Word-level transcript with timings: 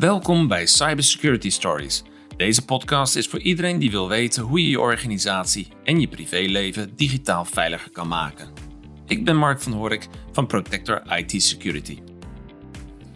Welkom 0.00 0.48
bij 0.48 0.66
Cybersecurity 0.66 1.50
Stories. 1.50 2.02
Deze 2.36 2.64
podcast 2.64 3.16
is 3.16 3.28
voor 3.28 3.40
iedereen 3.40 3.78
die 3.78 3.90
wil 3.90 4.08
weten 4.08 4.42
hoe 4.42 4.62
je 4.62 4.70
je 4.70 4.80
organisatie 4.80 5.68
en 5.84 6.00
je 6.00 6.08
privéleven 6.08 6.96
digitaal 6.96 7.44
veiliger 7.44 7.90
kan 7.90 8.08
maken. 8.08 8.52
Ik 9.06 9.24
ben 9.24 9.36
Mark 9.36 9.60
van 9.60 9.72
Horik 9.72 10.06
van 10.32 10.46
Protector 10.46 11.02
IT 11.18 11.42
Security. 11.42 12.02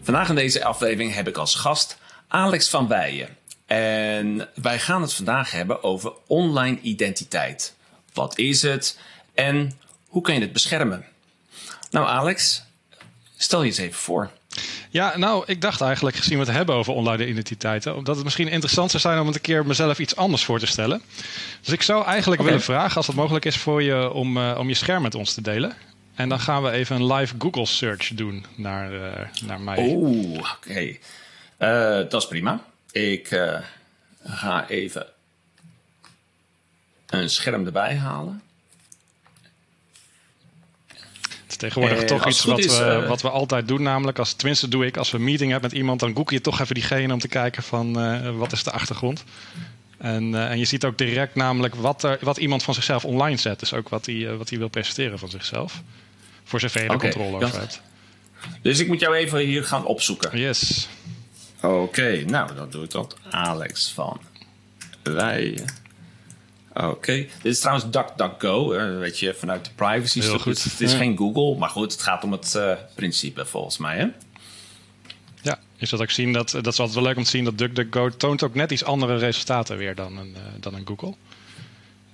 Vandaag 0.02 0.28
in 0.28 0.34
deze 0.34 0.64
aflevering 0.64 1.14
heb 1.14 1.28
ik 1.28 1.36
als 1.36 1.54
gast 1.54 1.98
Alex 2.28 2.68
van 2.68 2.88
Weijen. 2.88 3.36
En 3.66 4.48
wij 4.54 4.78
gaan 4.78 5.02
het 5.02 5.14
vandaag 5.14 5.50
hebben 5.50 5.82
over 5.82 6.12
online 6.26 6.80
identiteit. 6.80 7.76
Wat 8.12 8.38
is 8.38 8.62
het 8.62 8.98
en 9.34 9.78
hoe 10.08 10.22
kan 10.22 10.34
je 10.34 10.40
het 10.40 10.52
beschermen? 10.52 11.04
Nou 11.90 12.06
Alex, 12.06 12.64
stel 13.36 13.60
je 13.60 13.66
eens 13.66 13.78
even 13.78 14.00
voor. 14.00 14.30
Ja, 14.94 15.16
nou, 15.16 15.44
ik 15.46 15.60
dacht 15.60 15.80
eigenlijk, 15.80 16.16
gezien 16.16 16.38
we 16.38 16.44
het 16.44 16.54
hebben 16.54 16.74
over 16.74 16.92
online 16.92 17.26
identiteiten, 17.26 18.04
dat 18.04 18.14
het 18.14 18.24
misschien 18.24 18.48
interessant 18.48 18.90
zou 18.90 19.02
zijn 19.02 19.20
om 19.20 19.26
het 19.26 19.34
een 19.34 19.40
keer 19.40 19.66
mezelf 19.66 19.98
iets 19.98 20.16
anders 20.16 20.44
voor 20.44 20.58
te 20.58 20.66
stellen. 20.66 21.02
Dus 21.60 21.72
ik 21.72 21.82
zou 21.82 22.04
eigenlijk 22.04 22.42
willen 22.42 22.60
vragen, 22.60 22.96
als 22.96 23.06
het 23.06 23.16
mogelijk 23.16 23.44
is 23.44 23.56
voor 23.56 23.82
je, 23.82 24.12
om, 24.12 24.36
uh, 24.36 24.56
om 24.58 24.68
je 24.68 24.74
scherm 24.74 25.02
met 25.02 25.14
ons 25.14 25.34
te 25.34 25.40
delen. 25.40 25.72
En 26.14 26.28
dan 26.28 26.40
gaan 26.40 26.62
we 26.62 26.70
even 26.70 26.96
een 26.96 27.12
live 27.12 27.34
Google 27.38 27.66
search 27.66 28.08
doen 28.08 28.44
naar, 28.54 28.92
uh, 28.92 29.12
naar 29.46 29.60
mij. 29.60 29.78
Oeh, 29.78 30.38
oké. 30.38 30.70
Okay. 30.70 31.00
Uh, 31.58 32.10
dat 32.10 32.22
is 32.22 32.28
prima. 32.28 32.64
Ik 32.90 33.28
ga 34.24 34.68
even 34.68 35.06
een 37.06 37.30
scherm 37.30 37.66
erbij 37.66 37.96
halen 37.96 38.42
is 41.53 41.53
tegenwoordig 41.64 42.00
eh, 42.00 42.06
toch 42.06 42.26
iets 42.26 42.44
wat, 42.44 42.58
is, 42.58 42.78
we, 42.78 43.00
uh, 43.02 43.08
wat 43.08 43.22
we 43.22 43.30
altijd 43.30 43.68
doen. 43.68 43.82
Namelijk, 43.82 44.18
als, 44.18 44.32
tenminste 44.32 44.68
doe 44.68 44.86
ik, 44.86 44.96
als 44.96 45.10
we 45.10 45.16
een 45.16 45.24
meeting 45.24 45.50
hebben 45.50 45.70
met 45.70 45.78
iemand, 45.78 46.00
dan 46.00 46.16
google 46.16 46.36
je 46.36 46.42
toch 46.42 46.60
even 46.60 46.74
diegene 46.74 47.12
om 47.12 47.18
te 47.18 47.28
kijken 47.28 47.62
van 47.62 48.00
uh, 48.00 48.36
wat 48.36 48.52
is 48.52 48.62
de 48.62 48.70
achtergrond. 48.70 49.24
En, 49.98 50.32
uh, 50.32 50.50
en 50.50 50.58
je 50.58 50.64
ziet 50.64 50.84
ook 50.84 50.98
direct 50.98 51.34
namelijk 51.34 51.74
wat, 51.74 52.02
er, 52.02 52.18
wat 52.20 52.36
iemand 52.36 52.62
van 52.62 52.74
zichzelf 52.74 53.04
online 53.04 53.36
zet. 53.36 53.58
Dus 53.58 53.72
ook 53.72 53.88
wat 53.88 54.06
hij 54.06 54.36
wat 54.36 54.50
wil 54.50 54.68
presenteren 54.68 55.18
van 55.18 55.28
zichzelf. 55.28 55.82
Voor 56.44 56.60
zover 56.60 56.82
je 56.82 56.90
okay, 56.90 57.10
controle 57.10 57.44
over 57.44 57.58
hebt. 57.58 57.80
Dus 58.62 58.78
ik 58.78 58.86
moet 58.86 59.00
jou 59.00 59.14
even 59.14 59.38
hier 59.38 59.64
gaan 59.64 59.84
opzoeken. 59.84 60.38
Yes. 60.38 60.88
Oké, 61.56 61.74
okay, 61.74 62.22
nou 62.22 62.54
dan 62.54 62.70
doe 62.70 62.84
ik 62.84 62.90
dat. 62.90 63.16
Alex 63.30 63.92
van 63.94 64.20
Wij. 65.02 65.64
Oké. 66.74 67.12
Dit 67.14 67.52
is 67.52 67.60
trouwens 67.60 67.90
DuckDuckGo, 67.90 68.68
weet 68.98 69.18
je, 69.18 69.34
vanuit 69.34 69.64
de 69.64 69.70
privacy. 69.74 70.20
Heel 70.20 70.38
goed. 70.38 70.64
Het, 70.64 70.80
is 70.80 70.92
geen 70.92 71.16
Google, 71.16 71.58
maar 71.58 71.68
goed, 71.68 71.92
het 71.92 72.02
gaat 72.02 72.24
om 72.24 72.32
het 72.32 72.54
uh, 72.56 72.72
principe 72.94 73.44
volgens 73.46 73.78
mij, 73.78 73.96
hè? 73.96 74.06
Ja, 75.42 75.58
je 75.76 75.86
zult 75.86 76.00
ook 76.00 76.10
zien 76.10 76.32
dat, 76.32 76.50
dat 76.50 76.66
is 76.66 76.78
altijd 76.78 76.94
wel 76.94 77.04
leuk 77.04 77.16
om 77.16 77.22
te 77.22 77.30
zien 77.30 77.44
dat 77.44 77.58
DuckDuckGo 77.58 78.08
toont 78.08 78.42
ook 78.42 78.54
net 78.54 78.70
iets 78.70 78.84
andere 78.84 79.16
resultaten 79.16 79.76
weer 79.76 79.94
dan 79.94 80.18
een, 80.18 80.30
uh, 80.30 80.40
dan 80.60 80.74
een 80.74 80.86
Google. 80.86 81.14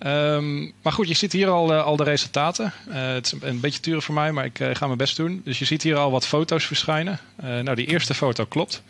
Um, 0.07 0.73
maar 0.83 0.93
goed, 0.93 1.09
je 1.09 1.15
ziet 1.15 1.33
hier 1.33 1.49
al, 1.49 1.73
al 1.73 1.97
de 1.97 2.05
resultaten. 2.05 2.73
het 2.89 3.27
is 3.27 3.35
een 3.41 3.61
beetje 3.61 3.81
turen 3.81 4.03
voor 4.03 4.15
mij, 4.15 4.33
maar 4.33 4.45
ik 4.45 4.59
ga 4.73 4.87
mijn 4.87 4.99
best 4.99 5.17
doen. 5.17 5.41
Dus 5.45 5.59
je 5.59 5.65
ziet 5.65 5.83
hier 5.83 5.97
al 5.97 6.11
wat 6.11 6.27
foto's 6.27 6.65
verschijnen. 6.65 7.19
nou, 7.37 7.75
die 7.75 7.87
eerste 7.87 8.15
foto 8.15 8.45
klopt. 8.45 8.83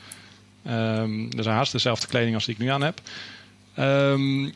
Um, 0.67 1.31
dat 1.31 1.39
is 1.39 1.47
haast 1.47 1.73
dezelfde 1.73 2.07
kleding 2.07 2.35
als 2.35 2.45
die 2.45 2.55
ik 2.55 2.61
nu 2.61 2.69
aan 2.69 2.83
heb. 2.83 3.01
Um, 3.79 4.53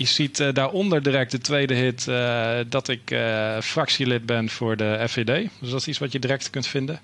je 0.00 0.06
ziet 0.06 0.40
uh, 0.40 0.48
daaronder 0.52 1.02
direct 1.02 1.30
de 1.30 1.38
tweede 1.38 1.74
hit 1.74 2.06
uh, 2.08 2.58
dat 2.68 2.88
ik 2.88 3.10
uh, 3.10 3.60
fractielid 3.60 4.26
ben 4.26 4.48
voor 4.48 4.76
de 4.76 5.04
FVD. 5.08 5.48
Dus 5.60 5.70
dat 5.70 5.80
is 5.80 5.88
iets 5.88 5.98
wat 5.98 6.12
je 6.12 6.18
direct 6.18 6.50
kunt 6.50 6.66
vinden. 6.66 7.00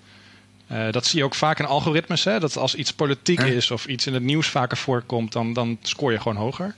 dat 0.90 1.06
zie 1.06 1.18
je 1.18 1.24
ook 1.24 1.34
vaak 1.34 1.58
in 1.58 1.64
algoritmes. 1.64 2.24
Hè? 2.24 2.40
Dat 2.40 2.56
als 2.56 2.74
iets 2.74 2.92
politiek 2.92 3.40
is 3.40 3.70
of 3.70 3.86
iets 3.86 4.06
in 4.06 4.14
het 4.14 4.22
nieuws 4.22 4.48
vaker 4.48 4.76
voorkomt, 4.76 5.32
dan, 5.32 5.52
dan 5.52 5.78
scoor 5.82 6.12
je 6.12 6.20
gewoon 6.20 6.36
hoger. 6.36 6.74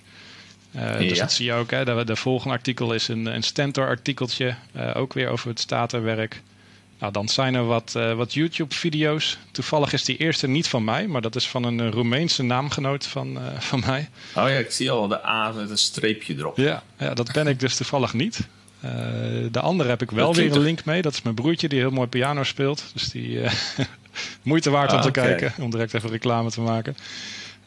Ja. 0.70 0.96
Dus 0.96 1.18
dat 1.18 1.32
zie 1.32 1.46
je 1.46 1.52
ook. 1.52 1.70
Hè? 1.70 1.84
De, 1.84 2.04
de 2.04 2.16
volgende 2.16 2.54
artikel 2.54 2.92
is 2.92 3.08
een, 3.08 3.26
een 3.26 3.42
Stentor-artikeltje. 3.42 4.54
ook 4.94 5.12
weer 5.12 5.28
over 5.28 5.48
het 5.48 5.60
statenwerk. 5.60 6.42
Nou, 6.98 7.12
dan 7.12 7.28
zijn 7.28 7.54
er 7.54 7.66
wat, 7.66 7.94
uh, 7.96 8.12
wat 8.12 8.34
YouTube-video's. 8.34 9.38
Toevallig 9.50 9.92
is 9.92 10.04
die 10.04 10.16
eerste 10.16 10.48
niet 10.48 10.68
van 10.68 10.84
mij, 10.84 11.06
maar 11.06 11.20
dat 11.20 11.36
is 11.36 11.48
van 11.48 11.64
een 11.64 11.90
Roemeense 11.90 12.42
naamgenoot 12.42 13.06
van, 13.06 13.36
uh, 13.36 13.42
van 13.58 13.82
mij. 13.86 14.08
Oh 14.34 14.48
ja, 14.48 14.56
ik 14.56 14.70
zie 14.70 14.90
al 14.90 15.08
de 15.08 15.26
A 15.26 15.52
met 15.52 15.70
een 15.70 15.78
streepje 15.78 16.34
erop. 16.34 16.56
Ja, 16.56 16.82
ja 16.98 17.14
dat 17.14 17.32
ben 17.32 17.46
ik 17.46 17.60
dus 17.60 17.76
toevallig 17.76 18.12
niet. 18.12 18.48
Uh, 18.84 18.90
de 19.50 19.60
andere 19.60 19.88
heb 19.88 20.02
ik 20.02 20.10
wel 20.10 20.34
weer 20.34 20.52
een 20.52 20.60
link 20.60 20.84
mee. 20.84 21.02
Dat 21.02 21.12
is 21.12 21.22
mijn 21.22 21.34
broertje 21.34 21.68
die 21.68 21.78
heel 21.78 21.90
mooi 21.90 22.08
piano 22.08 22.42
speelt. 22.42 22.84
Dus 22.92 23.08
die 23.08 23.40
moeite 24.42 24.70
waard 24.70 24.92
om 24.92 25.00
te 25.00 25.08
okay. 25.08 25.34
kijken, 25.34 25.64
om 25.64 25.70
direct 25.70 25.94
even 25.94 26.10
reclame 26.10 26.50
te 26.50 26.60
maken. 26.60 26.96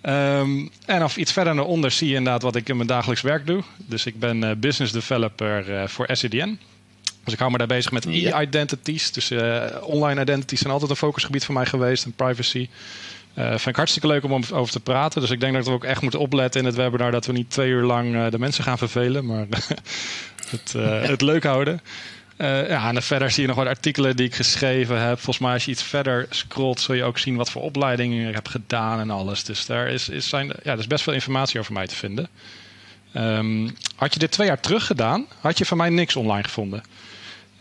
Um, 0.05 0.69
en 0.85 1.03
of 1.03 1.17
iets 1.17 1.31
verder 1.31 1.55
naar 1.55 1.65
onder 1.65 1.91
zie 1.91 2.09
je 2.09 2.15
inderdaad 2.15 2.41
wat 2.41 2.55
ik 2.55 2.69
in 2.69 2.75
mijn 2.75 2.87
dagelijks 2.87 3.21
werk 3.21 3.47
doe. 3.47 3.63
Dus 3.77 4.05
ik 4.05 4.19
ben 4.19 4.59
business 4.59 4.93
developer 4.93 5.89
voor 5.89 6.09
SCDN. 6.11 6.59
Dus 7.23 7.33
ik 7.33 7.39
hou 7.39 7.51
me 7.51 7.57
daar 7.57 7.67
bezig 7.67 7.91
met 7.91 8.05
e-identities. 8.05 9.11
Dus 9.11 9.31
uh, 9.31 9.63
online 9.81 10.21
identities 10.21 10.59
zijn 10.59 10.73
altijd 10.73 10.91
een 10.91 10.97
focusgebied 10.97 11.45
voor 11.45 11.53
mij 11.53 11.65
geweest. 11.65 12.05
En 12.05 12.13
privacy. 12.13 12.69
Uh, 13.35 13.47
vind 13.47 13.67
ik 13.67 13.75
hartstikke 13.75 14.07
leuk 14.07 14.23
om 14.23 14.43
over 14.51 14.71
te 14.71 14.79
praten. 14.79 15.21
Dus 15.21 15.29
ik 15.29 15.39
denk 15.39 15.53
dat 15.53 15.65
we 15.65 15.71
ook 15.71 15.83
echt 15.83 16.01
moeten 16.01 16.19
opletten 16.19 16.59
in 16.59 16.65
het 16.65 16.75
webinar... 16.75 17.11
dat 17.11 17.25
we 17.25 17.31
niet 17.31 17.49
twee 17.49 17.69
uur 17.69 17.83
lang 17.83 18.15
uh, 18.15 18.29
de 18.29 18.39
mensen 18.39 18.63
gaan 18.63 18.77
vervelen... 18.77 19.25
maar 19.25 19.45
het, 20.51 20.73
het 21.07 21.21
leuk 21.21 21.43
houden. 21.43 21.81
ja, 22.37 22.93
en 22.93 23.03
verder 23.03 23.31
zie 23.31 23.41
je 23.41 23.47
nog 23.47 23.57
wat 23.57 23.67
artikelen 23.67 24.15
die 24.15 24.25
ik 24.25 24.35
geschreven 24.35 25.01
heb. 25.01 25.15
Volgens 25.15 25.39
mij 25.39 25.53
als 25.53 25.65
je 25.65 25.71
iets 25.71 25.83
verder 25.83 26.27
scrolt... 26.29 26.79
zul 26.79 26.95
je 26.95 27.03
ook 27.03 27.17
zien 27.17 27.35
wat 27.35 27.51
voor 27.51 27.61
opleidingen 27.61 28.27
ik 28.27 28.35
heb 28.35 28.47
gedaan 28.47 28.99
en 28.99 29.09
alles. 29.09 29.43
Dus 29.43 29.65
daar 29.65 29.87
is, 29.87 30.09
is, 30.09 30.29
zijn, 30.29 30.47
ja, 30.63 30.71
er 30.71 30.79
is 30.79 30.87
best 30.87 31.03
veel 31.03 31.13
informatie 31.13 31.59
over 31.59 31.73
mij 31.73 31.87
te 31.87 31.95
vinden. 31.95 32.27
Um, 33.15 33.75
had 33.95 34.13
je 34.13 34.19
dit 34.19 34.31
twee 34.31 34.47
jaar 34.47 34.59
terug 34.59 34.85
gedaan... 34.85 35.25
had 35.39 35.57
je 35.57 35.65
van 35.65 35.77
mij 35.77 35.89
niks 35.89 36.15
online 36.15 36.43
gevonden... 36.43 36.83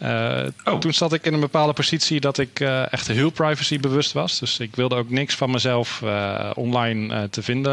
Uh, 0.03 0.47
oh. 0.65 0.79
Toen 0.79 0.95
zat 0.95 1.13
ik 1.13 1.25
in 1.25 1.35
een 1.35 1.41
bepaalde 1.41 1.73
positie 1.73 2.21
dat 2.21 2.39
ik 2.39 2.61
uh, 2.61 2.93
echt 2.93 3.07
heel 3.07 3.31
privacy 3.31 3.81
bewust 3.81 4.13
was. 4.13 4.39
Dus 4.39 4.59
ik 4.59 4.77
wilde 4.77 4.95
ook 4.95 5.11
niks 5.11 5.35
van 5.35 5.51
mezelf 5.51 6.01
uh, 6.05 6.51
online 6.55 7.29
te 7.31 7.43
vinden 7.43 7.73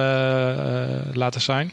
laten 1.14 1.42
zijn. 1.42 1.72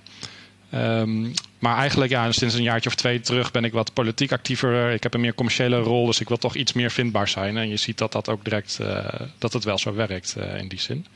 Um, 0.74 1.32
maar 1.58 1.76
eigenlijk, 1.76 2.10
ja, 2.10 2.32
sinds 2.32 2.54
een 2.54 2.62
jaartje 2.62 2.88
of 2.88 2.94
twee 2.94 3.20
terug 3.20 3.50
ben 3.50 3.64
ik 3.64 3.72
wat 3.72 3.92
politiek 3.92 4.32
actiever. 4.32 4.90
Ik 4.90 5.02
heb 5.02 5.14
een 5.14 5.20
meer 5.20 5.34
commerciële 5.34 5.78
rol, 5.78 6.06
dus 6.06 6.20
ik 6.20 6.28
wil 6.28 6.36
toch 6.36 6.54
iets 6.54 6.72
meer 6.72 6.90
vindbaar 6.90 7.28
zijn. 7.28 7.56
En 7.56 7.68
je 7.68 7.76
ziet 7.76 7.98
dat 7.98 8.12
dat 8.12 8.28
ook 8.28 8.44
direct, 8.44 8.78
dat 9.38 9.52
het 9.52 9.64
wel 9.64 9.78
zo 9.78 9.94
werkt 9.94 10.36
in 10.56 10.68
die 10.68 10.80
zin. 10.80 11.06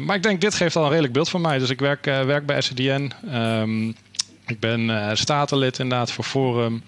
maar 0.00 0.16
ik 0.16 0.22
denk, 0.22 0.40
dit 0.40 0.54
geeft 0.54 0.76
al 0.76 0.82
een 0.82 0.88
redelijk 0.88 1.12
beeld 1.12 1.28
van 1.28 1.40
mij. 1.40 1.58
Dus 1.58 1.70
ik 1.70 1.80
werk, 1.80 2.04
werk 2.04 2.46
bij 2.46 2.60
SCDN. 2.60 2.82
Um, 2.82 3.12
ehm, 3.32 3.88
ik 4.46 4.60
ben 4.60 5.16
statenlid 5.16 5.78
inderdaad 5.78 6.12
voor 6.12 6.24
Forum. 6.24 6.82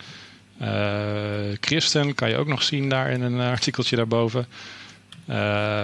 Uh, 0.62 0.68
Christen 1.60 2.14
kan 2.14 2.28
je 2.28 2.36
ook 2.36 2.46
nog 2.46 2.62
zien 2.62 2.88
daar 2.88 3.10
in 3.10 3.22
een 3.22 3.40
artikeltje 3.40 3.96
daarboven. 3.96 4.46
Uh, 5.28 5.36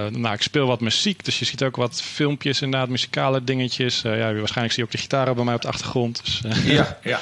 nou, 0.07 0.33
ik 0.33 0.43
speel 0.43 0.67
wat 0.67 0.81
muziek, 0.81 1.25
dus 1.25 1.39
je 1.39 1.45
ziet 1.45 1.63
ook 1.63 1.77
wat 1.77 2.03
filmpjes, 2.03 2.63
inderdaad, 2.63 2.89
muzikale 2.89 3.45
dingetjes. 3.45 4.05
Uh, 4.05 4.19
ja, 4.19 4.35
waarschijnlijk 4.35 4.75
zie 4.75 4.77
je 4.77 4.85
ook 4.85 4.91
de 4.91 4.99
gitaren 4.99 5.35
bij 5.35 5.45
mij 5.45 5.55
op 5.55 5.63
de 5.63 5.69
achtergrond. 5.69 6.25
Dus, 6.25 6.43
ja, 6.65 6.99
ja. 7.03 7.21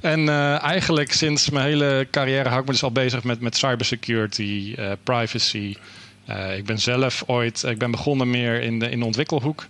En 0.00 0.28
eigenlijk 0.58 1.12
sinds 1.12 1.50
mijn 1.50 1.66
hele 1.66 2.06
carrière 2.10 2.48
hou 2.48 2.60
ik 2.60 2.66
me 2.66 2.72
dus 2.72 2.82
al 2.82 2.92
bezig 2.92 3.24
met, 3.24 3.40
met 3.40 3.56
cybersecurity, 3.56 4.74
privacy. 5.02 5.76
ik 6.56 6.64
ben 6.64 6.78
zelf 6.78 7.22
ooit, 7.26 7.62
ik 7.62 7.78
ben 7.78 7.90
begonnen 7.90 8.30
meer 8.30 8.60
in 8.62 8.78
de, 8.78 8.90
in 8.90 8.98
de 8.98 9.04
ontwikkelhoek. 9.04 9.66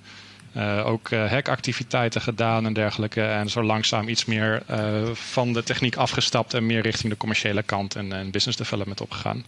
Uh, 0.57 0.87
ook 0.87 1.11
uh, 1.11 1.31
hackactiviteiten 1.31 2.21
gedaan 2.21 2.67
en 2.67 2.73
dergelijke. 2.73 3.23
En 3.23 3.49
zo 3.49 3.63
langzaam 3.63 4.09
iets 4.09 4.25
meer 4.25 4.63
uh, 4.71 4.77
van 5.13 5.53
de 5.53 5.63
techniek 5.63 5.97
afgestapt 5.97 6.55
en 6.55 6.67
meer 6.67 6.81
richting 6.81 7.13
de 7.13 7.19
commerciële 7.19 7.63
kant 7.63 7.95
en, 7.95 8.13
en 8.13 8.31
business 8.31 8.59
development 8.59 9.01
opgegaan. 9.01 9.45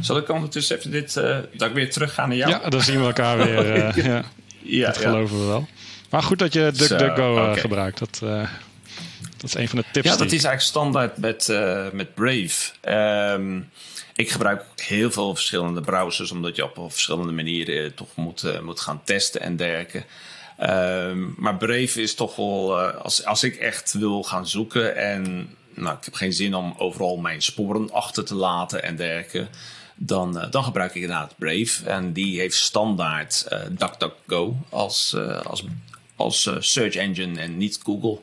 Zal 0.00 0.16
ik 0.16 0.28
ondertussen 0.28 0.78
even 0.78 0.90
dit, 0.90 1.14
dat 1.52 1.68
ik 1.68 1.74
weer 1.74 1.90
terug 1.90 2.14
ga 2.14 2.26
naar 2.26 2.36
jou? 2.36 2.50
Ja, 2.50 2.68
dan 2.68 2.80
zien 2.80 2.98
we 3.00 3.06
elkaar 3.06 3.36
weer. 3.36 4.02
ja, 4.08 4.24
ja, 4.62 4.86
dat 4.86 4.96
geloven 4.96 5.38
we 5.38 5.46
wel. 5.46 5.68
Maar 6.10 6.22
goed 6.22 6.38
dat 6.38 6.52
je 6.52 6.70
DuckDuckGo 6.74 7.32
okay. 7.32 7.56
gebruikt. 7.56 7.98
Dat, 7.98 8.22
dat 9.42 9.50
is 9.50 9.54
een 9.54 9.68
van 9.68 9.78
de 9.78 9.84
tips. 9.92 10.08
Ja, 10.08 10.16
dat 10.16 10.32
is 10.32 10.44
eigenlijk 10.44 10.60
standaard 10.60 11.16
met, 11.16 11.48
met 11.92 12.14
Brave. 12.14 12.72
Um, 13.34 13.70
ik 14.14 14.30
gebruik 14.30 14.64
heel 14.76 15.10
veel 15.10 15.34
verschillende 15.34 15.80
browsers, 15.80 16.30
omdat 16.30 16.56
je 16.56 16.64
op 16.64 16.92
verschillende 16.92 17.32
manieren 17.32 17.84
eh, 17.84 17.90
toch 17.90 18.14
moet, 18.14 18.42
uh, 18.42 18.60
moet 18.60 18.80
gaan 18.80 19.04
testen 19.04 19.40
en 19.40 19.56
dergelijke. 19.56 20.04
Uh, 20.60 21.12
maar 21.36 21.56
Brave 21.56 22.02
is 22.02 22.14
toch 22.14 22.36
wel, 22.36 22.80
uh, 22.80 22.94
als, 22.96 23.24
als 23.24 23.42
ik 23.42 23.56
echt 23.56 23.92
wil 23.92 24.22
gaan 24.22 24.48
zoeken 24.48 24.96
en 24.96 25.48
nou, 25.74 25.96
ik 25.96 26.04
heb 26.04 26.14
geen 26.14 26.32
zin 26.32 26.54
om 26.54 26.74
overal 26.78 27.16
mijn 27.16 27.42
sporen 27.42 27.92
achter 27.92 28.24
te 28.24 28.34
laten 28.34 28.82
en 28.82 28.96
dergelijke. 28.96 29.48
Dan, 29.94 30.38
uh, 30.38 30.50
dan 30.50 30.64
gebruik 30.64 30.94
ik 30.94 31.02
inderdaad 31.02 31.34
Brave. 31.38 31.90
En 31.90 32.12
die 32.12 32.40
heeft 32.40 32.56
standaard 32.56 33.46
uh, 33.52 33.58
DuckDuckGo 33.70 34.56
als, 34.68 35.16
als, 35.44 35.64
als 36.16 36.50
search 36.58 36.94
engine 36.94 37.40
en 37.40 37.56
niet 37.56 37.80
Google. 37.82 38.18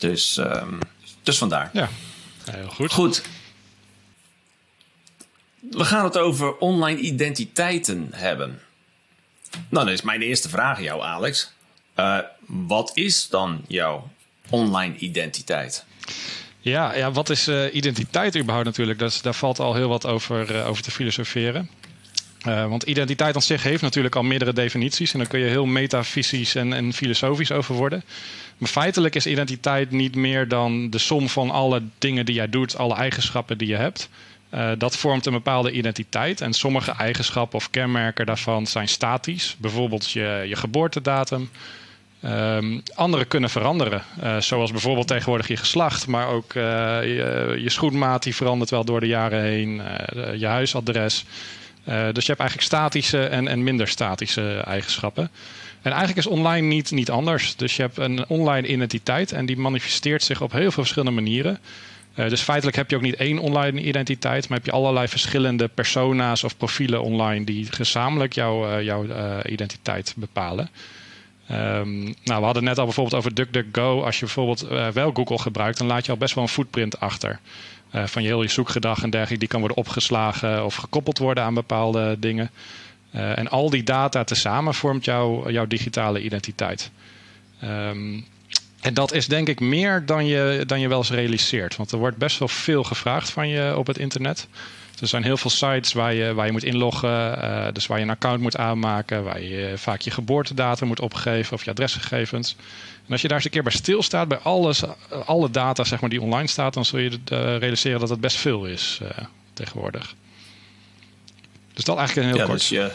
Dus, 0.00 0.36
um, 0.36 0.78
dus 1.22 1.38
vandaar. 1.38 1.70
Ja, 1.72 1.88
heel 2.50 2.68
goed. 2.68 2.92
Goed. 2.92 3.22
We 5.60 5.84
gaan 5.84 6.04
het 6.04 6.18
over 6.18 6.56
online 6.56 7.00
identiteiten 7.00 8.08
hebben. 8.12 8.60
Nou, 9.50 9.84
dan 9.84 9.88
is 9.88 10.02
mijn 10.02 10.22
eerste 10.22 10.48
vraag 10.48 10.76
aan 10.76 10.82
jou, 10.82 11.02
Alex. 11.02 11.52
Uh, 11.96 12.18
wat 12.46 12.90
is 12.94 13.28
dan 13.28 13.64
jouw 13.68 14.10
online 14.48 14.96
identiteit? 14.96 15.84
Ja, 16.60 16.94
ja 16.94 17.12
wat 17.12 17.30
is 17.30 17.48
uh, 17.48 17.74
identiteit 17.74 18.36
überhaupt 18.36 18.66
natuurlijk? 18.66 18.98
Dat, 18.98 19.18
daar 19.22 19.34
valt 19.34 19.58
al 19.58 19.74
heel 19.74 19.88
wat 19.88 20.06
over, 20.06 20.54
uh, 20.54 20.68
over 20.68 20.82
te 20.82 20.90
filosoferen. 20.90 21.70
Want 22.44 22.82
identiteit 22.82 23.34
aan 23.34 23.42
zich 23.42 23.62
heeft 23.62 23.82
natuurlijk 23.82 24.16
al 24.16 24.22
meerdere 24.22 24.52
definities. 24.52 25.12
En 25.12 25.18
dan 25.18 25.28
kun 25.28 25.40
je 25.40 25.46
heel 25.46 25.66
metafysisch 25.66 26.54
en, 26.54 26.72
en 26.72 26.92
filosofisch 26.92 27.52
over 27.52 27.74
worden. 27.74 28.02
Maar 28.58 28.68
feitelijk 28.68 29.14
is 29.14 29.26
identiteit 29.26 29.90
niet 29.90 30.14
meer 30.14 30.48
dan 30.48 30.90
de 30.90 30.98
som 30.98 31.28
van 31.28 31.50
alle 31.50 31.82
dingen 31.98 32.26
die 32.26 32.34
jij 32.34 32.48
doet, 32.48 32.76
alle 32.76 32.94
eigenschappen 32.94 33.58
die 33.58 33.68
je 33.68 33.76
hebt. 33.76 34.08
Uh, 34.54 34.70
dat 34.78 34.96
vormt 34.96 35.26
een 35.26 35.32
bepaalde 35.32 35.70
identiteit. 35.70 36.40
En 36.40 36.52
sommige 36.52 36.90
eigenschappen 36.90 37.58
of 37.58 37.70
kenmerken 37.70 38.26
daarvan 38.26 38.66
zijn 38.66 38.88
statisch. 38.88 39.56
Bijvoorbeeld 39.58 40.10
je, 40.10 40.44
je 40.46 40.56
geboortedatum. 40.56 41.50
Um, 42.24 42.82
andere 42.94 43.24
kunnen 43.24 43.50
veranderen. 43.50 44.02
Uh, 44.22 44.36
zoals 44.40 44.70
bijvoorbeeld 44.70 45.06
tegenwoordig 45.06 45.48
je 45.48 45.56
geslacht. 45.56 46.06
Maar 46.06 46.28
ook 46.28 46.52
je, 46.52 47.56
je, 47.58 47.70
schoenmaat 47.70 48.22
die 48.22 48.34
verandert 48.34 48.70
wel 48.70 48.84
door 48.84 49.00
de 49.00 49.06
jaren 49.06 49.42
heen. 49.42 49.82
je 50.38 50.46
huisadres. 50.46 51.24
Dus 51.84 52.26
je 52.26 52.32
hebt 52.32 52.40
eigenlijk 52.40 52.62
statische 52.62 53.24
en, 53.24 53.48
en 53.48 53.62
minder 53.62 53.88
statische 53.88 54.62
eigenschappen. 54.66 55.30
En 55.82 55.90
eigenlijk 55.90 56.18
is 56.18 56.26
online 56.26 56.66
niet, 56.66 56.90
niet 56.90 57.10
anders. 57.10 57.56
Dus 57.56 57.76
je 57.76 57.82
hebt 57.82 57.98
een 57.98 58.28
online 58.28 58.66
identiteit 58.66 59.32
en 59.32 59.46
die 59.46 59.56
manifesteert 59.56 60.22
zich 60.22 60.40
op 60.40 60.52
heel 60.52 60.60
veel 60.60 60.70
verschillende 60.70 61.20
manieren. 61.20 61.58
Uh, 62.14 62.28
dus 62.28 62.40
feitelijk 62.40 62.76
heb 62.76 62.90
je 62.90 62.96
ook 62.96 63.02
niet 63.02 63.14
één 63.14 63.38
online 63.38 63.80
identiteit, 63.80 64.48
maar 64.48 64.58
heb 64.58 64.66
je 64.66 64.72
allerlei 64.72 65.08
verschillende 65.08 65.68
persona's 65.68 66.44
of 66.44 66.56
profielen 66.56 67.02
online 67.02 67.44
die 67.44 67.66
gezamenlijk 67.70 68.32
jouw, 68.32 68.78
uh, 68.78 68.84
jouw 68.84 69.06
identiteit 69.46 70.14
bepalen. 70.16 70.70
Um, 71.50 72.02
nou, 72.02 72.38
we 72.38 72.44
hadden 72.44 72.64
net 72.64 72.78
al 72.78 72.84
bijvoorbeeld 72.84 73.16
over 73.16 73.34
DuckDuckGo. 73.34 74.02
Als 74.02 74.18
je 74.18 74.24
bijvoorbeeld 74.24 74.66
wel 74.92 75.10
Google 75.14 75.38
gebruikt, 75.38 75.78
dan 75.78 75.86
laat 75.86 76.04
je 76.06 76.12
al 76.12 76.18
best 76.18 76.34
wel 76.34 76.44
een 76.44 76.50
footprint 76.50 77.00
achter. 77.00 77.40
Van 77.92 78.22
je 78.22 78.28
heel 78.28 78.42
je 78.42 78.48
zoekgedrag 78.48 79.02
en 79.02 79.10
dergelijke. 79.10 79.38
Die 79.38 79.48
kan 79.48 79.60
worden 79.60 79.78
opgeslagen 79.78 80.64
of 80.64 80.74
gekoppeld 80.74 81.18
worden 81.18 81.44
aan 81.44 81.54
bepaalde 81.54 82.16
dingen. 82.18 82.50
en 83.12 83.48
al 83.48 83.70
die 83.70 83.82
data 83.82 84.24
tezamen 84.24 84.74
vormt 84.74 85.04
jouw, 85.04 85.66
digitale 85.66 86.22
identiteit. 86.22 86.90
Um, 87.64 88.26
en 88.80 88.94
dat 88.94 89.12
is 89.12 89.26
denk 89.26 89.48
ik 89.48 89.60
meer 89.60 90.06
dan 90.06 90.26
je, 90.26 90.62
dan 90.66 90.80
je 90.80 90.88
wel 90.88 90.98
eens 90.98 91.10
realiseert. 91.10 91.76
Want 91.76 91.92
er 91.92 91.98
wordt 91.98 92.16
best 92.16 92.38
wel 92.38 92.48
veel 92.48 92.84
gevraagd 92.84 93.30
van 93.30 93.48
je 93.48 93.76
op 93.76 93.86
het 93.86 93.98
internet. 93.98 94.48
Er 95.00 95.08
zijn 95.08 95.22
heel 95.22 95.36
veel 95.36 95.50
sites 95.50 95.92
waar 95.92 96.14
je, 96.14 96.34
waar 96.34 96.46
je 96.46 96.52
moet 96.52 96.64
inloggen. 96.64 97.44
Uh, 97.44 97.66
dus 97.72 97.86
waar 97.86 97.98
je 97.98 98.04
een 98.04 98.10
account 98.10 98.40
moet 98.40 98.56
aanmaken. 98.56 99.24
Waar 99.24 99.42
je 99.42 99.72
vaak 99.76 100.00
je 100.00 100.10
geboortedatum 100.10 100.86
moet 100.88 101.00
opgeven 101.00 101.54
of 101.54 101.64
je 101.64 101.70
adresgegevens. 101.70 102.56
En 103.06 103.12
als 103.12 103.20
je 103.22 103.28
daar 103.28 103.36
eens 103.36 103.46
een 103.46 103.52
keer 103.52 103.62
bij 103.62 103.72
stilstaat, 103.72 104.28
bij 104.28 104.38
alles, 104.38 104.82
alle 105.24 105.50
data 105.50 105.84
zeg 105.84 106.00
maar, 106.00 106.10
die 106.10 106.20
online 106.20 106.48
staat, 106.48 106.74
dan 106.74 106.84
zul 106.84 106.98
je 106.98 107.10
uh, 107.10 107.18
realiseren 107.56 108.00
dat 108.00 108.08
het 108.08 108.20
best 108.20 108.36
veel 108.36 108.64
is 108.64 108.98
uh, 109.02 109.08
tegenwoordig. 109.52 110.14
Dus 111.74 111.84
dat 111.84 111.96
eigenlijk 111.96 112.26
een 112.26 112.34
heel 112.34 112.42
ja, 112.42 112.48
kort. 112.48 112.58
Dus 112.58 112.68
je, 112.68 112.90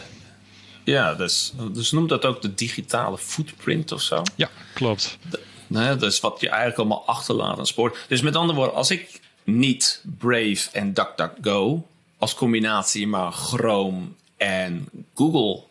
ja, 0.84 1.14
dus, 1.14 1.52
dus 1.72 1.90
noemt 1.90 2.08
dat 2.08 2.24
ook 2.24 2.42
de 2.42 2.54
digitale 2.54 3.18
footprint 3.18 3.92
of 3.92 4.02
zo? 4.02 4.22
Ja, 4.34 4.48
klopt. 4.74 5.18
De, 5.30 5.40
Nee, 5.66 5.96
dus 5.96 6.20
wat 6.20 6.40
je 6.40 6.48
eigenlijk 6.48 6.78
allemaal 6.78 7.06
achterlaat 7.06 7.58
aan 7.58 7.66
spoor. 7.66 7.98
Dus 8.08 8.20
met 8.20 8.36
andere 8.36 8.58
woorden, 8.58 8.76
als 8.76 8.90
ik 8.90 9.20
niet 9.44 10.02
Brave 10.18 10.68
en 10.72 10.94
DuckDuckGo 10.94 11.86
als 12.18 12.34
combinatie, 12.34 13.06
maar 13.06 13.32
Chrome 13.32 14.02
en 14.36 14.88
Google, 15.14 15.62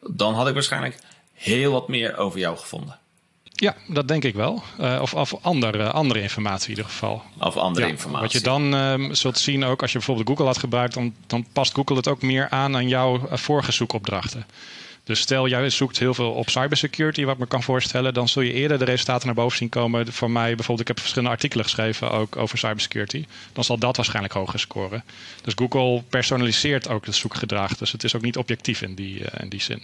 dan 0.00 0.34
had 0.34 0.48
ik 0.48 0.54
waarschijnlijk 0.54 0.98
heel 1.32 1.72
wat 1.72 1.88
meer 1.88 2.16
over 2.16 2.38
jou 2.38 2.56
gevonden. 2.56 2.98
Ja, 3.58 3.76
dat 3.88 4.08
denk 4.08 4.24
ik 4.24 4.34
wel. 4.34 4.62
Uh, 4.80 4.98
of, 5.02 5.14
of 5.14 5.34
andere, 5.42 5.90
andere 5.90 6.20
informatie 6.20 6.70
in 6.70 6.76
ieder 6.76 6.90
geval. 6.90 7.22
Of 7.38 7.56
andere 7.56 7.86
ja, 7.86 7.92
informatie. 7.92 8.22
Wat 8.22 8.32
je 8.32 8.40
dan 8.40 8.74
uh, 8.74 9.12
zult 9.12 9.38
zien 9.38 9.64
ook 9.64 9.82
als 9.82 9.92
je 9.92 9.98
bijvoorbeeld 9.98 10.28
Google 10.28 10.44
had 10.44 10.58
gebruikt, 10.58 10.94
dan, 10.94 11.14
dan 11.26 11.46
past 11.52 11.74
Google 11.74 11.96
het 11.96 12.08
ook 12.08 12.22
meer 12.22 12.48
aan 12.48 12.76
aan 12.76 12.88
jouw 12.88 13.16
uh, 13.16 13.36
vorige 13.36 13.72
zoekopdrachten. 13.72 14.46
Dus 15.06 15.20
stel 15.20 15.48
jij 15.48 15.70
zoekt 15.70 15.98
heel 15.98 16.14
veel 16.14 16.32
op 16.32 16.50
cybersecurity, 16.50 17.24
wat 17.24 17.34
ik 17.34 17.40
me 17.40 17.46
kan 17.46 17.62
voorstellen, 17.62 18.14
dan 18.14 18.28
zul 18.28 18.42
je 18.42 18.52
eerder 18.52 18.78
de 18.78 18.84
resultaten 18.84 19.26
naar 19.26 19.34
boven 19.34 19.56
zien 19.56 19.68
komen. 19.68 20.12
Voor 20.12 20.30
mij 20.30 20.46
bijvoorbeeld, 20.54 20.80
ik 20.80 20.86
heb 20.86 20.98
verschillende 20.98 21.34
artikelen 21.34 21.64
geschreven 21.64 22.10
ook 22.10 22.36
over 22.36 22.58
cybersecurity. 22.58 23.24
Dan 23.52 23.64
zal 23.64 23.78
dat 23.78 23.96
waarschijnlijk 23.96 24.34
hoger 24.34 24.58
scoren. 24.58 25.04
Dus 25.42 25.54
Google 25.56 26.02
personaliseert 26.02 26.88
ook 26.88 27.06
het 27.06 27.14
zoekgedrag. 27.14 27.76
Dus 27.76 27.92
het 27.92 28.04
is 28.04 28.14
ook 28.14 28.22
niet 28.22 28.36
objectief 28.36 28.82
in 28.82 28.94
die, 28.94 29.18
uh, 29.18 29.26
in 29.38 29.48
die 29.48 29.60
zin. 29.60 29.82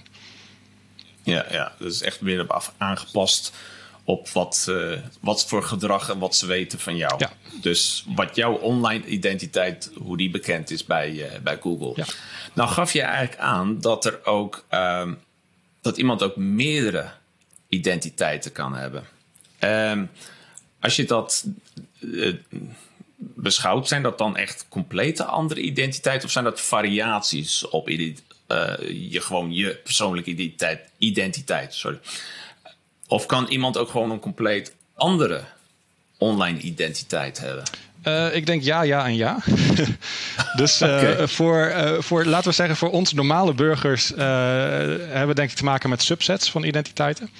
Ja, 1.22 1.46
ja, 1.50 1.72
dat 1.78 1.92
is 1.92 2.02
echt 2.02 2.48
af 2.48 2.72
aangepast 2.78 3.52
op 4.04 4.28
wat, 4.28 4.66
uh, 4.68 4.98
wat 5.20 5.46
voor 5.46 5.62
gedrag 5.62 6.10
en 6.10 6.18
wat 6.18 6.36
ze 6.36 6.46
weten 6.46 6.78
van 6.78 6.96
jou. 6.96 7.14
Ja. 7.18 7.32
Dus 7.60 8.04
wat 8.14 8.36
jouw 8.36 8.54
online 8.54 9.04
identiteit, 9.06 9.90
hoe 9.96 10.16
die 10.16 10.30
bekend 10.30 10.70
is 10.70 10.84
bij, 10.84 11.12
uh, 11.12 11.38
bij 11.42 11.58
Google. 11.60 11.92
Ja. 11.96 12.04
Nou 12.52 12.68
gaf 12.68 12.92
je 12.92 13.02
eigenlijk 13.02 13.40
aan 13.40 13.80
dat 13.80 14.04
er 14.04 14.24
ook 14.24 14.64
um, 14.70 15.18
dat 15.80 15.96
iemand 15.96 16.22
ook 16.22 16.36
meerdere 16.36 17.10
identiteiten 17.68 18.52
kan 18.52 18.74
hebben. 18.74 19.04
Um, 19.60 20.10
als 20.80 20.96
je 20.96 21.04
dat 21.04 21.46
uh, 22.00 22.34
beschouwt, 23.16 23.88
zijn 23.88 24.02
dat 24.02 24.18
dan 24.18 24.36
echt 24.36 24.66
complete 24.68 25.24
andere 25.24 25.60
identiteiten 25.60 26.24
of 26.24 26.32
zijn 26.32 26.44
dat 26.44 26.60
variaties 26.60 27.68
op 27.68 27.88
je 27.88 29.20
gewoon 29.20 29.52
je 29.52 29.74
persoonlijke 29.74 30.30
identiteit, 30.30 30.80
identiteit 30.98 31.74
sorry. 31.74 31.98
Of 33.12 33.26
kan 33.26 33.46
iemand 33.46 33.76
ook 33.76 33.90
gewoon 33.90 34.10
een 34.10 34.20
compleet 34.20 34.74
andere 34.94 35.44
online 36.18 36.58
identiteit 36.58 37.40
hebben? 37.40 37.64
Uh, 38.04 38.34
ik 38.34 38.46
denk 38.46 38.62
ja, 38.62 38.82
ja 38.82 39.06
en 39.06 39.16
ja. 39.16 39.38
dus 40.56 40.82
uh, 40.82 40.88
okay. 40.88 41.28
voor, 41.28 41.72
uh, 41.76 41.92
voor, 41.98 42.24
laten 42.24 42.48
we 42.48 42.54
zeggen, 42.54 42.76
voor 42.76 42.90
ons 42.90 43.12
normale 43.12 43.54
burgers 43.54 44.08
hebben 44.16 45.26
we 45.26 45.34
denk 45.34 45.50
ik 45.50 45.56
te 45.56 45.64
maken 45.64 45.90
met 45.90 46.02
subsets 46.02 46.50
van 46.50 46.64
identiteiten. 46.64 47.30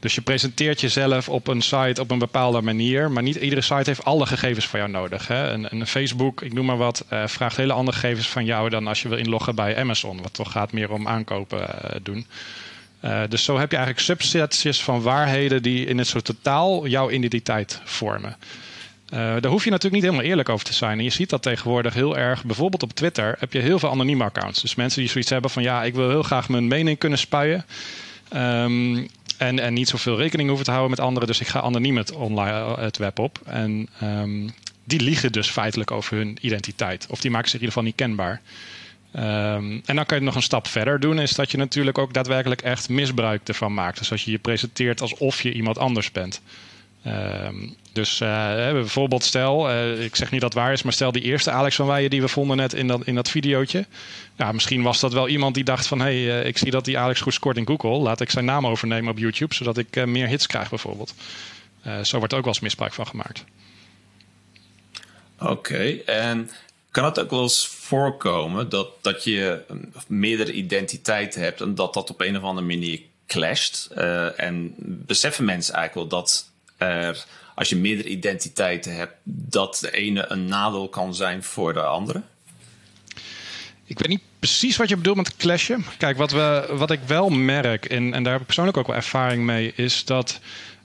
Dus 0.00 0.14
je 0.14 0.20
presenteert 0.20 0.80
jezelf 0.80 1.28
op 1.28 1.46
een 1.46 1.62
site 1.62 2.00
op 2.00 2.10
een 2.10 2.18
bepaalde 2.18 2.60
manier, 2.60 3.10
maar 3.10 3.22
niet 3.22 3.36
iedere 3.36 3.62
site 3.62 3.82
heeft 3.90 4.04
alle 4.04 4.26
gegevens 4.26 4.66
van 4.66 4.78
jou 4.78 4.90
nodig. 4.90 5.28
Hè? 5.28 5.50
Een, 5.50 5.66
een 5.70 5.86
Facebook, 5.86 6.42
ik 6.42 6.52
noem 6.52 6.66
maar 6.66 6.76
wat, 6.76 7.04
vraagt 7.26 7.56
hele 7.56 7.72
andere 7.72 7.96
gegevens 7.96 8.28
van 8.28 8.44
jou 8.44 8.68
dan 8.68 8.86
als 8.86 9.02
je 9.02 9.08
wil 9.08 9.18
inloggen 9.18 9.54
bij 9.54 9.78
Amazon, 9.78 10.22
wat 10.22 10.34
toch 10.34 10.52
gaat 10.52 10.72
meer 10.72 10.90
om 10.90 11.08
aankopen 11.08 11.68
doen. 12.02 12.26
Uh, 13.04 13.22
dus 13.28 13.44
zo 13.44 13.58
heb 13.58 13.70
je 13.70 13.76
eigenlijk 13.76 14.06
subsets 14.06 14.82
van 14.82 15.02
waarheden 15.02 15.62
die 15.62 15.86
in 15.86 15.98
het 15.98 16.06
soort 16.06 16.24
totaal 16.24 16.86
jouw 16.86 17.10
identiteit 17.10 17.80
vormen. 17.84 18.36
Uh, 19.14 19.18
daar 19.18 19.50
hoef 19.50 19.64
je 19.64 19.70
natuurlijk 19.70 20.02
niet 20.02 20.10
helemaal 20.10 20.30
eerlijk 20.30 20.48
over 20.48 20.66
te 20.66 20.74
zijn. 20.74 20.98
En 20.98 21.04
je 21.04 21.10
ziet 21.10 21.30
dat 21.30 21.42
tegenwoordig 21.42 21.94
heel 21.94 22.16
erg. 22.16 22.44
Bijvoorbeeld 22.44 22.82
op 22.82 22.92
Twitter 22.92 23.36
heb 23.38 23.52
je 23.52 23.58
heel 23.58 23.78
veel 23.78 23.90
anonieme 23.90 24.24
accounts. 24.24 24.60
Dus 24.60 24.74
mensen 24.74 25.00
die 25.00 25.10
zoiets 25.10 25.30
hebben 25.30 25.50
van 25.50 25.62
ja, 25.62 25.84
ik 25.84 25.94
wil 25.94 26.08
heel 26.08 26.22
graag 26.22 26.48
mijn 26.48 26.68
mening 26.68 26.98
kunnen 26.98 27.18
spuien. 27.18 27.64
Um, 28.36 29.08
en, 29.38 29.58
en 29.58 29.74
niet 29.74 29.88
zoveel 29.88 30.16
rekening 30.16 30.48
hoeven 30.48 30.66
te 30.66 30.72
houden 30.72 30.96
met 30.96 31.06
anderen. 31.06 31.28
Dus 31.28 31.40
ik 31.40 31.46
ga 31.46 31.60
anoniem 31.60 31.96
het, 31.96 32.12
online, 32.12 32.74
het 32.80 32.96
web 32.96 33.18
op. 33.18 33.40
En 33.44 33.88
um, 34.02 34.50
die 34.84 35.00
liegen 35.00 35.32
dus 35.32 35.48
feitelijk 35.48 35.90
over 35.90 36.16
hun 36.16 36.38
identiteit. 36.40 37.06
Of 37.10 37.20
die 37.20 37.30
maken 37.30 37.48
zich 37.48 37.60
in 37.60 37.66
ieder 37.66 37.74
geval 37.74 37.88
niet 37.88 38.06
kenbaar. 38.06 38.40
Um, 39.16 39.82
en 39.84 39.96
dan 39.96 40.06
kan 40.06 40.18
je 40.18 40.24
nog 40.24 40.34
een 40.34 40.42
stap 40.42 40.66
verder 40.66 41.00
doen, 41.00 41.18
is 41.18 41.34
dat 41.34 41.50
je 41.50 41.56
natuurlijk 41.56 41.98
ook 41.98 42.14
daadwerkelijk 42.14 42.62
echt 42.62 42.88
misbruik 42.88 43.48
ervan 43.48 43.74
maakt. 43.74 43.98
Dus 43.98 44.10
als 44.10 44.24
je 44.24 44.30
je 44.30 44.38
presenteert 44.38 45.00
alsof 45.00 45.42
je 45.42 45.52
iemand 45.52 45.78
anders 45.78 46.12
bent. 46.12 46.40
Um, 47.06 47.76
dus 47.92 48.20
uh, 48.20 48.54
bijvoorbeeld 48.54 49.24
stel, 49.24 49.70
uh, 49.70 50.04
ik 50.04 50.16
zeg 50.16 50.30
niet 50.30 50.40
dat 50.40 50.52
het 50.52 50.62
waar 50.62 50.72
is, 50.72 50.82
maar 50.82 50.92
stel 50.92 51.12
die 51.12 51.22
eerste 51.22 51.50
Alex 51.50 51.76
van 51.76 51.86
Weijen 51.86 52.10
die 52.10 52.20
we 52.20 52.28
vonden 52.28 52.56
net 52.56 52.72
in 52.72 52.86
dat, 52.86 53.04
in 53.04 53.14
dat 53.14 53.30
videootje. 53.30 53.86
Ja, 54.36 54.52
misschien 54.52 54.82
was 54.82 55.00
dat 55.00 55.12
wel 55.12 55.28
iemand 55.28 55.54
die 55.54 55.64
dacht 55.64 55.86
van, 55.86 56.00
hé, 56.00 56.24
hey, 56.24 56.40
uh, 56.40 56.46
ik 56.46 56.58
zie 56.58 56.70
dat 56.70 56.84
die 56.84 56.98
Alex 56.98 57.20
goed 57.20 57.34
scoort 57.34 57.56
in 57.56 57.66
Google. 57.66 57.98
Laat 57.98 58.20
ik 58.20 58.30
zijn 58.30 58.44
naam 58.44 58.66
overnemen 58.66 59.10
op 59.10 59.18
YouTube, 59.18 59.54
zodat 59.54 59.78
ik 59.78 60.06
meer 60.06 60.26
hits 60.26 60.46
krijg 60.46 60.68
bijvoorbeeld. 60.68 61.14
zo 62.02 62.18
wordt 62.18 62.34
ook 62.34 62.44
wel 62.44 62.52
eens 62.52 62.62
misbruik 62.62 62.92
van 62.92 63.06
gemaakt. 63.06 63.44
Oké, 65.38 65.98
en 66.06 66.50
kan 66.90 67.04
het 67.04 67.20
ook 67.20 67.30
wel 67.30 67.42
eens 67.42 67.77
voorkomen 67.88 68.68
dat, 68.68 68.88
dat 69.00 69.24
je 69.24 69.62
meerdere 70.06 70.52
identiteiten 70.52 71.40
hebt 71.40 71.60
en 71.60 71.74
dat 71.74 71.94
dat 71.94 72.10
op 72.10 72.20
een 72.20 72.36
of 72.36 72.42
andere 72.42 72.66
manier 72.66 73.00
clasht? 73.26 73.88
Uh, 73.98 74.40
en 74.40 74.74
beseffen 74.78 75.44
mensen 75.44 75.74
eigenlijk 75.74 76.10
wel 76.10 76.20
dat 76.20 76.50
er, 76.76 77.24
als 77.54 77.68
je 77.68 77.76
meerdere 77.76 78.08
identiteiten 78.08 78.96
hebt, 78.96 79.14
dat 79.24 79.78
de 79.80 79.90
ene 79.90 80.24
een 80.28 80.46
nadeel 80.46 80.88
kan 80.88 81.14
zijn 81.14 81.42
voor 81.42 81.72
de 81.72 81.82
andere? 81.82 82.22
Ik 83.84 83.98
weet 83.98 84.08
niet 84.08 84.22
precies 84.38 84.76
wat 84.76 84.88
je 84.88 84.96
bedoelt 84.96 85.16
met 85.16 85.36
clashen. 85.36 85.84
Kijk, 85.98 86.16
wat, 86.16 86.30
we, 86.30 86.68
wat 86.70 86.90
ik 86.90 87.00
wel 87.06 87.28
merk, 87.28 87.84
en, 87.84 88.14
en 88.14 88.22
daar 88.22 88.32
heb 88.32 88.40
ik 88.40 88.46
persoonlijk 88.46 88.76
ook 88.76 88.86
wel 88.86 88.96
ervaring 88.96 89.44
mee, 89.44 89.72
is 89.76 90.04
dat 90.04 90.40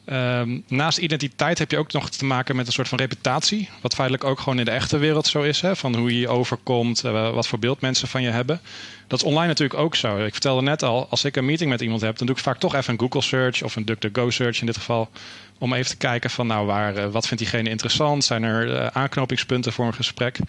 Ehm, 0.05 0.59
naast 0.67 0.97
identiteit 0.97 1.59
heb 1.59 1.71
je 1.71 1.77
ook 1.77 1.91
nog 1.91 2.09
te 2.09 2.25
maken 2.25 2.55
met 2.55 2.67
een 2.67 2.73
soort 2.73 2.87
van 2.87 2.97
reputatie. 2.97 3.69
Wat 3.81 3.93
feitelijk 3.93 4.23
ook 4.23 4.39
gewoon 4.39 4.59
in 4.59 4.65
de 4.65 4.71
echte 4.71 4.97
wereld 4.97 5.27
zo 5.27 5.41
is. 5.41 5.61
Hè? 5.61 5.75
Van 5.75 5.95
hoe 5.95 6.13
je 6.13 6.19
je 6.19 6.27
overkomt, 6.27 7.03
uh, 7.05 7.33
wat 7.33 7.47
voor 7.47 7.59
beeld 7.59 7.81
mensen 7.81 8.07
van 8.07 8.21
je 8.21 8.29
hebben. 8.29 8.61
Dat 9.07 9.19
is 9.19 9.25
online 9.25 9.47
natuurlijk 9.47 9.79
ook 9.79 9.95
zo. 9.95 10.25
Ik 10.25 10.31
vertelde 10.31 10.61
net 10.61 10.83
al, 10.83 11.07
als 11.09 11.25
ik 11.25 11.35
een 11.35 11.45
meeting 11.45 11.69
met 11.69 11.81
iemand 11.81 12.01
heb, 12.01 12.17
dan 12.17 12.27
doe 12.27 12.35
ik 12.35 12.41
vaak 12.41 12.59
toch 12.59 12.75
even 12.75 12.93
een 12.93 12.99
Google 12.99 13.21
search 13.21 13.63
of 13.63 13.75
een 13.75 13.85
DuckDuckGo 13.85 14.29
search 14.29 14.59
in 14.59 14.65
dit 14.65 14.77
geval. 14.77 15.09
Om 15.57 15.73
even 15.73 15.91
te 15.91 15.97
kijken 15.97 16.29
van 16.29 16.47
nou, 16.47 16.65
waar, 16.65 16.97
uh, 16.97 17.05
wat 17.05 17.27
vindt 17.27 17.43
diegene 17.43 17.69
interessant? 17.69 18.23
Zijn 18.23 18.43
er 18.43 18.67
uh, 18.67 18.87
aanknopingspunten 18.87 19.73
voor 19.73 19.85
een 19.85 19.93
gesprek? 19.93 20.39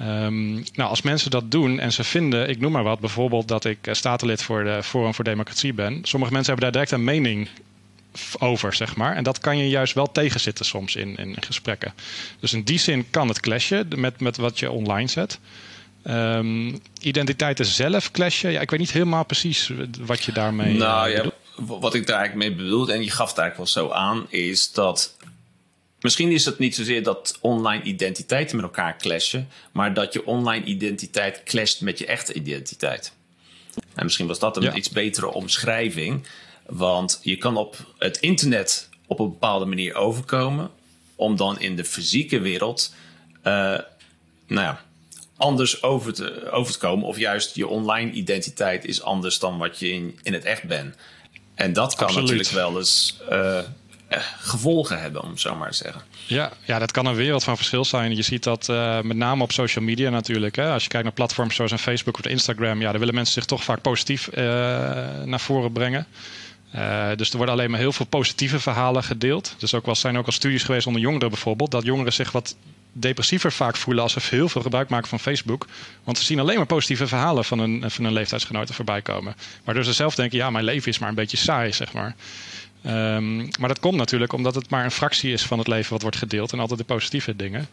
Um, 0.00 0.52
nou, 0.52 0.90
als 0.90 1.02
mensen 1.02 1.30
dat 1.30 1.50
doen 1.50 1.78
en 1.78 1.92
ze 1.92 2.04
vinden, 2.04 2.48
ik 2.48 2.60
noem 2.60 2.72
maar 2.72 2.82
wat, 2.82 3.00
bijvoorbeeld 3.00 3.48
dat 3.48 3.64
ik 3.64 3.78
statenlid 3.90 4.42
voor 4.42 4.64
de 4.64 4.82
Forum 4.82 5.14
voor 5.14 5.24
Democratie 5.24 5.72
ben. 5.72 5.98
Sommige 6.02 6.32
mensen 6.32 6.52
hebben 6.52 6.72
daar 6.72 6.82
direct 6.82 6.90
een 6.90 7.04
mening 7.04 7.48
over, 8.38 8.74
zeg 8.74 8.96
maar. 8.96 9.16
En 9.16 9.24
dat 9.24 9.38
kan 9.38 9.58
je 9.58 9.68
juist 9.68 9.94
wel 9.94 10.12
tegenzitten 10.12 10.64
soms 10.64 10.96
in, 10.96 11.16
in 11.16 11.36
gesprekken. 11.40 11.94
Dus 12.40 12.52
in 12.52 12.62
die 12.62 12.78
zin 12.78 13.10
kan 13.10 13.28
het 13.28 13.40
clashen 13.40 13.88
met, 13.96 14.20
met 14.20 14.36
wat 14.36 14.58
je 14.58 14.70
online 14.70 15.08
zet. 15.08 15.38
Um, 16.08 16.78
identiteiten 17.00 17.64
zelf 17.64 18.10
clashen. 18.10 18.52
Ja, 18.52 18.60
ik 18.60 18.70
weet 18.70 18.80
niet 18.80 18.92
helemaal 18.92 19.24
precies 19.24 19.70
wat 20.00 20.24
je 20.24 20.32
daarmee. 20.32 20.74
Nou 20.74 21.10
ja, 21.10 21.24
wat 21.56 21.94
ik 21.94 22.06
daar 22.06 22.18
eigenlijk 22.18 22.48
mee 22.48 22.56
bedoel, 22.56 22.88
en 22.88 23.02
je 23.02 23.10
gaf 23.10 23.28
het 23.28 23.38
eigenlijk 23.38 23.56
wel 23.56 23.84
zo 23.84 23.92
aan, 23.92 24.26
is 24.28 24.72
dat. 24.72 25.16
Misschien 26.00 26.30
is 26.30 26.44
het 26.44 26.58
niet 26.58 26.74
zozeer 26.74 27.02
dat 27.02 27.38
online 27.40 27.82
identiteiten 27.82 28.56
met 28.56 28.64
elkaar 28.64 28.98
clashen, 28.98 29.48
maar 29.72 29.94
dat 29.94 30.12
je 30.12 30.26
online 30.26 30.64
identiteit 30.64 31.42
clasht 31.44 31.80
met 31.80 31.98
je 31.98 32.06
echte 32.06 32.32
identiteit. 32.32 33.12
En 33.94 34.04
misschien 34.04 34.26
was 34.26 34.38
dat 34.38 34.56
een 34.56 34.62
ja. 34.62 34.74
iets 34.74 34.90
betere 34.90 35.32
omschrijving. 35.32 36.26
Want 36.66 37.20
je 37.22 37.36
kan 37.36 37.56
op 37.56 37.94
het 37.98 38.16
internet 38.16 38.88
op 39.06 39.18
een 39.18 39.30
bepaalde 39.30 39.64
manier 39.64 39.94
overkomen, 39.94 40.70
om 41.14 41.36
dan 41.36 41.60
in 41.60 41.76
de 41.76 41.84
fysieke 41.84 42.40
wereld 42.40 42.94
uh, 43.38 43.52
nou 44.46 44.66
ja, 44.66 44.80
anders 45.36 45.82
over 45.82 46.14
te, 46.14 46.50
over 46.50 46.72
te 46.72 46.78
komen. 46.78 47.06
Of 47.06 47.18
juist 47.18 47.54
je 47.54 47.66
online 47.66 48.10
identiteit 48.10 48.84
is 48.84 49.02
anders 49.02 49.38
dan 49.38 49.58
wat 49.58 49.78
je 49.78 49.92
in, 49.92 50.18
in 50.22 50.32
het 50.32 50.44
echt 50.44 50.62
bent. 50.62 50.96
En 51.54 51.72
dat 51.72 51.94
kan 51.94 52.06
Absoluut. 52.06 52.28
natuurlijk 52.28 52.54
wel 52.54 52.78
eens 52.78 53.18
uh, 53.30 53.58
gevolgen 54.38 55.00
hebben, 55.00 55.22
om 55.22 55.38
zo 55.38 55.54
maar 55.54 55.70
te 55.70 55.76
zeggen. 55.76 56.02
Ja, 56.26 56.52
ja, 56.64 56.78
dat 56.78 56.90
kan 56.90 57.06
een 57.06 57.14
wereld 57.14 57.44
van 57.44 57.56
verschil 57.56 57.84
zijn. 57.84 58.16
Je 58.16 58.22
ziet 58.22 58.42
dat 58.42 58.68
uh, 58.68 59.00
met 59.00 59.16
name 59.16 59.42
op 59.42 59.52
social 59.52 59.84
media 59.84 60.10
natuurlijk. 60.10 60.56
Hè. 60.56 60.72
Als 60.72 60.82
je 60.82 60.88
kijkt 60.88 61.04
naar 61.04 61.14
platforms 61.14 61.54
zoals 61.54 61.72
Facebook 61.72 62.18
of 62.18 62.26
Instagram, 62.26 62.80
ja, 62.80 62.90
daar 62.90 62.98
willen 62.98 63.14
mensen 63.14 63.34
zich 63.34 63.44
toch 63.44 63.64
vaak 63.64 63.80
positief 63.80 64.28
uh, 64.28 64.34
naar 65.24 65.40
voren 65.40 65.72
brengen. 65.72 66.06
Uh, 66.76 67.08
dus 67.16 67.30
er 67.30 67.36
worden 67.36 67.54
alleen 67.54 67.70
maar 67.70 67.80
heel 67.80 67.92
veel 67.92 68.06
positieve 68.06 68.60
verhalen 68.60 69.04
gedeeld. 69.04 69.54
Dus 69.58 69.74
ook 69.74 69.86
wel, 69.86 69.94
zijn 69.94 70.18
ook 70.18 70.26
al 70.26 70.32
studies 70.32 70.62
geweest 70.62 70.86
onder 70.86 71.02
jongeren 71.02 71.28
bijvoorbeeld, 71.28 71.70
dat 71.70 71.84
jongeren 71.84 72.12
zich 72.12 72.32
wat 72.32 72.56
depressiever 72.92 73.52
vaak 73.52 73.76
voelen 73.76 74.02
als 74.02 74.12
ze 74.12 74.20
heel 74.22 74.48
veel 74.48 74.62
gebruik 74.62 74.88
maken 74.88 75.08
van 75.08 75.20
Facebook. 75.20 75.66
Want 76.04 76.18
ze 76.18 76.24
zien 76.24 76.40
alleen 76.40 76.56
maar 76.56 76.66
positieve 76.66 77.06
verhalen 77.06 77.44
van 77.44 77.58
hun, 77.58 77.90
van 77.90 78.04
hun 78.04 78.12
leeftijdsgenoten 78.12 78.74
voorbij 78.74 79.02
komen. 79.02 79.36
Waardoor 79.64 79.84
ze 79.84 79.92
zelf 79.92 80.14
denken, 80.14 80.38
ja, 80.38 80.50
mijn 80.50 80.64
leven 80.64 80.90
is 80.90 80.98
maar 80.98 81.08
een 81.08 81.14
beetje 81.14 81.36
saai, 81.36 81.72
zeg 81.72 81.92
maar. 81.92 82.14
Um, 82.86 83.48
maar 83.58 83.68
dat 83.68 83.80
komt 83.80 83.96
natuurlijk 83.96 84.32
omdat 84.32 84.54
het 84.54 84.70
maar 84.70 84.84
een 84.84 84.90
fractie 84.90 85.32
is 85.32 85.42
van 85.42 85.58
het 85.58 85.68
leven 85.68 85.92
wat 85.92 86.02
wordt 86.02 86.16
gedeeld 86.16 86.52
en 86.52 86.58
altijd 86.58 86.78
de 86.78 86.84
positieve 86.84 87.36
dingen. 87.36 87.68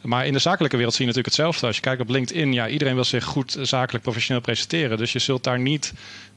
Maar 0.00 0.26
in 0.26 0.32
de 0.32 0.38
zakelijke 0.38 0.76
wereld 0.76 0.94
zie 0.94 1.06
je 1.06 1.10
natuurlijk 1.12 1.36
hetzelfde. 1.36 1.66
Als 1.66 1.76
je 1.76 1.82
kijkt 1.82 2.00
op 2.00 2.08
LinkedIn, 2.08 2.52
ja, 2.52 2.68
iedereen 2.68 2.94
wil 2.94 3.04
zich 3.04 3.24
goed 3.24 3.56
zakelijk 3.60 4.04
professioneel 4.04 4.42
presenteren. 4.42 4.98
Dus 4.98 5.12
je 5.12 5.18
zult 5.18 5.44
daar 5.44 5.58
niet, 5.58 5.92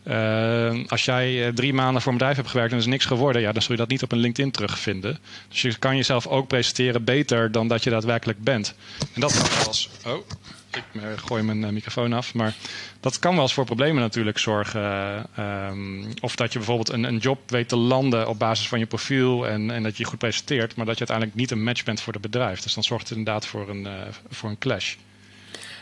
uh, 0.07 0.71
als 0.87 1.05
jij 1.05 1.51
drie 1.55 1.73
maanden 1.73 2.01
voor 2.01 2.11
een 2.11 2.17
bedrijf 2.17 2.37
hebt 2.37 2.49
gewerkt 2.49 2.71
en 2.71 2.77
er 2.77 2.83
is 2.83 2.89
niks 2.89 3.05
geworden, 3.05 3.41
ja, 3.41 3.51
dan 3.51 3.61
zul 3.61 3.71
je 3.71 3.81
dat 3.81 3.89
niet 3.89 4.03
op 4.03 4.11
een 4.11 4.19
LinkedIn 4.19 4.51
terugvinden. 4.51 5.19
Dus 5.49 5.61
je 5.61 5.77
kan 5.77 5.95
jezelf 5.95 6.27
ook 6.27 6.47
presenteren 6.47 7.03
beter 7.03 7.51
dan 7.51 7.67
dat 7.67 7.83
je 7.83 7.89
daadwerkelijk 7.89 8.43
bent. 8.43 8.75
En 9.13 9.21
dat 9.21 9.65
als. 9.67 9.89
Oh, 10.05 10.27
ik 10.71 11.01
gooi 11.25 11.43
mijn 11.43 11.61
uh, 11.61 11.69
microfoon 11.69 12.13
af. 12.13 12.33
Maar 12.33 12.55
dat 12.99 13.19
kan 13.19 13.33
wel 13.33 13.41
eens 13.41 13.53
voor 13.53 13.65
problemen 13.65 14.01
natuurlijk 14.01 14.37
zorgen. 14.37 15.25
Um, 15.39 16.13
of 16.21 16.35
dat 16.35 16.51
je 16.51 16.57
bijvoorbeeld 16.57 16.89
een, 16.89 17.03
een, 17.03 17.17
job 17.17 17.49
weet 17.49 17.69
te 17.69 17.75
landen 17.75 18.27
op 18.27 18.39
basis 18.39 18.67
van 18.67 18.79
je 18.79 18.85
profiel 18.85 19.47
en, 19.47 19.71
en, 19.71 19.83
dat 19.83 19.97
je 19.97 20.03
je 20.03 20.09
goed 20.09 20.19
presenteert, 20.19 20.75
maar 20.75 20.85
dat 20.85 20.97
je 20.97 21.07
uiteindelijk 21.07 21.37
niet 21.37 21.51
een 21.51 21.63
match 21.63 21.83
bent 21.83 22.01
voor 22.01 22.13
het 22.13 22.21
bedrijf. 22.21 22.61
Dus 22.61 22.73
dan 22.73 22.83
zorgt 22.83 23.09
het 23.09 23.17
inderdaad 23.17 23.45
voor 23.45 23.69
een, 23.69 23.87
voor 24.29 24.49
een 24.49 24.57
clash. 24.57 24.95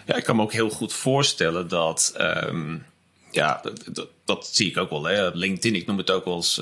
Ja, 0.06 0.16
ik 0.16 0.24
kan 0.24 0.36
me 0.36 0.42
ook 0.42 0.54
heel 0.54 0.70
goed 0.70 0.94
voorstellen 0.94 1.68
dat. 1.68 2.16
Um, 2.18 2.86
ja, 3.32 3.62
dat, 3.92 4.08
dat, 4.26 4.50
zie 4.52 4.70
ik 4.70 4.78
ook 4.78 4.90
wel. 4.90 5.04
Hè. 5.04 5.30
LinkedIn, 5.30 5.76
ik 5.76 5.88
noem 5.88 5.98
het 5.98 6.12
ook 6.12 6.26
wel 6.26 6.36
eens. 6.36 6.62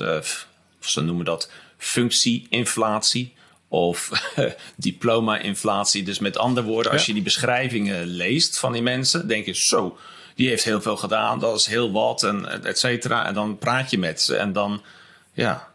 Ze 0.80 1.00
noemen 1.00 1.24
dat 1.24 1.50
functie-inflatie 1.78 3.34
of 3.76 4.10
diploma-inflatie. 4.76 6.02
Dus 6.02 6.18
met 6.18 6.38
andere 6.38 6.66
woorden, 6.66 6.92
als 6.92 7.06
je 7.06 7.12
die 7.12 7.22
beschrijvingen 7.22 8.06
leest 8.06 8.58
van 8.58 8.72
die 8.72 8.82
mensen, 8.82 9.28
denk 9.28 9.46
je 9.46 9.54
zo, 9.54 9.98
die 10.34 10.48
heeft 10.48 10.64
heel 10.64 10.82
veel 10.82 10.96
gedaan, 10.96 11.38
dat 11.38 11.58
is 11.58 11.66
heel 11.66 11.92
wat 11.92 12.22
en 12.22 12.64
et 12.64 12.78
cetera. 12.78 13.26
En 13.26 13.34
dan 13.34 13.58
praat 13.58 13.90
je 13.90 13.98
met 13.98 14.20
ze 14.20 14.36
en 14.36 14.52
dan, 14.52 14.82
ja, 15.32 15.68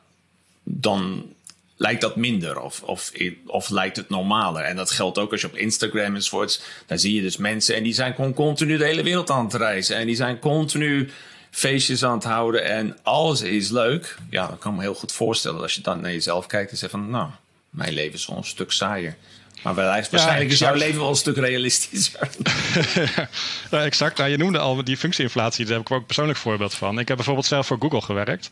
dan 0.63 1.33
lijkt 1.75 2.01
dat 2.01 2.15
minder 2.15 2.59
of, 2.59 2.83
of, 2.83 3.11
of 3.45 3.69
lijkt 3.69 3.97
het 3.97 4.09
normaler. 4.09 4.63
En 4.63 4.75
dat 4.75 4.91
geldt 4.91 5.17
ook 5.17 5.31
als 5.31 5.41
je 5.41 5.47
op 5.47 5.55
Instagram 5.55 6.15
enzovoorts, 6.15 6.61
daar 6.85 6.99
zie 6.99 7.15
je 7.15 7.21
dus 7.21 7.37
mensen 7.37 7.75
en 7.75 7.83
die 7.83 7.93
zijn 7.93 8.13
gewoon 8.13 8.33
continu 8.33 8.77
de 8.77 8.85
hele 8.85 9.03
wereld 9.03 9.29
aan 9.29 9.45
het 9.45 9.53
reizen 9.53 9.95
en 9.95 10.05
die 10.05 10.15
zijn 10.15 10.39
continu 10.39 11.09
feestjes 11.51 12.03
aan 12.03 12.13
het 12.13 12.23
houden 12.23 12.63
en 12.63 12.97
alles 13.03 13.41
is 13.41 13.69
leuk. 13.69 14.17
Ja, 14.29 14.47
dat 14.47 14.59
kan 14.59 14.75
me 14.75 14.81
heel 14.81 14.93
goed 14.93 15.11
voorstellen 15.11 15.61
als 15.61 15.75
je 15.75 15.81
dan 15.81 16.01
naar 16.01 16.11
jezelf 16.11 16.47
kijkt 16.47 16.71
en 16.71 16.77
zegt 16.77 16.91
van, 16.91 17.09
nou, 17.09 17.29
mijn 17.71 17.93
leven 17.93 18.13
is 18.13 18.25
wel 18.25 18.37
een 18.37 18.43
stuk 18.43 18.71
saaier. 18.71 19.15
Maar 19.63 19.75
waarschijnlijk 19.75 20.47
ja, 20.47 20.53
is 20.53 20.59
jouw 20.59 20.73
leven 20.73 20.99
wel 20.99 21.09
een 21.09 21.15
stuk 21.15 21.37
realistischer. 21.37 22.29
ja, 23.71 23.83
exact. 23.83 24.17
Nou, 24.17 24.29
je 24.29 24.37
noemde 24.37 24.59
al 24.59 24.83
die 24.83 24.97
functieinflatie. 24.97 25.65
Daar 25.65 25.73
heb 25.73 25.85
ik 25.85 25.91
ook 25.91 25.99
een 25.99 26.05
persoonlijk 26.05 26.39
voorbeeld 26.39 26.73
van. 26.73 26.99
Ik 26.99 27.07
heb 27.07 27.17
bijvoorbeeld 27.17 27.45
zelf 27.45 27.67
voor 27.67 27.77
Google 27.79 28.01
gewerkt. 28.01 28.49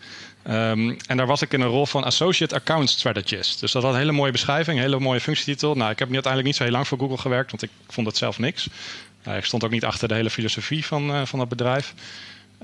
Um, 0.48 0.98
en 1.08 1.18
daar 1.18 1.26
was 1.26 1.42
ik 1.42 1.54
in 1.54 1.62
een 1.62 1.68
rol 1.68 1.86
van 1.86 2.04
Associate 2.04 2.56
Account 2.56 2.90
Strategist. 2.90 3.60
Dus 3.60 3.72
dat 3.72 3.84
had 3.84 3.92
een 3.92 3.98
hele 3.98 4.12
mooie 4.12 4.32
beschrijving, 4.32 4.78
een 4.78 4.84
hele 4.84 5.00
mooie 5.00 5.22
functietitel. 5.22 5.76
Nou, 5.76 5.92
ik 5.92 6.00
heb 6.00 6.08
nu 6.08 6.14
uiteindelijk 6.14 6.46
niet 6.52 6.56
zo 6.56 6.64
heel 6.64 6.78
lang 6.78 6.88
voor 6.88 6.98
Google 6.98 7.18
gewerkt, 7.18 7.52
want 7.52 7.64
ik 7.64 7.70
vond 7.88 8.08
het 8.08 8.18
zelf 8.18 8.40
niks. 8.40 8.68
Uh, 9.28 9.38
ik 9.38 9.46
stond 9.46 9.64
ook 9.64 9.72
niet 9.72 9.86
achter 9.86 10.08
de 10.08 10.14
hele 10.14 10.30
filosofie 10.30 10.86
van, 10.86 11.16
uh, 11.16 11.26
van 11.26 11.40
dat 11.40 11.50
bedrijf. 11.50 11.94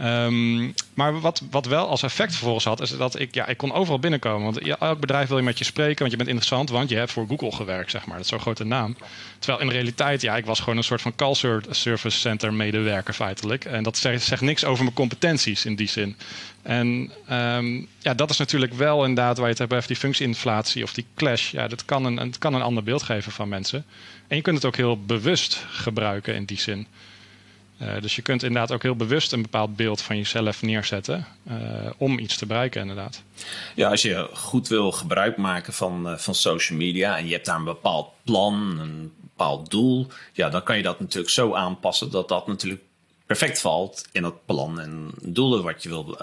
Um, 0.01 0.73
maar 0.93 1.19
wat, 1.19 1.41
wat 1.51 1.65
wel 1.65 1.87
als 1.87 2.03
effect 2.03 2.31
vervolgens 2.31 2.65
had, 2.65 2.81
is 2.81 2.97
dat 2.97 3.19
ik, 3.19 3.33
ja, 3.33 3.47
ik 3.47 3.57
kon 3.57 3.73
overal 3.73 3.99
binnenkomen. 3.99 4.43
Want 4.43 4.77
elk 4.79 4.99
bedrijf 4.99 5.27
wil 5.27 5.37
je 5.37 5.43
met 5.43 5.57
je 5.57 5.63
spreken, 5.63 5.99
want 5.99 6.11
je 6.11 6.17
bent 6.17 6.29
interessant, 6.29 6.69
want 6.69 6.89
je 6.89 6.95
hebt 6.95 7.11
voor 7.11 7.27
Google 7.27 7.51
gewerkt, 7.51 7.91
zeg 7.91 8.05
maar. 8.05 8.15
Dat 8.15 8.23
is 8.25 8.31
zo'n 8.31 8.39
grote 8.39 8.63
naam. 8.63 8.97
Terwijl 9.39 9.61
in 9.61 9.67
de 9.67 9.73
realiteit, 9.73 10.21
ja, 10.21 10.37
ik 10.37 10.45
was 10.45 10.59
gewoon 10.59 10.77
een 10.77 10.83
soort 10.83 11.01
van 11.01 11.15
call 11.15 11.33
service 11.69 12.19
center 12.19 12.53
medewerker 12.53 13.13
feitelijk. 13.13 13.65
En 13.65 13.83
dat 13.83 13.97
zegt, 13.97 14.23
zegt 14.23 14.41
niks 14.41 14.63
over 14.65 14.83
mijn 14.83 14.95
competenties 14.95 15.65
in 15.65 15.75
die 15.75 15.87
zin. 15.87 16.15
En 16.61 17.11
um, 17.31 17.87
ja, 17.99 18.13
dat 18.13 18.29
is 18.29 18.37
natuurlijk 18.37 18.73
wel 18.73 19.05
inderdaad 19.05 19.35
waar 19.37 19.45
je 19.45 19.51
het 19.51 19.59
hebt 19.59 19.73
over 19.73 19.87
die 19.87 19.97
functieinflatie 19.97 20.83
of 20.83 20.93
die 20.93 21.05
clash. 21.15 21.51
Ja, 21.51 21.67
dat 21.67 21.85
kan 21.85 22.05
een, 22.05 22.17
het 22.17 22.37
kan 22.37 22.53
een 22.53 22.61
ander 22.61 22.83
beeld 22.83 23.03
geven 23.03 23.31
van 23.31 23.49
mensen. 23.49 23.85
En 24.27 24.35
je 24.35 24.41
kunt 24.41 24.55
het 24.55 24.65
ook 24.65 24.75
heel 24.75 25.01
bewust 25.01 25.65
gebruiken 25.69 26.35
in 26.35 26.45
die 26.45 26.59
zin. 26.59 26.87
Uh, 27.81 28.01
dus 28.01 28.15
je 28.15 28.21
kunt 28.21 28.43
inderdaad 28.43 28.71
ook 28.71 28.83
heel 28.83 28.95
bewust 28.95 29.31
een 29.31 29.41
bepaald 29.41 29.75
beeld 29.75 30.01
van 30.01 30.17
jezelf 30.17 30.61
neerzetten 30.61 31.25
uh, 31.47 31.55
om 31.97 32.19
iets 32.19 32.37
te 32.37 32.45
bereiken, 32.45 32.81
inderdaad. 32.81 33.21
Ja, 33.75 33.89
als 33.89 34.01
je 34.01 34.29
goed 34.33 34.67
wil 34.67 34.91
gebruik 34.91 35.37
maken 35.37 35.73
van, 35.73 36.11
uh, 36.11 36.17
van 36.17 36.35
social 36.35 36.77
media 36.77 37.17
en 37.17 37.25
je 37.25 37.33
hebt 37.33 37.45
daar 37.45 37.55
een 37.55 37.63
bepaald 37.63 38.09
plan, 38.23 38.79
een 38.79 39.13
bepaald 39.21 39.69
doel, 39.71 40.07
ja, 40.33 40.49
dan 40.49 40.63
kan 40.63 40.77
je 40.77 40.83
dat 40.83 40.99
natuurlijk 40.99 41.33
zo 41.33 41.53
aanpassen 41.53 42.11
dat 42.11 42.27
dat 42.27 42.47
natuurlijk 42.47 42.81
perfect 43.25 43.61
valt 43.61 44.07
in 44.11 44.23
het 44.23 44.45
plan 44.45 44.79
en 44.79 45.11
doelen 45.21 45.63
wat 45.63 45.83
je 45.83 45.89
wil 45.89 46.17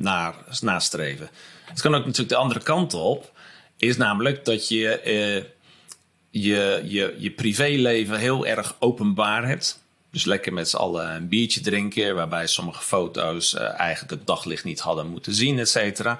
naar, 0.00 0.34
nastreven. 0.60 1.30
Het 1.64 1.80
kan 1.80 1.94
ook 1.94 2.04
natuurlijk 2.04 2.28
de 2.28 2.36
andere 2.36 2.60
kant 2.60 2.94
op, 2.94 3.32
is 3.76 3.96
namelijk 3.96 4.44
dat 4.44 4.68
je 4.68 5.00
je, 6.30 6.82
je, 6.84 7.14
je 7.18 7.30
privéleven 7.30 8.18
heel 8.18 8.46
erg 8.46 8.76
openbaar 8.78 9.46
hebt. 9.46 9.86
Dus 10.10 10.24
lekker 10.24 10.52
met 10.52 10.68
z'n 10.68 10.76
allen 10.76 11.14
een 11.14 11.28
biertje 11.28 11.60
drinken, 11.60 12.14
waarbij 12.14 12.46
sommige 12.46 12.82
foto's 12.82 13.54
uh, 13.54 13.78
eigenlijk 13.78 14.10
het 14.10 14.26
daglicht 14.26 14.64
niet 14.64 14.80
hadden 14.80 15.06
moeten 15.06 15.34
zien, 15.34 15.58
et 15.58 15.68
cetera. 15.68 16.18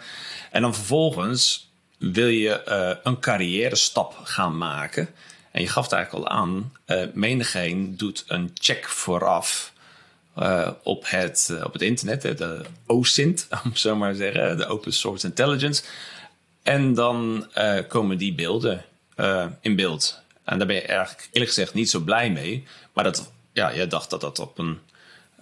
En 0.51 0.63
dan 0.63 0.75
vervolgens 0.75 1.71
wil 1.99 2.27
je 2.27 2.63
uh, 2.69 3.01
een 3.03 3.21
carrière 3.21 3.77
stap 3.77 4.21
gaan 4.23 4.59
maken. 4.59 5.09
En 5.51 5.61
je 5.61 5.69
gaf 5.69 5.85
het 5.85 5.93
eigenlijk 5.93 6.27
al 6.27 6.37
aan, 6.37 6.73
uh, 6.87 7.03
menigeen 7.13 7.97
doet 7.97 8.25
een 8.27 8.51
check 8.55 8.89
vooraf 8.89 9.73
op, 10.83 11.05
het, 11.07 11.59
op 11.65 11.73
het 11.73 11.83
internet, 11.83 12.23
de 12.39 12.65
OSINT, 12.87 13.49
om 13.65 13.77
zo 13.77 13.97
maar 13.97 14.13
te 14.13 14.19
zeggen, 14.19 14.57
de 14.57 14.67
Open 14.67 14.93
Source 14.93 15.27
Intelligence. 15.27 15.83
En 16.63 16.95
dan 16.95 17.47
komen 17.89 18.19
die 18.19 18.35
beelden 18.35 18.85
in 19.61 19.77
beeld. 19.77 20.21
En 20.45 20.59
daar 20.59 20.67
ben 20.67 20.77
je 20.77 20.83
eigenlijk 20.83 21.29
eerlijk 21.33 21.53
gezegd 21.53 21.75
niet 21.75 21.91
zo 21.91 22.01
blij 22.01 22.31
mee. 22.31 22.67
Maar 22.93 23.05
dat 23.05 23.33
ja, 23.59 23.75
jij 23.75 23.89
dacht 23.89 24.11
dat 24.11 24.21
dat 24.21 24.39
op 24.39 24.59
een, 24.59 24.79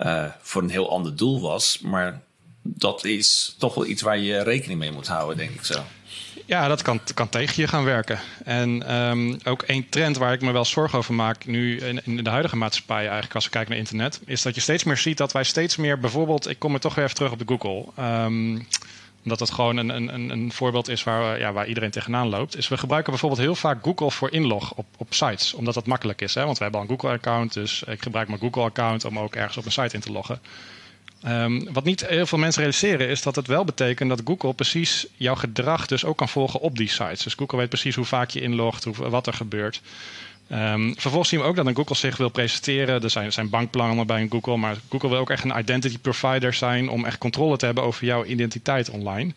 uh, 0.03 0.25
voor 0.41 0.63
een 0.63 0.71
heel 0.71 0.91
ander 0.91 1.17
doel 1.17 1.41
was. 1.41 1.79
Maar 1.83 2.23
dat 2.63 3.05
is 3.05 3.55
toch 3.59 3.75
wel 3.75 3.87
iets 3.87 4.03
waar 4.03 4.19
je 4.19 4.43
rekening 4.43 4.79
mee 4.79 4.93
moet 4.93 5.07
houden, 5.07 5.37
denk 5.37 5.51
ik 5.51 5.65
zo. 5.65 5.85
Ja, 6.45 6.69
dat 6.69 6.83
kan, 6.83 7.01
kan 7.15 7.29
tegen 7.29 7.63
je 7.63 7.69
gaan 7.69 7.85
werken. 7.85 8.19
En 8.45 8.95
um, 8.95 9.39
ook 9.45 9.63
één 9.63 9.89
trend 9.89 10.17
waar 10.17 10.33
ik 10.33 10.41
me 10.41 10.53
wel 10.53 10.65
zorgen 10.65 10.99
over 10.99 11.15
maak 11.15 11.47
nu 11.47 11.79
in, 11.81 12.25
de 12.25 12.31
huidige 12.31 12.57
maatschappij, 12.57 13.01
eigenlijk 13.01 13.35
als 13.35 13.45
we 13.45 13.51
kijken 13.51 13.71
naar 13.71 13.79
internet, 13.79 14.21
is 14.25 14.43
dat 14.43 14.55
je 14.55 14.61
steeds 14.61 14.85
meer 14.85 14.97
ziet 14.97 15.19
dat 15.19 15.33
wij 15.33 15.45
steeds 15.45 15.77
meer 15.77 15.99
bijvoorbeeld, 15.99 16.49
ik 16.49 16.59
kom 16.59 16.75
er 16.75 16.81
toch 16.81 16.95
weer 16.95 17.05
even 17.05 17.17
terug 17.17 17.33
op 17.33 17.39
de 17.39 17.45
Google. 17.47 18.05
Um, 18.25 18.67
omdat 19.27 19.41
het 19.41 19.51
gewoon 19.51 19.77
een, 19.77 19.89
een, 19.89 20.31
een 20.31 20.53
voorbeeld 20.53 20.89
is 20.89 21.05
waar, 21.05 21.39
ja, 21.39 21.53
waar 21.53 21.67
iedereen 21.67 21.91
tegenaan 21.91 22.29
loopt. 22.29 22.57
Is 22.57 22.69
we 22.69 22.77
gebruiken 22.77 23.11
bijvoorbeeld 23.11 23.41
heel 23.41 23.55
vaak 23.55 23.83
Google 23.83 24.11
voor 24.11 24.31
inlog 24.31 24.73
op, 24.75 24.87
op 24.97 25.15
sites. 25.15 25.55
Omdat 25.55 25.75
dat 25.75 25.87
makkelijk 25.87 26.21
is. 26.21 26.35
Hè? 26.35 26.45
Want 26.45 26.57
we 26.57 26.63
hebben 26.63 26.81
al 26.81 26.87
een 26.89 26.99
Google-account. 26.99 27.53
Dus 27.53 27.83
ik 27.83 28.03
gebruik 28.03 28.29
mijn 28.29 28.41
Google-account 28.41 29.05
om 29.05 29.19
ook 29.19 29.35
ergens 29.35 29.57
op 29.57 29.65
een 29.65 29.73
site 29.73 29.95
in 29.95 30.01
te 30.01 30.13
loggen. 30.13 30.41
Um, 31.27 31.73
wat 31.73 31.85
niet 31.85 32.07
heel 32.07 32.27
veel 32.27 32.39
mensen 32.39 32.61
realiseren 32.61 33.09
is 33.09 33.23
dat 33.23 33.37
het 33.37 33.47
wel 33.47 33.65
betekent 33.65 34.09
dat 34.09 34.23
Google 34.25 34.55
precies 34.55 35.07
jouw 35.17 35.35
gedrag 35.35 35.87
dus 35.87 36.05
ook 36.05 36.17
kan 36.17 36.29
volgen 36.29 36.61
op 36.61 36.77
die 36.77 36.89
sites. 36.89 37.23
Dus 37.23 37.35
Google 37.35 37.59
weet 37.59 37.69
precies 37.69 37.95
hoe 37.95 38.05
vaak 38.05 38.31
je 38.31 38.41
inlogt, 38.41 38.85
hoe, 38.85 39.09
wat 39.09 39.27
er 39.27 39.35
gebeurt. 39.35 39.81
Um, 40.53 40.95
vervolgens 40.97 41.29
zien 41.29 41.41
we 41.41 41.47
ook 41.47 41.57
dat 41.57 41.67
een 41.67 41.77
Google 41.77 41.97
zich 41.97 42.17
wil 42.17 42.29
presenteren. 42.29 43.03
Er 43.03 43.11
zijn, 43.11 43.33
zijn 43.33 43.51
bankplannen 43.51 44.07
bij 44.07 44.21
een 44.21 44.31
Google, 44.31 44.57
maar 44.57 44.77
Google 44.89 45.09
wil 45.09 45.19
ook 45.19 45.31
echt 45.31 45.45
een 45.45 45.59
identity 45.59 45.99
provider 45.99 46.55
zijn 46.55 46.89
om 46.89 47.05
echt 47.05 47.19
controle 47.19 47.57
te 47.57 47.65
hebben 47.65 47.85
over 47.85 48.05
jouw 48.05 48.25
identiteit 48.25 48.91
online. 48.91 49.33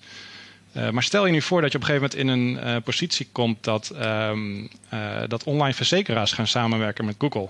Uh, 0.74 0.89
maar 0.89 1.04
stel 1.04 1.25
je 1.25 1.32
nu 1.32 1.42
voor 1.42 1.62
dat 1.62 1.72
je 1.72 1.78
op 1.78 1.84
een 1.84 1.89
gegeven 1.89 2.18
moment 2.24 2.56
in 2.56 2.60
een 2.60 2.75
uh, 2.75 2.82
positie 2.84 3.28
komt 3.32 3.63
dat, 3.63 3.92
um, 4.01 4.62
uh, 4.94 5.00
dat 5.28 5.44
online 5.44 5.74
verzekeraars 5.74 6.32
gaan 6.32 6.48
samenwerken 6.48 7.06
met 7.06 7.16
Google. 7.18 7.50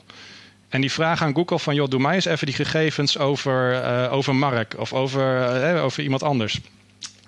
En 0.70 0.82
die 0.82 0.92
vragen 0.92 1.26
aan 1.26 1.36
Google 1.36 1.60
van, 1.60 1.76
joh, 1.76 1.90
doe 1.90 2.00
mij 2.00 2.16
eens 2.16 2.26
even 2.26 2.46
die 2.46 2.56
gegevens 2.56 3.18
over, 3.18 3.84
over 4.10 4.36
Mark 4.36 4.76
of 4.78 4.94
over, 4.94 5.82
over 5.82 6.04
iemand 6.04 6.24
anders. 6.24 6.60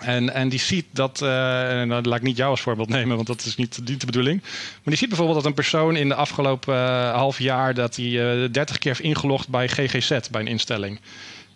En, 0.02 0.34
en 0.34 0.50
die 0.50 0.60
ziet 0.60 0.86
dat, 0.92 1.22
uh, 1.24 1.82
en 1.82 1.90
dat 1.90 2.06
laat 2.06 2.18
ik 2.18 2.24
niet 2.24 2.38
jou 2.38 2.50
als 2.50 2.62
voorbeeld 2.62 2.90
nemen, 2.90 3.16
want 3.16 3.28
dat 3.28 3.46
is 3.46 3.56
niet, 3.56 3.88
de 3.88 4.06
bedoeling. 4.06 4.42
Maar 4.42 4.82
die 4.84 4.96
ziet 4.96 5.08
bijvoorbeeld 5.08 5.38
dat 5.38 5.48
een 5.48 5.54
persoon 5.54 5.96
in 5.96 6.08
de 6.08 6.16
afgelopen 6.16 7.10
half 7.12 7.40
jaar 7.40 7.74
dat 7.74 7.96
hij 7.96 8.50
30 8.52 8.78
keer 8.78 8.92
heeft 8.92 9.04
ingelogd 9.04 9.50
bij 9.50 9.68
GGZ, 9.68 10.20
bij 10.32 10.42
een 10.42 10.48
instelling. 10.48 11.00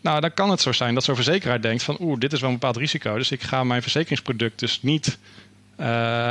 Nou, 0.01 0.21
dan 0.21 0.33
kan 0.33 0.49
het 0.49 0.61
zo 0.61 0.71
zijn 0.71 0.93
dat 0.93 1.03
zo'n 1.03 1.15
verzekeraar 1.15 1.61
denkt 1.61 1.83
van, 1.83 1.97
oeh, 1.99 2.19
dit 2.19 2.33
is 2.33 2.39
wel 2.39 2.49
een 2.49 2.55
bepaald 2.55 2.77
risico, 2.77 3.17
dus 3.17 3.31
ik 3.31 3.41
ga 3.41 3.63
mijn 3.63 3.81
verzekeringsproduct 3.81 4.59
dus 4.59 4.81
niet 4.81 5.17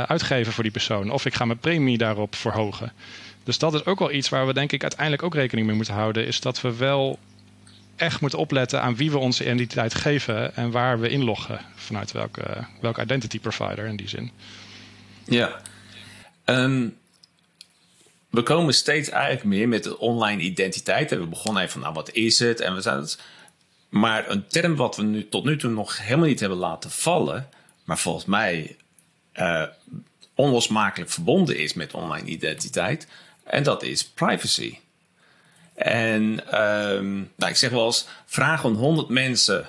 uitgeven 0.07 0.53
voor 0.53 0.63
die 0.63 0.71
persoon. 0.71 1.11
Of 1.11 1.25
ik 1.25 1.33
ga 1.33 1.45
mijn 1.45 1.59
premie 1.59 1.97
daarop 1.97 2.35
verhogen. 2.35 2.91
Dus 3.43 3.57
dat 3.57 3.73
is 3.73 3.85
ook 3.85 3.99
wel 3.99 4.11
iets 4.11 4.29
waar 4.29 4.47
we 4.47 4.53
denk 4.53 4.71
ik 4.71 4.81
uiteindelijk 4.81 5.23
ook 5.23 5.33
rekening 5.33 5.67
mee 5.67 5.75
moeten 5.75 5.93
houden. 5.93 6.27
Is 6.27 6.39
dat 6.39 6.61
we 6.61 6.75
wel 6.75 7.19
echt 7.95 8.21
moeten 8.21 8.39
opletten 8.39 8.81
aan 8.81 8.95
wie 8.95 9.11
we 9.11 9.17
onze 9.17 9.43
identiteit 9.43 9.93
geven 9.93 10.55
en 10.55 10.71
waar 10.71 10.99
we 10.99 11.09
inloggen. 11.09 11.59
Vanuit 11.75 12.11
welke, 12.11 12.65
welke 12.81 13.01
identity 13.01 13.39
provider 13.39 13.85
in 13.85 13.95
die 13.95 14.09
zin. 14.09 14.31
Ja. 15.25 15.61
Um, 16.45 16.97
we 18.29 18.43
komen 18.43 18.73
steeds 18.73 19.09
eigenlijk 19.09 19.43
meer 19.43 19.67
met 19.67 19.83
de 19.83 19.99
online 19.99 20.41
identiteit. 20.41 21.11
En 21.11 21.19
we 21.19 21.25
begonnen 21.25 21.61
even 21.61 21.73
van, 21.73 21.81
nou 21.81 21.93
wat 21.93 22.11
is 22.11 22.39
het? 22.39 22.59
En 22.59 22.75
we 22.75 22.81
zijn 22.81 22.97
het. 22.97 23.19
Maar 23.89 24.29
een 24.29 24.47
term 24.47 24.75
wat 24.75 24.95
we 24.95 25.03
nu 25.03 25.29
tot 25.29 25.43
nu 25.43 25.57
toe 25.57 25.69
nog 25.69 25.97
helemaal 25.97 26.27
niet 26.27 26.39
hebben 26.39 26.57
laten 26.57 26.91
vallen, 26.91 27.49
maar 27.83 27.97
volgens 27.97 28.25
mij 28.25 28.75
uh, 29.35 29.63
onlosmakelijk 30.35 31.11
verbonden 31.11 31.57
is 31.57 31.73
met 31.73 31.93
online 31.93 32.27
identiteit, 32.27 33.07
en 33.43 33.63
dat 33.63 33.83
is 33.83 34.05
privacy. 34.05 34.77
En 35.75 36.23
um, 36.61 37.31
nou, 37.35 37.51
ik 37.51 37.57
zeg 37.57 37.69
wel 37.69 37.85
eens: 37.85 38.07
vraag 38.25 38.65
aan 38.65 38.73
100 38.73 39.09
mensen: 39.09 39.65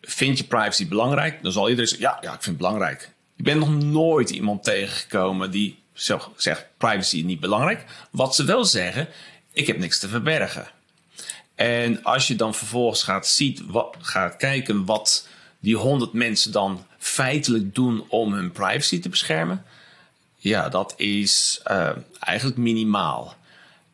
vind 0.00 0.38
je 0.38 0.44
privacy 0.44 0.88
belangrijk? 0.88 1.42
Dan 1.42 1.52
zal 1.52 1.68
iedereen 1.68 1.88
zeggen: 1.88 2.08
ja, 2.08 2.18
ja, 2.20 2.34
ik 2.34 2.42
vind 2.42 2.46
het 2.46 2.56
belangrijk. 2.56 3.10
Ik 3.36 3.44
ben 3.44 3.58
nog 3.58 3.74
nooit 3.78 4.30
iemand 4.30 4.64
tegengekomen 4.64 5.50
die 5.50 5.78
zegt: 6.36 6.66
privacy 6.76 7.22
niet 7.22 7.40
belangrijk. 7.40 7.84
Wat 8.10 8.34
ze 8.34 8.44
wel 8.44 8.64
zeggen: 8.64 9.08
ik 9.52 9.66
heb 9.66 9.78
niks 9.78 9.98
te 9.98 10.08
verbergen. 10.08 10.66
En 11.54 12.02
als 12.02 12.26
je 12.26 12.36
dan 12.36 12.54
vervolgens 12.54 13.02
gaat, 13.02 13.26
ziet, 13.26 13.62
wat, 13.66 13.96
gaat 14.00 14.36
kijken 14.36 14.84
wat 14.84 15.28
die 15.60 15.76
100 15.76 16.12
mensen 16.12 16.52
dan 16.52 16.86
feitelijk 16.98 17.74
doen 17.74 18.04
om 18.08 18.32
hun 18.32 18.52
privacy 18.52 19.00
te 19.00 19.08
beschermen, 19.08 19.64
ja, 20.36 20.68
dat 20.68 20.94
is 20.96 21.60
uh, 21.70 21.90
eigenlijk 22.20 22.58
minimaal. 22.58 23.36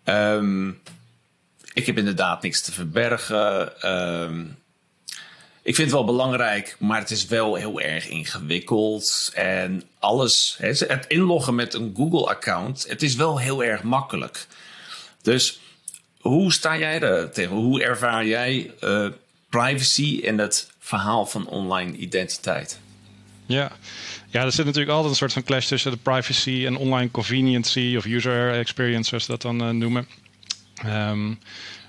Um, 0.05 0.81
ik 1.75 1.87
heb 1.87 1.99
inderdaad 1.99 2.43
niks 2.43 2.61
te 2.61 2.73
verbergen. 2.73 3.73
Um, 3.91 4.57
ik 5.63 5.75
vind 5.75 5.91
het 5.91 5.97
wel 5.97 6.05
belangrijk, 6.05 6.77
maar 6.79 7.01
het 7.01 7.11
is 7.11 7.27
wel 7.27 7.55
heel 7.55 7.81
erg 7.81 8.09
ingewikkeld. 8.09 9.31
En 9.35 9.83
alles, 9.99 10.57
het 10.61 11.05
inloggen 11.09 11.55
met 11.55 11.75
een 11.75 11.93
Google-account, 11.97 12.87
het 12.89 13.03
is 13.03 13.15
wel 13.15 13.39
heel 13.39 13.65
erg 13.65 13.83
makkelijk. 13.83 14.47
Dus 15.23 15.61
hoe 16.21 16.53
sta 16.53 16.79
jij 16.79 17.01
er 17.01 17.31
tegen? 17.31 17.57
Hoe 17.57 17.83
ervaar 17.83 18.27
jij 18.27 18.73
uh, 18.81 19.09
privacy 19.49 20.21
en 20.25 20.39
het 20.39 20.71
verhaal 20.79 21.27
van 21.27 21.49
online 21.49 21.97
identiteit? 21.97 22.79
Ja. 23.47 23.73
Ja, 24.31 24.43
er 24.43 24.53
zit 24.53 24.65
natuurlijk 24.65 24.93
altijd 24.93 25.11
een 25.11 25.19
soort 25.19 25.33
van 25.33 25.45
clash 25.45 25.67
tussen 25.67 25.91
de 25.91 25.97
privacy 25.97 26.63
en 26.67 26.77
online 26.77 27.11
conveniency 27.11 27.95
of 27.97 28.05
user 28.05 28.53
experience, 28.53 29.09
zoals 29.09 29.25
ze 29.25 29.31
dat 29.31 29.43
dan 29.43 29.63
uh, 29.63 29.71
noemen. 29.71 30.07
Um, 30.87 31.39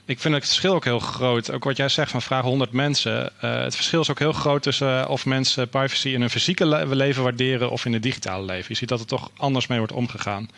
ik 0.06 0.20
vind 0.20 0.34
het 0.34 0.46
verschil 0.46 0.74
ook 0.74 0.84
heel 0.84 1.00
groot. 1.00 1.52
Ook 1.52 1.64
wat 1.64 1.78
jij 1.78 1.90
zegt 1.90 2.12
van 2.12 2.22
vraag 2.22 2.44
100 2.44 2.72
mensen. 2.72 3.32
Uh, 3.44 3.62
het 3.62 3.76
verschil 3.76 4.02
is 4.02 4.10
ook 4.10 4.20
heel 4.20 4.34
groot 4.34 4.64
tussen 4.64 5.02
uh, 5.02 5.10
of 5.10 5.26
mensen 5.26 5.70
privacy 5.70 6.10
in 6.10 6.20
hun 6.20 6.30
fysieke 6.30 6.66
le 6.66 6.96
leven 6.96 7.24
waarderen 7.24 7.72
of 7.72 7.86
in 7.86 7.94
het 7.94 8.04
digitale 8.04 8.46
leven. 8.46 8.66
Je 8.68 8.76
ziet 8.76 8.90
dat 8.90 9.00
er 9.00 9.06
toch 9.06 9.32
anders 9.38 9.68
mee 9.68 9.78
wordt 9.78 9.94
omgegaan. 9.94 10.50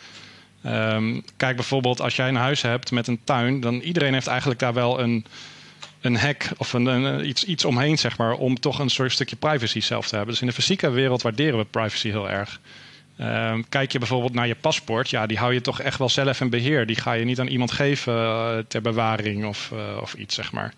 Um, 0.66 1.24
kijk 1.36 1.56
bijvoorbeeld 1.56 2.00
als 2.00 2.16
jij 2.16 2.28
een 2.28 2.36
huis 2.36 2.62
hebt 2.62 2.90
met 2.90 3.06
een 3.06 3.20
tuin, 3.24 3.60
dan 3.60 3.74
iedereen 3.80 4.12
heeft 4.12 4.26
eigenlijk 4.26 4.60
daar 4.60 4.74
wel 4.74 5.00
een 5.00 5.26
een 6.00 6.16
hack 6.16 6.48
of 6.56 6.72
een, 6.72 7.28
iets, 7.28 7.44
iets 7.44 7.64
omheen, 7.64 7.98
zeg 7.98 8.16
maar, 8.16 8.32
om 8.32 8.60
toch 8.60 8.78
een 8.78 8.88
soort 8.88 9.12
stukje 9.12 9.36
privacy 9.36 9.80
zelf 9.80 10.08
te 10.08 10.14
hebben. 10.16 10.32
Dus 10.32 10.42
in 10.42 10.48
de 10.48 10.54
fysieke 10.54 10.90
wereld 10.90 11.22
waarderen 11.22 11.58
we 11.58 11.64
privacy 11.64 12.08
heel 12.10 12.30
erg. 12.30 12.60
Uh, 13.20 13.54
kijk 13.68 13.92
je 13.92 13.98
bijvoorbeeld 13.98 14.34
naar 14.34 14.46
je 14.46 14.54
paspoort, 14.54 15.10
ja, 15.10 15.26
die 15.26 15.38
hou 15.38 15.54
je 15.54 15.60
toch 15.60 15.80
echt 15.80 15.98
wel 15.98 16.08
zelf 16.08 16.40
in 16.40 16.50
beheer. 16.50 16.86
Die 16.86 16.96
ga 16.96 17.12
je 17.12 17.24
niet 17.24 17.40
aan 17.40 17.46
iemand 17.46 17.72
geven 17.72 18.14
uh, 18.14 18.58
ter 18.68 18.82
bewaring 18.82 19.44
of, 19.44 19.70
uh, 19.74 20.02
of 20.02 20.14
iets, 20.14 20.34
zeg 20.34 20.52
maar. 20.52 20.72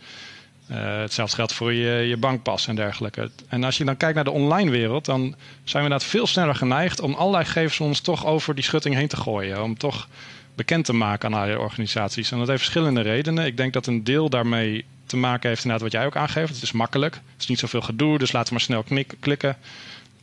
Uh, 0.71 0.99
hetzelfde 0.99 1.35
geldt 1.35 1.53
voor 1.53 1.73
je, 1.73 2.09
je 2.09 2.17
bankpas 2.17 2.67
en 2.67 2.75
dergelijke. 2.75 3.31
En 3.49 3.65
als 3.65 3.79
je 3.79 3.85
dan 3.85 3.97
kijkt 3.97 4.15
naar 4.15 4.25
de 4.25 4.31
online 4.31 4.71
wereld, 4.71 5.05
dan 5.05 5.21
zijn 5.65 5.85
we 5.85 5.91
inderdaad 5.91 6.05
veel 6.05 6.27
sneller 6.27 6.55
geneigd 6.55 7.01
om 7.01 7.15
allerlei 7.15 7.45
gegevens 7.45 7.81
ons 7.81 8.01
toch 8.01 8.27
over 8.27 8.55
die 8.55 8.65
schutting 8.65 8.95
heen 8.95 9.09
te 9.09 9.17
gooien. 9.17 9.63
Om 9.63 9.79
toch 9.79 10.09
bekend 10.55 10.85
te 10.85 10.93
maken 10.93 11.29
aan 11.29 11.35
allerlei 11.35 11.63
organisaties. 11.63 12.31
En 12.33 12.39
dat 12.39 12.49
heeft 12.49 12.61
verschillende 12.61 13.01
redenen. 13.01 13.47
Ik 13.47 13.57
denk 13.57 13.73
dat 13.73 13.87
een 13.87 14.05
deel 14.05 14.29
daarmee 14.29 14.85
te 15.07 15.17
maken 15.17 15.49
heeft 15.49 15.65
inderdaad 15.65 15.93
wat 15.93 16.01
jij 16.01 16.07
ook 16.07 16.17
aangeeft. 16.17 16.55
Het 16.55 16.63
is 16.63 16.73
makkelijk. 16.73 17.15
Het 17.15 17.43
is 17.43 17.47
niet 17.47 17.59
zoveel 17.59 17.81
gedoe, 17.81 18.19
dus 18.19 18.33
laten 18.33 18.49
we 18.49 18.55
maar 18.55 18.85
snel 18.85 19.07
klikken. 19.21 19.57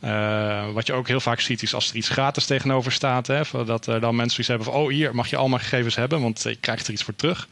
Uh, 0.04 0.70
wat 0.70 0.86
je 0.86 0.92
ook 0.92 1.08
heel 1.08 1.20
vaak 1.20 1.40
ziet 1.40 1.62
is 1.62 1.74
als 1.74 1.90
er 1.90 1.96
iets 1.96 2.08
gratis 2.08 2.46
tegenover 2.46 2.92
staat. 2.92 3.26
Hè, 3.26 3.42
dat 3.64 3.86
er 3.86 4.00
dan 4.00 4.16
mensen 4.16 4.38
iets 4.38 4.48
hebben 4.48 4.66
van... 4.66 4.74
oh, 4.74 4.88
hier 4.88 5.14
mag 5.14 5.30
je 5.30 5.36
allemaal 5.36 5.58
gegevens 5.58 5.94
hebben, 5.94 6.20
want 6.20 6.42
je 6.42 6.56
krijgt 6.56 6.86
er 6.86 6.92
iets 6.92 7.02
voor 7.02 7.16
terug. 7.16 7.48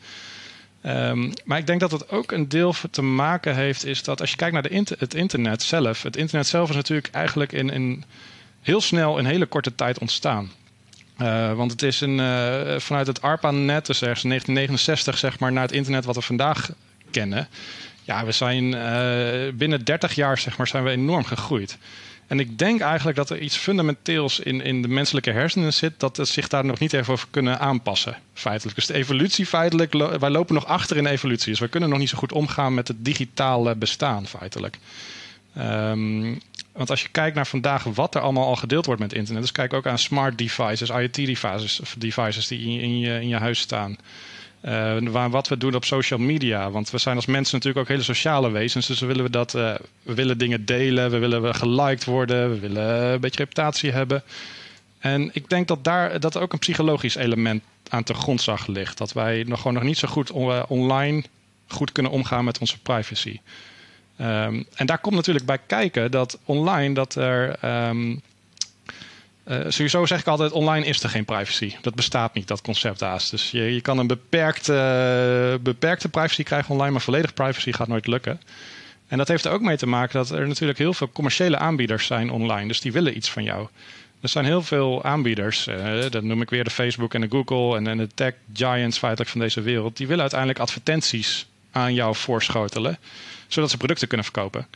Um, 0.86 1.32
maar 1.44 1.58
ik 1.58 1.66
denk 1.66 1.80
dat 1.80 1.90
het 1.90 2.10
ook 2.10 2.32
een 2.32 2.48
deel 2.48 2.74
te 2.90 3.02
maken 3.02 3.54
heeft... 3.54 3.84
is 3.84 4.02
dat 4.02 4.20
als 4.20 4.30
je 4.30 4.36
kijkt 4.36 4.52
naar 4.52 4.62
de 4.62 4.96
het 4.98 5.14
internet 5.14 5.62
zelf... 5.62 6.02
het 6.02 6.16
internet 6.16 6.46
zelf 6.46 6.68
is 6.68 6.74
natuurlijk 6.74 7.08
eigenlijk 7.12 7.52
in, 7.52 7.70
in 7.70 8.04
heel 8.62 8.80
snel 8.80 9.18
in 9.18 9.24
hele 9.24 9.46
korte 9.46 9.74
tijd 9.74 9.98
ontstaan. 9.98 10.50
Uh, 11.22 11.52
want 11.52 11.70
het 11.70 11.82
is 11.82 12.00
een, 12.00 12.18
uh, 12.18 12.78
vanuit 12.78 13.06
het 13.06 13.22
ARPANET, 13.22 13.86
dus 13.86 14.02
ergens 14.02 14.22
in 14.22 14.28
1969 14.28 15.18
zeg 15.18 15.38
maar, 15.38 15.52
naar 15.52 15.62
het 15.62 15.72
internet 15.72 16.04
wat 16.04 16.14
we 16.14 16.22
vandaag 16.22 16.70
kennen. 17.10 17.48
Ja, 18.02 18.24
we 18.24 18.32
zijn 18.32 18.70
binnen 19.56 19.84
30 19.84 20.14
jaar 20.14 20.38
zeg 20.38 20.56
maar, 20.56 20.66
zijn 20.66 20.84
we 20.84 20.90
enorm 20.90 21.24
gegroeid. 21.24 21.78
En 22.26 22.40
ik 22.40 22.58
denk 22.58 22.80
eigenlijk 22.80 23.16
dat 23.16 23.30
er 23.30 23.38
iets 23.38 23.56
fundamenteels 23.56 24.40
in, 24.40 24.60
in 24.60 24.82
de 24.82 24.88
menselijke 24.88 25.30
hersenen 25.30 25.72
zit, 25.72 26.00
dat 26.00 26.16
het 26.16 26.28
zich 26.28 26.48
daar 26.48 26.64
nog 26.64 26.78
niet 26.78 26.92
even 26.92 27.12
over 27.12 27.28
kunnen 27.30 27.58
aanpassen, 27.58 28.16
feitelijk. 28.34 28.76
Dus 28.76 28.86
de 28.86 28.94
evolutie, 28.94 29.46
feitelijk, 29.46 29.92
wij 29.92 30.30
lopen 30.30 30.54
nog 30.54 30.66
achter 30.66 30.96
in 30.96 31.04
de 31.04 31.10
evolutie. 31.10 31.50
Dus 31.50 31.60
we 31.60 31.68
kunnen 31.68 31.88
nog 31.88 31.98
niet 31.98 32.08
zo 32.08 32.18
goed 32.18 32.32
omgaan 32.32 32.74
met 32.74 32.88
het 32.88 33.04
digitale 33.04 33.74
bestaan, 33.74 34.26
feitelijk. 34.26 34.78
Um, 35.58 36.40
want 36.72 36.90
als 36.90 37.02
je 37.02 37.08
kijkt 37.08 37.36
naar 37.36 37.46
vandaag 37.46 37.84
wat 37.84 38.14
er 38.14 38.20
allemaal 38.20 38.46
al 38.46 38.56
gedeeld 38.56 38.86
wordt 38.86 39.00
met 39.00 39.12
internet, 39.12 39.42
dus 39.42 39.52
kijk 39.52 39.72
ook 39.72 39.86
aan 39.86 39.98
smart 39.98 40.38
devices, 40.38 40.90
IoT 40.90 41.14
devices, 41.98 42.46
die 42.46 42.60
in, 42.60 42.80
in, 42.80 42.98
je, 42.98 43.20
in 43.20 43.28
je 43.28 43.36
huis 43.36 43.58
staan. 43.58 43.96
Uh, 44.66 45.26
wat 45.30 45.48
we 45.48 45.56
doen 45.56 45.74
op 45.74 45.84
social 45.84 46.18
media. 46.18 46.70
Want 46.70 46.90
we 46.90 46.98
zijn 46.98 47.16
als 47.16 47.26
mensen 47.26 47.54
natuurlijk 47.54 47.84
ook 47.84 47.90
hele 47.90 48.02
sociale 48.02 48.50
wezens. 48.50 48.86
Dus 48.86 49.00
willen, 49.00 49.24
we 49.24 49.30
dat, 49.30 49.54
uh, 49.54 49.74
we 50.02 50.14
willen 50.14 50.38
dingen 50.38 50.64
delen, 50.64 51.10
we 51.10 51.18
willen 51.18 51.54
geliked 51.54 52.04
worden, 52.04 52.50
we 52.50 52.58
willen 52.58 53.12
een 53.12 53.20
beetje 53.20 53.38
reputatie 53.38 53.90
hebben. 53.90 54.22
En 54.98 55.30
ik 55.32 55.48
denk 55.48 55.68
dat 55.68 55.84
daar 55.84 56.20
dat 56.20 56.36
ook 56.36 56.52
een 56.52 56.58
psychologisch 56.58 57.14
element 57.14 57.62
aan 57.88 58.02
te 58.02 58.14
grondslag 58.14 58.66
ligt. 58.66 58.98
Dat 58.98 59.12
wij 59.12 59.44
nog 59.46 59.58
gewoon 59.58 59.74
nog 59.74 59.82
niet 59.82 59.98
zo 59.98 60.08
goed 60.08 60.30
online 60.68 61.22
goed 61.68 61.92
kunnen 61.92 62.12
omgaan 62.12 62.44
met 62.44 62.58
onze 62.58 62.78
privacy. 62.78 63.40
Ehm, 64.16 64.62
en 64.74 64.86
daar 64.86 64.98
komt 64.98 65.14
natuurlijk 65.14 65.46
bij 65.46 65.58
kijken 65.66 66.10
dat 66.10 66.38
online 66.44 66.94
dat 66.94 67.14
er. 67.14 67.64
Um, 67.88 68.22
uh, 69.48 69.60
sowieso 69.68 70.06
zeg 70.06 70.20
ik 70.20 70.26
altijd: 70.26 70.52
online 70.52 70.86
is 70.86 71.02
er 71.02 71.08
geen 71.08 71.24
privacy. 71.24 71.74
Dat 71.80 71.94
bestaat 71.94 72.34
niet, 72.34 72.48
dat 72.48 72.62
concept 72.62 73.00
haast. 73.00 73.30
Dus 73.30 73.50
je, 73.50 73.74
je 73.74 73.80
kan 73.80 73.98
een 73.98 74.06
beperkte, 74.06 75.58
beperkte 75.62 76.08
privacy 76.08 76.42
krijgen 76.42 76.70
online, 76.70 76.92
maar 76.92 77.00
volledig 77.00 77.34
privacy 77.34 77.72
gaat 77.72 77.88
nooit 77.88 78.06
lukken. 78.06 78.40
En 79.08 79.18
dat 79.18 79.28
heeft 79.28 79.44
er 79.44 79.52
ook 79.52 79.60
mee 79.60 79.76
te 79.76 79.86
maken 79.86 80.18
dat 80.18 80.30
er 80.30 80.48
natuurlijk 80.48 80.78
heel 80.78 80.94
veel 80.94 81.10
commerciële 81.12 81.58
aanbieders 81.58 82.06
zijn 82.06 82.30
online. 82.30 82.68
Dus 82.68 82.80
die 82.80 82.92
willen 82.92 83.16
iets 83.16 83.30
van 83.30 83.42
jou. 83.42 83.68
Er 84.20 84.28
zijn 84.28 84.44
heel 84.44 84.62
veel 84.62 85.04
aanbieders, 85.04 85.66
uh, 85.66 86.10
dat 86.10 86.22
noem 86.22 86.42
ik 86.42 86.50
weer 86.50 86.64
de 86.64 86.70
Facebook 86.70 87.14
en 87.14 87.20
de 87.20 87.28
Google 87.30 87.76
en, 87.76 87.86
en 87.86 87.98
de 87.98 88.08
tech 88.14 88.34
giants 88.52 88.98
feitelijk 88.98 89.30
van 89.30 89.40
deze 89.40 89.60
wereld. 89.60 89.96
Die 89.96 90.06
willen 90.06 90.20
uiteindelijk 90.20 90.60
advertenties 90.60 91.46
aan 91.70 91.94
jou 91.94 92.14
voorschotelen, 92.14 92.98
zodat 93.46 93.70
ze 93.70 93.76
producten 93.76 94.08
kunnen 94.08 94.26
verkopen. 94.26 94.66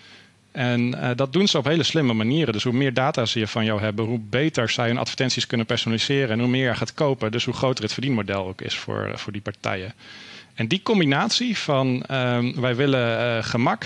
En 0.52 0.80
uh, 0.80 1.10
dat 1.16 1.32
doen 1.32 1.48
ze 1.48 1.58
op 1.58 1.64
hele 1.64 1.82
slimme 1.82 2.12
manieren. 2.12 2.52
Dus 2.52 2.62
hoe 2.62 2.72
meer 2.72 2.94
data 2.94 3.26
ze 3.26 3.46
van 3.46 3.64
jou 3.64 3.80
hebben, 3.80 4.04
hoe 4.04 4.18
beter 4.18 4.68
zij 4.68 4.86
hun 4.86 4.98
advertenties 4.98 5.46
kunnen 5.46 5.66
personaliseren. 5.66 6.30
En 6.30 6.38
hoe 6.38 6.48
meer 6.48 6.68
je 6.68 6.74
gaat 6.74 6.94
kopen, 6.94 7.32
dus 7.32 7.44
hoe 7.44 7.54
groter 7.54 7.84
het 7.84 7.92
verdienmodel 7.92 8.46
ook 8.46 8.60
is 8.60 8.76
voor, 8.76 9.06
uh, 9.08 9.16
voor 9.16 9.32
die 9.32 9.42
partijen. 9.42 9.94
En 10.54 10.68
die 10.68 10.82
combinatie 10.82 11.58
van 11.58 12.04
uh, 12.10 12.38
wij 12.54 12.76
willen 12.76 13.44
gemak, 13.44 13.84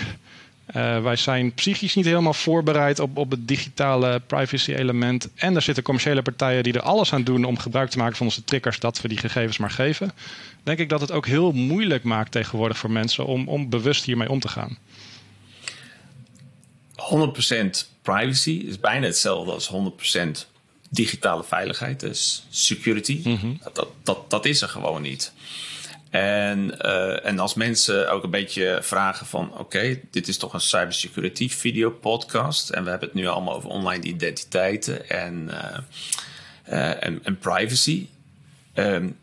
uh, 0.75 1.01
wij 1.01 1.15
zijn 1.15 1.53
psychisch 1.53 1.95
niet 1.95 2.05
helemaal 2.05 2.33
voorbereid 2.33 2.99
op, 2.99 3.17
op 3.17 3.31
het 3.31 3.47
digitale 3.47 4.21
privacy-element. 4.27 5.29
En 5.35 5.55
er 5.55 5.61
zitten 5.61 5.83
commerciële 5.83 6.21
partijen 6.21 6.63
die 6.63 6.73
er 6.73 6.81
alles 6.81 7.13
aan 7.13 7.23
doen 7.23 7.43
om 7.43 7.57
gebruik 7.57 7.89
te 7.89 7.97
maken 7.97 8.15
van 8.15 8.25
onze 8.25 8.43
triggers, 8.43 8.79
dat 8.79 9.01
we 9.01 9.07
die 9.07 9.17
gegevens 9.17 9.57
maar 9.57 9.71
geven. 9.71 10.11
Denk 10.63 10.79
ik 10.79 10.89
dat 10.89 11.01
het 11.01 11.11
ook 11.11 11.25
heel 11.25 11.51
moeilijk 11.51 12.03
maakt 12.03 12.31
tegenwoordig 12.31 12.77
voor 12.77 12.91
mensen 12.91 13.25
om, 13.25 13.47
om 13.47 13.69
bewust 13.69 14.05
hiermee 14.05 14.29
om 14.29 14.39
te 14.39 14.47
gaan. 14.47 14.77
100% 17.09 18.01
privacy 18.01 18.51
is 18.67 18.79
bijna 18.79 19.05
hetzelfde 19.05 19.51
als 19.51 19.71
100% 19.73 20.53
digitale 20.89 21.43
veiligheid, 21.43 21.99
dus 21.99 22.45
security. 22.49 23.21
Mm 23.23 23.35
-hmm. 23.35 23.59
dat, 23.73 23.87
dat, 24.03 24.29
dat 24.29 24.45
is 24.45 24.61
er 24.61 24.69
gewoon 24.69 25.01
niet. 25.01 25.33
En, 26.09 26.77
uh, 26.81 27.25
en 27.25 27.39
als 27.39 27.53
mensen 27.53 28.11
ook 28.11 28.23
een 28.23 28.29
beetje 28.29 28.79
vragen 28.81 29.25
van... 29.25 29.57
oké, 29.57 29.99
dit 30.11 30.27
is 30.27 30.37
toch 30.37 30.53
een 30.53 30.61
cybersecurity 30.61 31.49
video 31.49 31.89
podcast... 31.89 32.69
en 32.69 32.83
we 32.83 32.89
hebben 32.89 33.07
het 33.07 33.17
nu 33.17 33.27
allemaal 33.27 33.55
over 33.55 33.69
online 33.69 34.03
identiteiten 34.03 35.09
en, 35.09 35.49
uh, 35.51 35.77
uh, 36.69 37.03
en, 37.03 37.19
en, 37.23 37.37
privacy. 37.37 38.07
Um, 38.73 39.17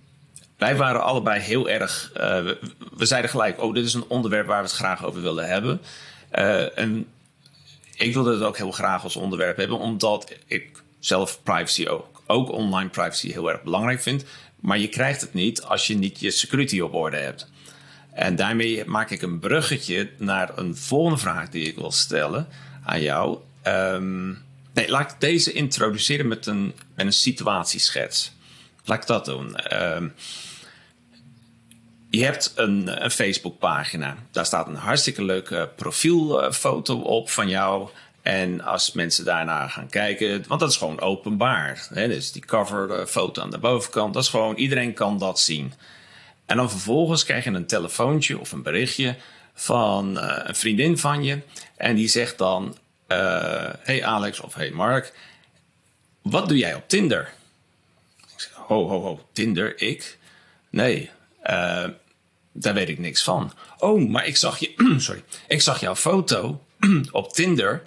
wij 0.59 0.77
waren 0.77 1.03
allebei 1.03 1.41
heel 1.41 1.69
erg... 1.69 2.11
We, 2.15 2.59
we, 2.97 3.07
zeiden 3.07 3.31
gelijk, 3.31 3.63
oh, 3.63 3.75
dit 3.75 3.85
is 3.85 3.95
een 3.95 4.09
onderwerp 4.09 4.47
waar 4.47 4.63
we 4.63 4.69
het 4.69 4.77
graag 4.77 5.05
over 5.05 5.23
willen 5.23 5.49
hebben. 5.49 5.81
en 6.75 7.07
ik 7.97 8.15
wilde 8.15 8.33
het 8.33 8.43
ook 8.43 8.57
heel 8.57 8.73
graag 8.73 9.03
als 9.03 9.17
onderwerp 9.17 9.57
hebben... 9.57 9.79
omdat 9.79 10.33
ik 10.47 10.83
zelf 10.99 11.41
privacy 11.43 11.87
ook, 11.87 12.23
ook 12.27 12.51
online 12.51 12.91
privacy 12.91 13.33
heel 13.33 13.51
erg 13.51 13.63
belangrijk 13.63 14.03
vind... 14.03 14.25
Maar 14.63 14.79
je 14.79 14.89
krijgt 14.89 15.21
het 15.21 15.35
niet 15.35 15.63
als 15.63 15.87
je 15.87 15.95
niet 15.97 16.21
je 16.21 16.31
security 16.31 16.81
op 16.81 16.95
orde 16.95 17.17
hebt. 17.17 17.51
En 18.13 18.37
daarmee 18.37 18.85
maak 18.85 19.11
ik 19.11 19.23
een 19.23 19.39
bruggetje 19.39 20.11
naar 20.19 20.59
een 20.59 20.77
volgende 20.77 21.19
vraag 21.19 21.49
die 21.49 21.67
ik 21.67 21.77
wil 21.77 21.93
stellen 21.93 22.49
aan 22.85 23.03
jou. 23.03 23.39
Um, 23.67 24.39
nee, 24.73 24.89
laat 24.89 25.11
ik 25.11 25.21
deze 25.21 25.53
introduceren 25.53 26.29
met 26.29 26.47
een, 26.47 26.73
met 26.95 27.07
een 27.07 27.13
situatieschets. 27.13 28.33
Laat 28.85 29.01
ik 29.01 29.07
dat 29.07 29.25
doen. 29.25 29.75
Um, 29.83 30.13
je 32.13 32.25
hebt 32.25 32.53
een, 32.55 33.05
een 33.05 33.11
Facebookpagina. 33.11 34.17
Daar 34.31 34.47
staat 34.47 34.69
een 34.69 34.75
hartstikke 34.75 35.25
leuke 35.25 35.71
profielfoto 35.77 36.99
op 36.99 37.31
van 37.31 37.49
jou. 37.49 37.89
En 38.23 38.61
als 38.61 38.93
mensen 38.93 39.25
daarna 39.25 39.69
gaan 39.69 39.89
kijken, 39.89 40.45
want 40.49 40.61
dat 40.61 40.71
is 40.71 40.77
gewoon 40.77 41.01
openbaar. 41.01 41.87
Hè? 41.95 42.09
Dus 42.09 42.33
die 42.33 42.45
coverfoto 42.45 43.41
eh, 43.41 43.45
aan 43.45 43.51
de 43.51 43.59
bovenkant, 43.59 44.15
dat 44.15 44.23
is 44.23 44.29
gewoon, 44.29 44.57
iedereen 44.57 44.93
kan 44.95 45.19
dat 45.19 45.41
zien. 45.41 45.73
En 46.47 46.57
dan 46.57 46.71
vervolgens 46.71 47.25
krijg 47.25 47.45
je 47.45 47.51
een 47.51 47.67
telefoontje 47.67 48.39
of 48.39 48.53
een 48.53 48.63
berichtje 48.63 49.17
van 49.55 50.17
uh, 50.17 50.39
een 50.43 50.55
vriendin 50.55 50.99
van 50.99 51.25
je. 51.25 51.39
En 51.77 51.95
die 51.95 52.09
zegt 52.09 52.39
dan, 52.39 52.77
uh, 53.09 53.71
hey 53.79 54.05
Alex 54.05 54.41
of 54.41 54.55
hey 54.55 54.71
Mark, 54.71 55.13
wat 56.23 56.49
doe 56.49 56.59
jij 56.59 56.75
op 56.75 56.89
Tinder? 56.89 57.33
Ik 58.17 58.41
zeg, 58.41 58.53
ho, 58.53 58.89
ho, 58.89 59.01
ho, 59.01 59.27
Tinder, 59.33 59.81
ik? 59.81 60.19
Nee, 60.71 61.11
uh, 61.45 61.85
daar 62.53 62.75
weet 62.75 62.89
ik 62.89 62.99
niks 62.99 63.23
van. 63.23 63.53
Oh, 63.79 64.09
maar 64.09 64.27
ik 64.27 64.37
zag 64.37 64.59
je, 64.59 64.75
sorry, 64.99 65.23
ik 65.49 65.61
zag 65.61 65.81
jouw 65.81 65.97
foto 65.97 66.65
op 67.11 67.33
Tinder 67.33 67.83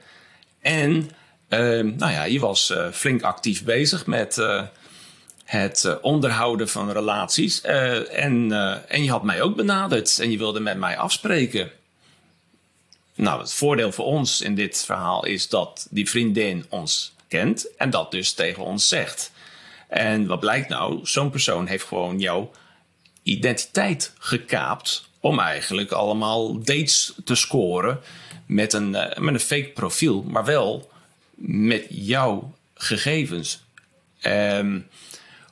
en 0.62 1.10
uh, 1.50 1.94
nou 1.94 2.12
ja, 2.12 2.24
je 2.24 2.40
was 2.40 2.70
uh, 2.70 2.92
flink 2.92 3.22
actief 3.22 3.64
bezig 3.64 4.06
met 4.06 4.38
uh, 4.38 4.64
het 5.44 5.86
eh, 5.86 5.96
onderhouden 6.02 6.70
van 6.70 6.92
relaties. 6.92 7.62
en, 7.62 8.52
en 8.88 9.04
je 9.04 9.10
had 9.10 9.24
mij 9.24 9.42
ook 9.42 9.56
benaderd 9.56 10.20
en 10.20 10.32
je 10.32 10.38
wilde 10.38 10.60
met 10.60 10.78
mij 10.78 10.98
afspreken. 10.98 11.72
Nou, 13.16 13.42
het 13.42 13.54
voordeel 13.54 13.92
voor 13.92 14.06
ons 14.06 14.42
in 14.42 14.56
dit 14.56 14.84
verhaal 14.86 15.26
is 15.26 15.50
dat 15.50 15.88
die 15.90 16.10
vriendin 16.10 16.66
ons 16.70 17.14
kent 17.28 17.76
en 17.78 17.90
dat 17.90 18.12
dus 18.12 18.34
tegen 18.34 18.64
ons 18.64 18.88
zegt. 18.88 19.32
En 19.88 20.26
wat 20.28 20.40
blijkt 20.40 20.70
nou? 20.70 21.00
Zo'n 21.04 21.30
persoon 21.30 21.68
heeft 21.68 21.86
gewoon 21.86 22.20
jouw 22.20 22.52
identiteit 23.26 24.14
gekaapt 24.18 25.10
om 25.20 25.40
eigenlijk 25.40 25.92
allemaal 25.92 26.60
dates 26.64 27.14
te 27.24 27.36
scoren 27.36 28.00
met 28.46 28.74
een, 28.74 28.90
uh, 28.90 29.18
met 29.18 29.34
een 29.34 29.40
fake 29.40 29.72
profiel, 29.74 30.24
maar 30.24 30.46
wel 30.46 30.92
met 31.36 31.86
jouw 31.90 32.56
gegevens. 32.74 33.64
Um, 34.22 34.88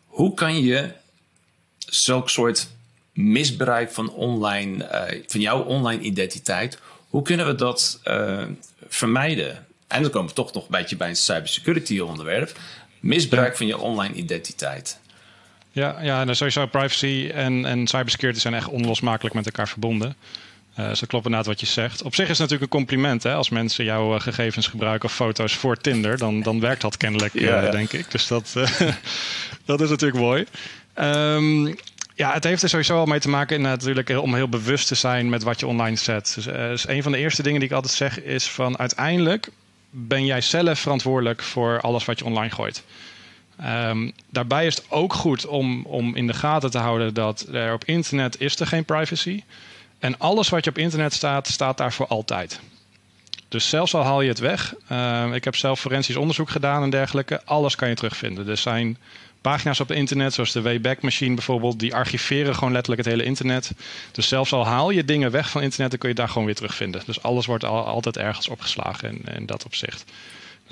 hoe 0.06 0.34
kan 0.34 0.64
je 0.64 0.92
zulk 1.78 2.30
soort 2.30 2.68
misbruik 3.14 3.92
van, 3.92 4.10
online, 4.10 4.84
uh, 4.84 5.24
van 5.28 5.42
jouw 5.42 5.64
online 5.64 6.02
identiteit, 6.02 6.80
hoe 7.10 7.22
kunnen 7.22 7.46
we 7.46 7.56
dat 7.56 8.00
uh, 8.06 8.44
vermijden? 8.88 9.66
En 9.88 10.02
dan 10.02 10.12
komen 10.12 10.30
we 10.30 10.36
toch 10.36 10.54
nog 10.54 10.64
een 10.64 10.72
beetje 10.72 10.96
bij 10.96 11.10
een 11.10 11.16
cybersecurity 11.16 12.00
onderwerp. 12.00 12.60
Misbruik 13.00 13.58
van 13.58 13.66
je 13.66 13.78
online 13.78 14.14
identiteit. 14.14 15.00
Ja, 15.74 16.02
ja 16.02 16.24
nou 16.24 16.36
sowieso 16.36 16.66
privacy 16.66 17.30
en, 17.34 17.66
en 17.66 17.88
cybersecurity 17.88 18.40
zijn 18.40 18.54
echt 18.54 18.68
onlosmakelijk 18.68 19.36
met 19.36 19.46
elkaar 19.46 19.68
verbonden. 19.68 20.16
Uh, 20.80 20.88
dus 20.88 21.00
dat 21.00 21.10
klopt 21.10 21.26
inderdaad 21.26 21.50
wat 21.50 21.60
je 21.60 21.66
zegt. 21.66 22.04
Op 22.04 22.16
zich 22.16 22.30
is 22.30 22.30
het 22.30 22.40
natuurlijk 22.40 22.72
een 22.72 22.78
compliment 22.78 23.24
hè? 23.24 23.34
als 23.34 23.50
mensen 23.50 23.86
jouw 23.86 24.14
uh, 24.14 24.22
gegevens 24.22 24.68
gebruiken 24.68 25.10
of 25.10 25.16
foto's 25.16 25.56
voor 25.56 25.78
Tinder. 25.78 26.18
Dan, 26.18 26.42
dan 26.42 26.60
werkt 26.60 26.82
dat 26.82 26.98
kennelijk, 26.98 27.34
ja, 27.34 27.66
uh, 27.66 27.72
denk 27.72 27.94
ik. 27.94 28.12
Dus 28.12 28.28
dat, 28.28 28.54
dat 29.66 29.82
is 29.82 29.90
natuurlijk 29.90 30.20
mooi. 30.20 30.46
Um, 30.96 31.76
ja, 32.16 32.34
het 32.34 32.44
heeft 32.44 32.64
er 32.64 32.70
sowieso 32.70 32.98
al 32.98 33.06
mee 33.06 33.20
te 33.20 33.30
maken 33.30 33.62
natuurlijk 33.62 34.10
om 34.10 34.36
heel 34.36 34.50
bewust 34.50 34.88
te 34.88 34.96
zijn 34.96 35.30
met 35.30 35.44
wat 35.44 35.60
je 35.60 35.68
online 35.68 35.96
zet. 35.96 36.32
Dus, 36.36 36.46
dus 36.46 36.88
een 36.88 37.04
van 37.04 37.12
de 37.12 37.18
eerste 37.18 37.44
dingen 37.44 37.60
die 37.60 37.70
ik 37.70 37.76
altijd 37.76 37.94
zeg 37.94 38.22
is 38.22 38.50
van 38.50 38.78
uiteindelijk 38.78 39.50
ben 39.90 40.26
jij 40.26 40.42
zelf 40.42 40.80
verantwoordelijk 40.80 41.44
voor 41.44 41.82
alles 41.82 42.06
wat 42.06 42.20
je 42.20 42.26
online 42.26 42.54
gooit. 42.54 42.84
Um, 43.62 44.12
daarbij 44.30 44.66
is 44.66 44.76
het 44.76 44.86
ook 44.90 45.14
goed 45.14 45.46
om, 45.46 45.86
om 45.86 46.16
in 46.16 46.28
de 46.28 46.34
gaten 46.34 46.72
te 46.72 46.78
houden 46.78 47.14
dat 47.14 47.48
er 47.52 47.74
op 47.74 47.86
internet 47.86 48.40
is 48.40 48.60
er 48.60 48.68
geen 48.68 48.86
privacy. 48.86 49.44
En 50.00 50.20
alles 50.20 50.50
wat 50.50 50.64
je 50.64 50.70
op 50.70 50.78
internet 50.78 51.14
staat, 51.14 51.48
staat 51.48 51.78
daar 51.78 51.94
voor 51.94 52.08
altijd. 52.08 52.60
Dus 53.48 53.70
zelfs 53.70 53.94
al 53.94 54.04
haal 54.04 54.22
je 54.22 54.30
het 54.30 54.40
weg. 54.40 54.74
Uh, 54.92 55.30
ik 55.34 55.44
heb 55.44 55.56
zelf 55.56 55.80
forensisch 55.80 56.16
onderzoek 56.16 56.50
gedaan 56.50 56.84
en 56.84 56.90
dergelijke. 56.90 57.42
Alles 57.46 57.76
kan 57.76 57.90
je 57.90 57.96
terugvinden. 57.96 58.48
Er 58.48 58.58
zijn 58.58 58.98
pagina's 59.42 59.80
op 59.80 59.88
het 59.88 59.98
internet, 59.98 60.34
zoals 60.34 60.52
de 60.52 60.62
Wayback 60.62 61.02
Machine 61.02 61.36
bijvoorbeeld, 61.36 61.80
die 61.80 61.96
archiveren 61.96 62.56
gewoon 62.56 62.74
letterlijk 62.74 63.04
het 63.04 63.12
hele 63.12 63.24
internet. 63.24 63.72
Dus 64.12 64.28
zelfs 64.28 64.54
al 64.54 64.66
haal 64.66 64.90
je 64.90 65.06
dingen 65.06 65.32
weg 65.32 65.50
van 65.50 65.62
internet, 65.62 65.90
dan 65.90 66.00
kun 66.00 66.10
je 66.10 66.16
daar 66.16 66.30
gewoon 66.30 66.46
weer 66.46 66.56
terugvinden. 66.56 67.02
Dus 67.06 67.24
alles 67.24 67.46
wordt 67.46 67.64
al, 67.64 67.86
altijd 67.86 68.18
ergens 68.18 68.50
opgeslagen 68.50 69.10
in, 69.10 69.36
in 69.36 69.46
dat 69.46 69.66
opzicht. 69.66 70.04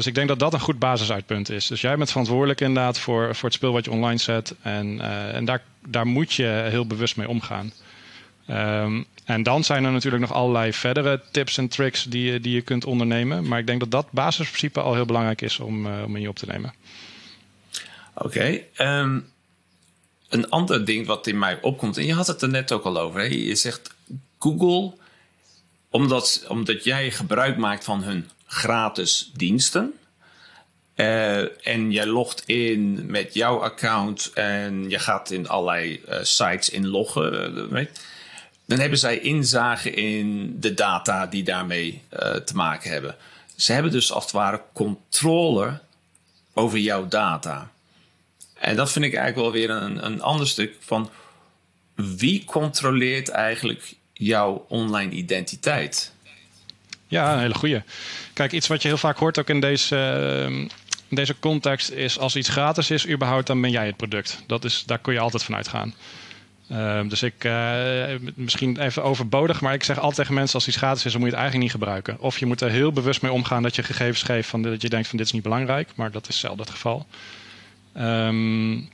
Dus 0.01 0.09
ik 0.09 0.15
denk 0.15 0.27
dat 0.27 0.39
dat 0.39 0.53
een 0.53 0.59
goed 0.59 0.79
basisuitpunt 0.79 1.49
is. 1.49 1.67
Dus 1.67 1.81
jij 1.81 1.97
bent 1.97 2.09
verantwoordelijk 2.09 2.61
inderdaad 2.61 2.99
voor, 2.99 3.35
voor 3.35 3.49
het 3.49 3.57
speel 3.57 3.71
wat 3.71 3.85
je 3.85 3.91
online 3.91 4.19
zet. 4.19 4.55
En, 4.61 4.95
uh, 4.95 5.35
en 5.35 5.45
daar, 5.45 5.63
daar 5.87 6.07
moet 6.07 6.33
je 6.33 6.67
heel 6.69 6.87
bewust 6.87 7.17
mee 7.17 7.27
omgaan. 7.27 7.73
Um, 8.49 9.05
en 9.25 9.43
dan 9.43 9.63
zijn 9.63 9.83
er 9.83 9.91
natuurlijk 9.91 10.21
nog 10.21 10.33
allerlei 10.33 10.73
verdere 10.73 11.21
tips 11.31 11.57
en 11.57 11.67
tricks 11.67 12.03
die, 12.03 12.39
die 12.39 12.53
je 12.53 12.61
kunt 12.61 12.85
ondernemen. 12.85 13.47
Maar 13.47 13.59
ik 13.59 13.67
denk 13.67 13.79
dat 13.79 13.91
dat 13.91 14.11
basisprincipe 14.11 14.81
al 14.81 14.93
heel 14.93 15.05
belangrijk 15.05 15.41
is 15.41 15.59
om, 15.59 15.85
uh, 15.85 16.03
om 16.05 16.15
in 16.15 16.21
je 16.21 16.29
op 16.29 16.35
te 16.35 16.45
nemen. 16.45 16.73
Oké. 18.15 18.59
Ehm, 18.75 19.19
een 20.29 20.49
ander 20.49 20.85
ding 20.85 21.07
wat 21.07 21.27
in 21.27 21.39
mij 21.39 21.61
opkomt, 21.61 21.97
en 21.97 22.05
je 22.05 22.13
had 22.13 22.27
het 22.27 22.41
er 22.41 22.49
net 22.49 22.71
ook 22.71 22.83
al 22.83 22.99
over. 22.99 23.31
Je 23.31 23.55
zegt 23.55 23.95
Google, 24.39 24.93
omdat, 25.89 26.45
omdat 26.47 26.83
jij 26.83 27.11
gebruik 27.11 27.57
maakt 27.57 27.83
van 27.83 28.03
hun 28.03 28.29
gratis 28.51 29.31
diensten. 29.33 29.93
Uh, 30.95 31.67
en 31.67 31.91
je 31.91 32.07
logt 32.07 32.43
in 32.45 33.05
met 33.05 33.33
jouw 33.33 33.61
account 33.63 34.31
en 34.33 34.89
je 34.89 34.99
gaat 34.99 35.31
in 35.31 35.47
allerlei 35.47 36.01
uh, 36.09 36.17
sites 36.21 36.69
inloggen. 36.69 37.69
weet 37.69 37.99
dan 38.65 38.79
hebben 38.79 38.99
zij 38.99 39.19
inzage 39.19 39.91
in 39.91 40.55
de 40.59 40.73
data 40.73 41.25
die 41.25 41.43
daarmee 41.43 42.01
uh, 42.13 42.35
te 42.35 42.55
maken 42.55 42.91
hebben. 42.91 43.15
Ze 43.55 43.73
hebben 43.73 43.91
dus 43.91 44.11
als 44.11 44.23
het 44.23 44.33
ware 44.33 44.61
controle 44.73 45.79
over 46.53 46.77
jouw 46.77 47.07
data. 47.07 47.71
En 48.53 48.75
dat 48.75 48.91
vind 48.91 49.05
ik 49.05 49.13
eigenlijk 49.13 49.53
wel 49.53 49.61
weer 49.61 49.69
een, 49.69 50.05
een 50.05 50.21
ander 50.21 50.47
stuk 50.47 50.75
van 50.79 51.09
wie 51.95 52.43
controleert 52.43 53.29
eigenlijk 53.29 53.95
jouw 54.13 54.65
online 54.67 55.11
identiteit? 55.11 56.11
Ja, 57.11 57.33
een 57.33 57.39
hele 57.39 57.53
goede. 57.53 57.83
Kijk, 58.33 58.51
iets 58.51 58.67
wat 58.67 58.81
je 58.81 58.87
heel 58.87 58.97
vaak 58.97 59.17
hoort 59.17 59.39
ook 59.39 59.49
in 59.49 59.59
deze, 59.59 60.47
uh, 60.49 60.69
deze 61.09 61.39
context 61.39 61.91
is 61.91 62.19
als 62.19 62.35
iets 62.35 62.49
gratis 62.49 62.91
is, 62.91 63.07
überhaupt, 63.07 63.47
dan 63.47 63.61
ben 63.61 63.71
jij 63.71 63.85
het 63.85 63.97
product. 63.97 64.43
Dat 64.47 64.63
is, 64.63 64.83
daar 64.85 64.99
kun 64.99 65.13
je 65.13 65.19
altijd 65.19 65.43
van 65.43 65.55
uitgaan. 65.55 65.93
Uh, 66.71 67.01
dus 67.07 67.23
ik, 67.23 67.43
uh, 67.43 68.03
misschien 68.33 68.79
even 68.79 69.03
overbodig, 69.03 69.61
maar 69.61 69.73
ik 69.73 69.83
zeg 69.83 69.97
altijd 69.97 70.15
tegen 70.15 70.33
mensen: 70.33 70.55
als 70.55 70.67
iets 70.67 70.77
gratis 70.77 71.05
is, 71.05 71.11
dan 71.11 71.21
moet 71.21 71.29
je 71.29 71.35
het 71.35 71.43
eigenlijk 71.43 71.73
niet 71.73 71.81
gebruiken. 71.81 72.19
Of 72.19 72.39
je 72.39 72.45
moet 72.45 72.61
er 72.61 72.69
heel 72.69 72.91
bewust 72.91 73.21
mee 73.21 73.31
omgaan 73.31 73.63
dat 73.63 73.75
je 73.75 73.83
gegevens 73.83 74.23
geeft 74.23 74.49
van 74.49 74.61
dat 74.61 74.81
je 74.81 74.89
denkt 74.89 75.07
van 75.07 75.17
dit 75.17 75.25
is 75.27 75.33
niet 75.33 75.43
belangrijk, 75.43 75.89
maar 75.95 76.11
dat 76.11 76.27
is 76.27 76.39
zelden 76.39 76.65
het 76.65 76.73
geval. 76.73 77.05
Um, 77.97 78.89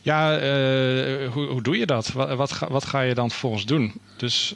ja, 0.00 0.34
uh, 0.34 1.28
hoe, 1.28 1.46
hoe, 1.46 1.62
doe 1.62 1.78
je 1.78 1.86
dat? 1.86 2.12
Wat, 2.12 2.58
wat, 2.68 2.84
ga, 2.84 3.00
je 3.00 3.14
dan 3.14 3.30
volgens 3.30 3.64
doen? 3.64 3.92
Dus 4.16 4.54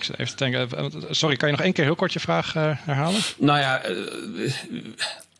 ik 0.00 0.06
zit 0.06 0.18
even 0.18 0.36
te 0.36 0.44
denken. 0.44 0.78
Eh, 0.78 1.10
sorry, 1.10 1.36
kan 1.36 1.48
je 1.48 1.56
nog 1.56 1.64
één 1.64 1.72
keer 1.72 1.84
heel 1.84 1.94
kort 1.94 2.12
je 2.12 2.20
vraag 2.20 2.54
uh, 2.54 2.62
herhalen? 2.76 3.20
Nou 3.36 3.58
ja, 3.58 3.88
uh, 3.88 3.96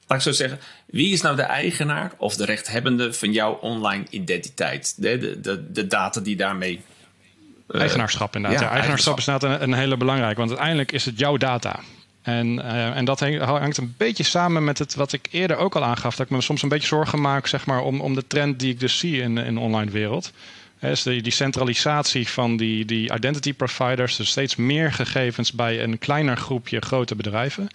laat 0.07 0.18
ik 0.18 0.20
zo 0.20 0.33
zeggen. 0.33 0.59
Wie 0.87 1.12
is 1.12 1.20
nou 1.20 1.37
de 1.37 1.42
eigenaar 1.42 2.12
of 2.16 2.37
de 2.37 2.44
rechthebbende 2.44 3.12
van 3.12 3.33
jouw 3.33 3.53
online 3.53 4.05
identiteit? 4.11 4.94
De, 4.96 5.18
de, 5.18 5.40
de, 5.40 5.73
de 5.73 5.87
data 5.87 6.20
die 6.20 6.37
daarmee. 6.37 6.81
eigenaarschap 7.68 8.37
inderdaad. 8.37 8.61
Ja, 8.61 8.66
ja 8.66 8.73
eigenaarschap, 8.73 9.18
is 9.18 9.27
inderdaad 9.27 9.61
een, 9.61 9.62
een 9.62 9.79
hele 9.79 9.96
belangrijke. 9.96 10.38
Want 10.38 10.51
uiteindelijk 10.51 10.92
is 10.92 11.05
het 11.05 11.18
jouw 11.18 11.37
data. 11.37 11.81
En, 12.23 12.46
uh, 12.46 12.96
en 12.96 13.05
dat 13.05 13.20
hangt 13.20 13.77
een 13.77 13.94
beetje 13.96 14.25
samen 14.25 14.64
met 14.64 14.79
het 14.79 14.94
wat 14.94 15.12
ik 15.12 15.29
eerder 15.31 15.57
ook 15.57 15.77
al 15.77 15.85
aangaf. 15.85 16.16
Dat 16.16 16.27
ik 16.27 16.33
me 16.33 16.40
soms 16.40 16.62
een 16.62 16.68
beetje 16.68 16.88
zorgen 16.88 17.20
maak 17.20 17.46
zeg 17.46 17.66
maar, 17.66 17.81
om, 17.81 18.01
om 18.01 18.14
de 18.14 18.27
trend 18.27 18.59
die 18.59 18.73
ik 18.73 18.81
dus 18.81 18.99
zie 18.99 19.23
in, 19.23 19.38
in 19.38 19.55
de 19.55 19.61
online 19.61 19.90
wereld. 19.90 20.33
Dus 20.81 21.03
die, 21.03 21.31
centralisatie 21.31 22.29
van 22.29 22.57
die, 22.57 22.85
die 22.85 23.14
identity 23.14 23.55
providers. 23.55 24.16
Dus 24.16 24.29
steeds 24.29 24.57
meer 24.57 24.93
gegevens 24.93 25.53
bij 25.53 25.83
een 25.83 25.99
kleiner 25.99 26.37
groepje 26.37 26.81
grote 26.81 27.14
bedrijven. 27.14 27.69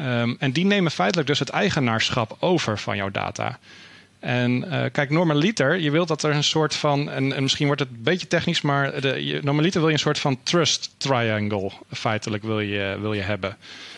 Um, 0.00 0.36
en 0.38 0.52
die 0.52 0.64
nemen 0.64 0.90
feitelijk 0.90 1.28
dus 1.28 1.38
het 1.38 1.48
eigenaarschap 1.48 2.36
over 2.40 2.78
van 2.78 2.96
jouw 2.96 3.10
data. 3.10 3.58
En 4.20 4.64
uh, 4.64 4.84
kijk, 4.92 5.10
normaliter, 5.10 5.80
je 5.80 5.90
wilt 5.90 6.08
dat 6.08 6.22
er 6.22 6.34
een 6.34 6.44
soort 6.44 6.74
van, 6.74 7.10
en, 7.10 7.32
en 7.32 7.42
misschien 7.42 7.66
wordt 7.66 7.80
het 7.80 7.90
een 7.90 8.02
beetje 8.02 8.26
technisch, 8.26 8.60
maar 8.60 9.00
de, 9.00 9.24
je, 9.24 9.40
normaliter 9.42 9.80
wil 9.80 9.88
je 9.88 9.94
een 9.94 10.00
soort 10.00 10.18
van 10.18 10.38
trust 10.42 10.94
triangle 10.96 11.70
feitelijk 11.90 12.42
wil 12.42 12.60
je, 12.60 12.96
wil 13.00 13.12
je 13.12 13.20
hebben. 13.22 13.56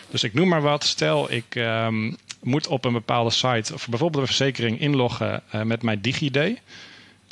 Dus 0.09 0.23
ik 0.23 0.33
noem 0.33 0.47
maar 0.47 0.61
wat, 0.61 0.83
stel 0.83 1.31
ik 1.31 1.55
um, 1.55 2.17
moet 2.41 2.67
op 2.67 2.85
een 2.85 2.93
bepaalde 2.93 3.29
site, 3.29 3.73
of 3.73 3.87
bijvoorbeeld 3.89 4.21
een 4.21 4.27
verzekering, 4.27 4.79
inloggen 4.79 5.43
uh, 5.55 5.61
met 5.61 5.83
mijn 5.83 6.01
DigiD 6.01 6.59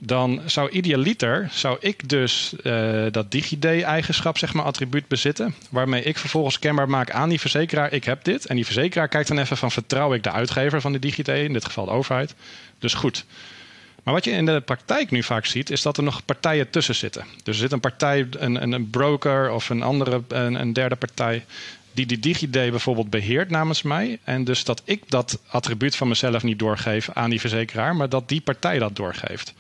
dan 0.04 0.42
zou 0.46 0.70
idealiter 0.70 1.50
zou 1.52 1.78
ik 1.80 2.10
dus 2.10 2.54
uh, 2.64 3.06
dat 3.12 3.32
DigiD-eigenschap, 3.32 4.38
zeg 4.38 4.54
maar, 4.54 4.66
attribuut 4.66 5.08
bezitten. 5.08 5.56
Waarmee 5.70 6.04
ik 6.04 6.18
vervolgens 6.18 6.60
kenbaar 6.60 6.90
maak 6.90 7.12
aan 7.12 7.30
die 7.30 7.40
verzekeraar, 7.40 7.94
ik 7.94 8.04
heb 8.04 8.24
dit. 8.24 8.46
En 8.46 8.56
die 8.56 8.66
verzekeraar 8.66 9.08
kijkt 9.08 9.28
dan 9.28 9.38
even 9.38 9.58
van, 9.58 9.72
vertrouw 9.72 10.14
ik 10.14 10.24
de 10.24 10.32
uitgever 10.32 10.82
van 10.82 10.92
de 10.92 11.00
DigiD, 11.00 11.28
in 11.28 11.54
dit 11.54 11.66
geval 11.66 11.86
de 11.86 11.92
overheid. 11.92 12.36
Dus 12.80 12.94
goed. 12.94 13.26
Maar 14.04 14.14
wat 14.14 14.24
je 14.24 14.32
in 14.32 14.46
de 14.46 14.62
praktijk 14.62 15.12
nu 15.12 15.24
vaak 15.24 15.46
ziet, 15.46 15.70
is 15.70 15.82
dat 15.82 15.98
er 15.98 16.04
nog 16.04 16.26
partijen 16.26 16.70
tussen 16.70 16.96
zitten. 16.96 17.26
Dus 17.44 17.56
er 17.56 17.62
zit 17.62 17.72
een 17.72 17.80
partij, 17.80 18.28
een, 18.38 18.72
een 18.74 18.90
broker 18.90 19.52
of 19.52 19.70
een 19.70 19.82
andere, 19.82 20.22
een 20.28 20.74
derde 20.74 20.96
partij 20.96 21.46
die 21.96 22.06
die 22.06 22.20
DigiD 22.20 22.52
bijvoorbeeld 22.52 23.10
beheert 23.10 23.50
namens 23.50 23.82
mij. 23.82 24.20
En 24.24 24.44
dus 24.44 24.64
dat 24.64 24.82
ik 24.86 25.04
dat 25.08 25.40
attribuut 25.48 25.96
van 25.96 26.08
mezelf 26.08 26.44
niet 26.44 26.60
doorgeef 26.60 27.10
aan 27.14 27.30
die 27.30 27.40
verzekeraar, 27.40 27.96
maar 27.96 28.10
dat 28.10 28.30
die 28.30 28.42
partij 28.42 28.80
dat 28.80 28.96
doorgeeft. 28.96 29.54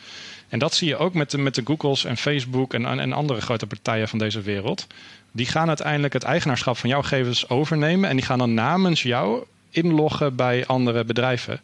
En 0.50 0.60
dat 0.60 0.74
zie 0.74 0.88
je 0.88 0.98
ook 0.98 1.14
met 1.14 1.32
de, 1.32 1.38
met 1.38 1.56
de 1.56 1.62
Googles 1.66 2.06
en 2.06 2.18
Facebook 2.18 2.74
en, 2.74 2.86
en 3.00 3.14
andere 3.14 3.42
grote 3.42 3.68
partijen 3.68 4.08
van 4.08 4.20
deze 4.20 4.42
wereld. 4.42 4.88
Die 5.32 5.46
gaan 5.46 5.68
uiteindelijk 5.68 6.14
het 6.14 6.24
eigenaarschap 6.24 6.78
van 6.78 6.90
jouw 6.90 7.02
gegevens 7.02 7.50
overnemen 7.50 8.10
en 8.10 8.16
die 8.16 8.26
gaan 8.26 8.38
dan 8.38 8.54
namens 8.54 9.04
jou 9.04 9.44
inloggen 9.70 10.36
bij 10.36 10.66
andere 10.66 11.06
bedrijven. 11.06 11.60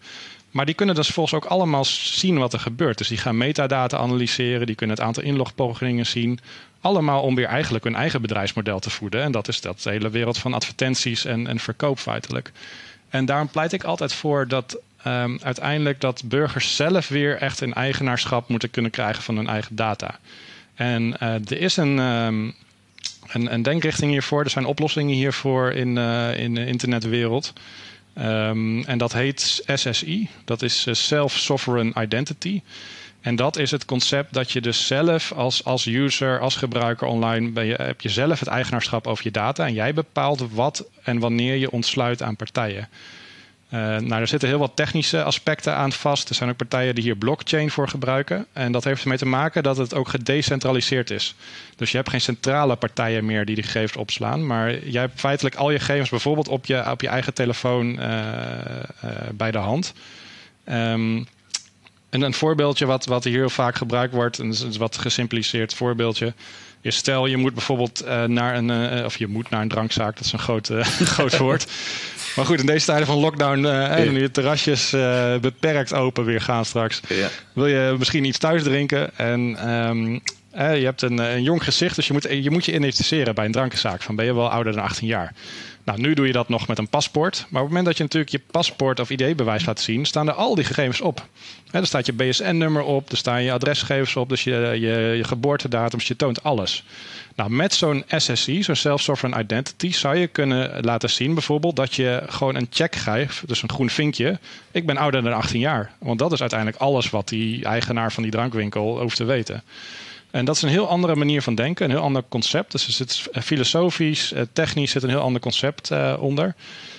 Maar 0.51 0.65
die 0.65 0.75
kunnen 0.75 0.95
dus 0.95 1.07
volgens 1.07 1.35
ook 1.35 1.45
allemaal 1.45 1.85
zien 1.85 2.37
wat 2.37 2.53
er 2.53 2.59
gebeurt. 2.59 2.97
Dus 2.97 3.07
die 3.07 3.17
gaan 3.17 3.37
metadata 3.37 3.97
analyseren, 3.97 4.65
die 4.65 4.75
kunnen 4.75 4.95
het 4.95 5.05
aantal 5.05 5.23
inlogpogingen 5.23 6.05
zien. 6.05 6.39
Allemaal 6.81 7.21
om 7.21 7.35
weer 7.35 7.45
eigenlijk 7.45 7.83
hun 7.83 7.95
eigen 7.95 8.21
bedrijfsmodel 8.21 8.79
te 8.79 8.89
voeden. 8.89 9.21
En 9.21 9.31
dat 9.31 9.47
is 9.47 9.61
dat 9.61 9.83
hele 9.83 10.09
wereld 10.09 10.37
van 10.37 10.53
advertenties 10.53 11.25
en, 11.25 11.47
en 11.47 11.59
verkoop 11.59 11.99
feitelijk. 11.99 12.51
En 13.09 13.25
daarom 13.25 13.47
pleit 13.47 13.73
ik 13.73 13.83
altijd 13.83 14.13
voor 14.13 14.47
dat 14.47 14.77
um, 15.07 15.39
uiteindelijk 15.43 16.01
dat 16.01 16.23
burgers 16.25 16.75
zelf 16.75 17.07
weer 17.07 17.37
echt 17.37 17.61
een 17.61 17.73
eigenaarschap 17.73 18.49
moeten 18.49 18.71
kunnen 18.71 18.91
krijgen 18.91 19.23
van 19.23 19.35
hun 19.35 19.47
eigen 19.47 19.75
data. 19.75 20.19
En 20.75 21.15
uh, 21.23 21.33
er 21.33 21.57
is 21.59 21.77
een, 21.77 21.99
um, 21.99 22.53
een, 23.27 23.53
een, 23.53 23.61
denkrichting 23.61 24.11
hiervoor, 24.11 24.43
er 24.43 24.49
zijn 24.49 24.65
oplossingen 24.65 25.15
hiervoor 25.15 25.71
in, 25.71 25.95
uh, 25.95 26.39
in 26.39 26.55
de 26.55 26.65
internetwereld. 26.65 27.53
Um, 28.17 28.83
en 28.83 28.97
dat 28.97 29.13
heet 29.13 29.63
SSI, 29.65 30.29
dat 30.45 30.61
is 30.61 30.87
uh, 30.87 30.93
Self-Sovereign 30.93 32.01
Identity. 32.01 32.61
En 33.21 33.35
dat 33.35 33.57
is 33.57 33.71
het 33.71 33.85
concept 33.85 34.33
dat 34.33 34.51
je 34.51 34.61
dus 34.61 34.87
zelf 34.87 35.31
als, 35.31 35.63
als 35.63 35.85
user, 35.85 36.39
als 36.39 36.55
gebruiker 36.55 37.07
online, 37.07 37.49
ben 37.49 37.65
je, 37.65 37.73
heb 37.73 38.01
je 38.01 38.09
zelf 38.09 38.39
het 38.39 38.47
eigenaarschap 38.47 39.07
over 39.07 39.23
je 39.23 39.31
data. 39.31 39.65
En 39.65 39.73
jij 39.73 39.93
bepaalt 39.93 40.53
wat 40.53 40.85
en 41.03 41.19
wanneer 41.19 41.55
je 41.55 41.71
ontsluit 41.71 42.21
aan 42.21 42.35
partijen. 42.35 42.89
Uh, 43.73 43.97
nou, 43.97 44.21
er 44.21 44.27
zitten 44.27 44.49
heel 44.49 44.59
wat 44.59 44.75
technische 44.75 45.23
aspecten 45.23 45.75
aan 45.75 45.91
vast. 45.91 46.29
Er 46.29 46.35
zijn 46.35 46.49
ook 46.49 46.57
partijen 46.57 46.95
die 46.95 47.03
hier 47.03 47.15
blockchain 47.15 47.71
voor 47.71 47.87
gebruiken. 47.89 48.45
En 48.53 48.71
dat 48.71 48.83
heeft 48.83 49.01
ermee 49.01 49.17
te 49.17 49.25
maken 49.25 49.63
dat 49.63 49.77
het 49.77 49.93
ook 49.93 50.07
gedecentraliseerd 50.07 51.09
is. 51.09 51.35
Dus 51.75 51.91
je 51.91 51.97
hebt 51.97 52.09
geen 52.09 52.21
centrale 52.21 52.75
partijen 52.75 53.25
meer 53.25 53.45
die 53.45 53.55
die 53.55 53.63
gegevens 53.63 53.95
opslaan. 53.97 54.45
Maar 54.47 54.87
jij 54.87 55.01
hebt 55.01 55.19
feitelijk 55.19 55.55
al 55.55 55.71
je 55.71 55.79
gegevens 55.79 56.09
bijvoorbeeld 56.09 56.47
op 56.47 56.65
je, 56.65 56.91
op 56.91 57.01
je 57.01 57.07
eigen 57.07 57.33
telefoon 57.33 57.85
uh, 57.85 58.07
uh, 58.07 59.11
bij 59.33 59.51
de 59.51 59.57
hand. 59.57 59.93
En 60.63 62.21
een 62.21 62.33
voorbeeldje 62.33 62.85
wat, 62.85 63.05
wat 63.05 63.23
hier 63.23 63.37
heel 63.37 63.49
vaak 63.49 63.75
gebruikt 63.75 64.13
wordt, 64.13 64.37
een, 64.37 64.55
een 64.63 64.77
wat 64.77 64.97
gesimpliceerd 64.97 65.73
voorbeeldje. 65.73 66.33
Stel 66.83 67.25
je 67.25 67.37
moet 67.37 67.53
bijvoorbeeld 67.53 68.05
naar 68.27 68.55
een, 68.55 69.05
of 69.05 69.17
je 69.17 69.27
moet 69.27 69.49
naar 69.49 69.61
een 69.61 69.67
drankzaak, 69.67 70.15
dat 70.15 70.25
is 70.25 70.33
een 70.33 70.39
groot, 70.39 70.71
groot 71.15 71.37
woord. 71.37 71.71
Maar 72.35 72.45
goed, 72.45 72.59
in 72.59 72.65
deze 72.65 72.85
tijden 72.85 73.07
van 73.07 73.17
lockdown, 73.17 73.59
ja. 73.59 73.97
nu 73.97 74.19
de 74.19 74.31
terrasjes 74.31 74.89
beperkt 75.41 75.93
open 75.93 76.25
weer 76.25 76.41
gaan 76.41 76.65
straks, 76.65 77.01
ja. 77.07 77.27
wil 77.53 77.67
je 77.67 77.95
misschien 77.97 78.23
iets 78.23 78.37
thuis 78.37 78.63
drinken. 78.63 79.17
En 79.17 79.69
um, 79.69 80.21
je 80.53 80.85
hebt 80.85 81.01
een, 81.01 81.17
een, 81.17 81.43
jong 81.43 81.63
gezicht, 81.63 81.95
dus 81.95 82.07
je 82.07 82.13
moet, 82.13 82.27
je 82.29 82.51
moet 82.51 82.65
je 82.65 82.73
identificeren 82.73 83.35
bij 83.35 83.45
een 83.45 83.51
drankenzaak. 83.51 84.01
Van 84.01 84.15
ben 84.15 84.25
je 84.25 84.33
wel 84.33 84.51
ouder 84.51 84.73
dan 84.73 84.83
18 84.83 85.07
jaar? 85.07 85.33
Nou, 85.83 85.99
nu 85.99 86.13
doe 86.13 86.27
je 86.27 86.33
dat 86.33 86.49
nog 86.49 86.67
met 86.67 86.77
een 86.77 86.89
paspoort. 86.89 87.37
Maar 87.49 87.61
op 87.61 87.67
het 87.67 87.77
moment 87.77 87.85
dat 87.85 87.97
je 87.97 88.03
natuurlijk 88.03 88.31
je 88.31 88.41
paspoort 88.51 88.99
of 88.99 89.09
ID-bewijs 89.09 89.65
laat 89.65 89.79
zien, 89.79 90.05
staan 90.05 90.27
er 90.27 90.33
al 90.33 90.55
die 90.55 90.63
gegevens 90.63 91.01
op. 91.01 91.27
Er 91.71 91.85
staat 91.85 92.05
je 92.05 92.13
BSN-nummer 92.13 92.83
op, 92.83 93.11
er 93.11 93.17
staan 93.17 93.43
je 93.43 93.51
adresgegevens 93.51 94.15
op, 94.15 94.29
dus 94.29 94.43
je, 94.43 94.51
je, 94.79 95.13
je 95.17 95.23
geboortedatum, 95.23 95.99
je 96.03 96.15
toont 96.15 96.43
alles. 96.43 96.83
Nou, 97.35 97.49
met 97.49 97.73
zo'n 97.73 98.03
SSI, 98.07 98.63
zo'n 98.63 98.75
Self-Sovereign 98.75 99.41
Identity, 99.41 99.91
zou 99.91 100.15
je 100.15 100.27
kunnen 100.27 100.83
laten 100.83 101.09
zien 101.09 101.33
bijvoorbeeld 101.33 101.75
dat 101.75 101.95
je 101.95 102.23
gewoon 102.27 102.55
een 102.55 102.67
check 102.69 102.95
geeft, 102.95 103.47
dus 103.47 103.61
een 103.61 103.69
groen 103.69 103.89
vinkje. 103.89 104.39
Ik 104.71 104.85
ben 104.85 104.97
ouder 104.97 105.23
dan 105.23 105.33
18 105.33 105.59
jaar. 105.59 105.91
Want 105.99 106.19
dat 106.19 106.31
is 106.31 106.39
uiteindelijk 106.39 106.79
alles 106.79 107.09
wat 107.09 107.27
die 107.27 107.65
eigenaar 107.65 108.11
van 108.11 108.23
die 108.23 108.31
drankwinkel 108.31 109.01
hoeft 109.01 109.15
te 109.15 109.23
weten. 109.23 109.63
En 110.31 110.45
dat 110.45 110.55
is 110.55 110.61
een 110.61 110.69
heel 110.69 110.87
andere 110.87 111.15
manier 111.15 111.41
van 111.41 111.55
denken, 111.55 111.85
een 111.85 111.91
heel 111.91 112.01
ander 112.01 112.23
concept. 112.29 112.71
Dus 112.71 112.87
er 112.87 112.93
zit 112.93 113.29
filosofisch, 113.43 114.33
eh, 114.33 114.41
technisch 114.53 114.91
zit 114.91 115.03
een 115.03 115.09
heel 115.09 115.19
ander 115.19 115.41
concept 115.41 115.91
uh, 115.91 116.17
onder. 116.19 116.55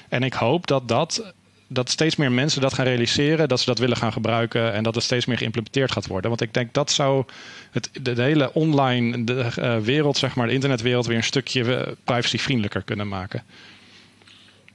En 0.08 0.22
ik 0.22 0.32
hoop 0.32 0.66
dat 0.66 0.88
dat 0.88 1.32
dat 1.68 1.90
steeds 1.90 2.16
meer 2.16 2.32
mensen 2.32 2.60
dat 2.60 2.74
gaan 2.74 2.84
realiseren, 2.84 3.48
dat 3.48 3.60
ze 3.60 3.66
dat 3.66 3.78
willen 3.78 3.96
gaan 3.96 4.12
gebruiken 4.12 4.72
en 4.72 4.82
dat 4.82 4.94
het 4.94 5.04
steeds 5.04 5.26
meer 5.26 5.38
geïmplementeerd 5.38 5.92
gaat 5.92 6.06
worden. 6.06 6.30
Want 6.30 6.42
ik 6.42 6.54
denk 6.54 6.74
dat 6.74 6.90
zou 6.90 7.24
het, 7.70 7.90
de, 8.02 8.22
hele 8.22 8.52
online 8.52 9.24
de, 9.24 9.50
uh, 9.58 9.78
wereld, 9.78 10.16
zeg 10.16 10.34
maar, 10.34 10.46
de 10.46 10.52
internetwereld, 10.52 11.06
weer 11.06 11.16
een 11.16 11.24
stukje 11.24 11.96
privacyvriendelijker 12.04 12.82
kunnen 12.82 13.08
maken. 13.08 13.44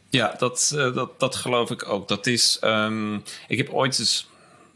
Ja, 0.10 0.36
dat, 0.38 0.72
dat, 0.94 1.20
dat 1.20 1.36
geloof 1.36 1.72
ik 1.72 1.90
ook. 1.90 2.08
Dat 2.08 2.28
is, 2.28 2.60
um, 2.64 3.24
ik 3.48 3.58
heb 3.58 3.70
ooit 3.70 4.00
eens 4.00 4.28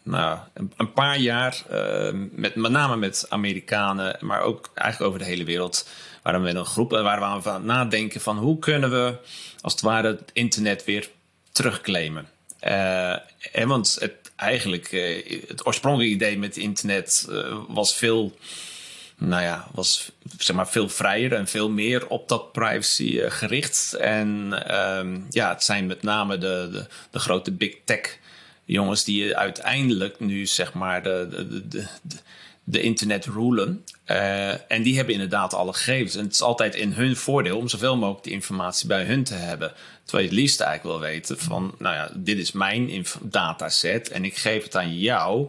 nou, 0.04 0.40
een, 0.78 0.94
paar 0.94 1.18
jaar, 1.18 1.64
uh, 1.72 2.10
met, 2.32 2.56
met 2.56 2.72
name 2.72 2.96
met 2.96 3.26
Amerikanen, 3.30 4.18
maar 4.20 4.42
ook 4.42 4.70
eigenlijk 4.74 5.08
over 5.08 5.26
de 5.26 5.32
hele 5.32 5.44
wereld, 5.44 5.90
waren 6.24 6.40
we 6.40 6.46
met 6.46 6.56
een 6.56 6.66
groep 6.66 6.92
waar 6.92 7.20
we 7.20 7.26
aan 7.26 7.44
van 7.44 7.66
nadenken 7.66 8.22
van 8.22 8.38
hoe 8.38 8.60
kunnen 8.60 8.92
we 8.92 9.18
als 9.62 9.74
het 9.74 9.82
ware 9.82 10.08
het 10.08 10.30
internet 10.34 10.86
weer 10.86 11.10
terugclaimen. 11.52 12.28
Uh, 12.68 13.16
want 13.66 13.98
het, 14.00 14.32
eigenlijk 14.36 14.92
het 15.48 15.66
oorspronkelijke 15.66 16.16
idee 16.16 16.38
met 16.38 16.58
internet 16.58 17.28
was 17.68 17.96
veel 17.96 18.36
nou 19.22 19.44
ja, 19.44 19.68
was 19.72 20.12
zeg 20.38 20.56
maar 20.56 20.70
veel 20.70 20.90
vrijer 20.90 21.34
en 21.34 21.48
veel 21.48 21.70
meer 21.70 22.08
op 22.08 22.30
dat 22.30 22.52
privacy 22.52 23.20
gericht. 23.30 23.94
En 23.94 24.54
ehm, 24.68 25.20
ja, 25.30 25.50
het 25.50 25.64
zijn 25.64 25.86
met 25.86 26.04
name 26.04 26.38
de, 26.38 26.70
de, 26.72 26.86
de, 27.12 27.20
grote 27.20 27.52
big 27.52 27.76
tech 27.86 28.18
jongens 28.72 29.04
die 29.04 29.38
uiteindelijk 29.38 30.20
nu 30.20 30.46
zeg 30.46 30.74
maar 30.74 31.04
de, 31.04 31.28
de, 31.30 31.68
de, 31.68 31.86
de 32.64 32.82
internet 32.82 33.26
rulen. 33.26 33.86
Uh, 34.08 34.72
en 34.72 34.84
die 34.84 34.96
hebben 34.96 35.14
inderdaad 35.14 35.54
alle 35.54 35.74
gegevens. 35.74 36.16
En 36.16 36.24
het 36.24 36.34
is 36.34 36.42
altijd 36.42 36.76
in 36.76 36.92
hun 36.92 37.16
voordeel 37.16 37.58
om 37.58 37.68
zoveel 37.68 37.98
mogelijk 37.98 38.24
die 38.24 38.34
informatie 38.34 38.88
bij 38.88 39.04
hun 39.04 39.24
te 39.24 39.34
hebben. 39.34 39.74
Terwijl 40.04 40.24
je 40.24 40.30
het 40.30 40.40
liefst 40.40 40.60
eigenlijk 40.60 41.00
wil 41.00 41.10
weten 41.10 41.40
van, 41.40 41.76
nou 41.78 41.96
ja, 41.96 42.12
dit 42.16 42.38
is 42.38 42.52
mijn 42.52 43.06
dataset 43.22 44.10
en 44.10 44.26
ik 44.26 44.38
geef 44.38 44.64
het 44.64 44.76
aan 44.76 44.98
jou 44.98 45.48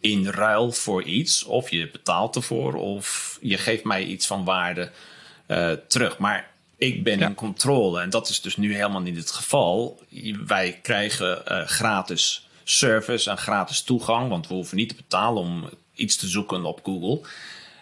in 0.00 0.26
ruil 0.26 0.72
voor 0.72 1.02
iets. 1.02 1.44
Of 1.44 1.70
je 1.70 1.90
betaalt 1.90 2.36
ervoor, 2.36 2.74
of 2.74 3.38
je 3.40 3.58
geeft 3.58 3.84
mij 3.84 4.04
iets 4.04 4.26
van 4.26 4.44
waarde 4.44 4.90
uh, 5.46 5.72
terug. 5.86 6.18
Maar 6.18 6.50
ik 6.76 7.04
ben 7.04 7.20
in 7.20 7.34
controle. 7.34 8.00
En 8.00 8.10
dat 8.10 8.28
is 8.28 8.40
dus 8.40 8.56
nu 8.56 8.74
helemaal 8.74 9.00
niet 9.00 9.16
het 9.16 9.30
geval. 9.30 10.02
Wij 10.46 10.78
krijgen 10.82 11.42
uh, 11.48 11.66
gratis 11.66 12.47
service 12.70 13.30
en 13.30 13.38
gratis 13.38 13.82
toegang. 13.82 14.28
Want 14.28 14.48
we 14.48 14.54
hoeven 14.54 14.76
niet 14.76 14.88
te 14.88 14.94
betalen 14.94 15.42
om 15.42 15.70
iets 15.94 16.16
te 16.16 16.28
zoeken 16.28 16.64
op 16.64 16.80
Google. 16.82 17.28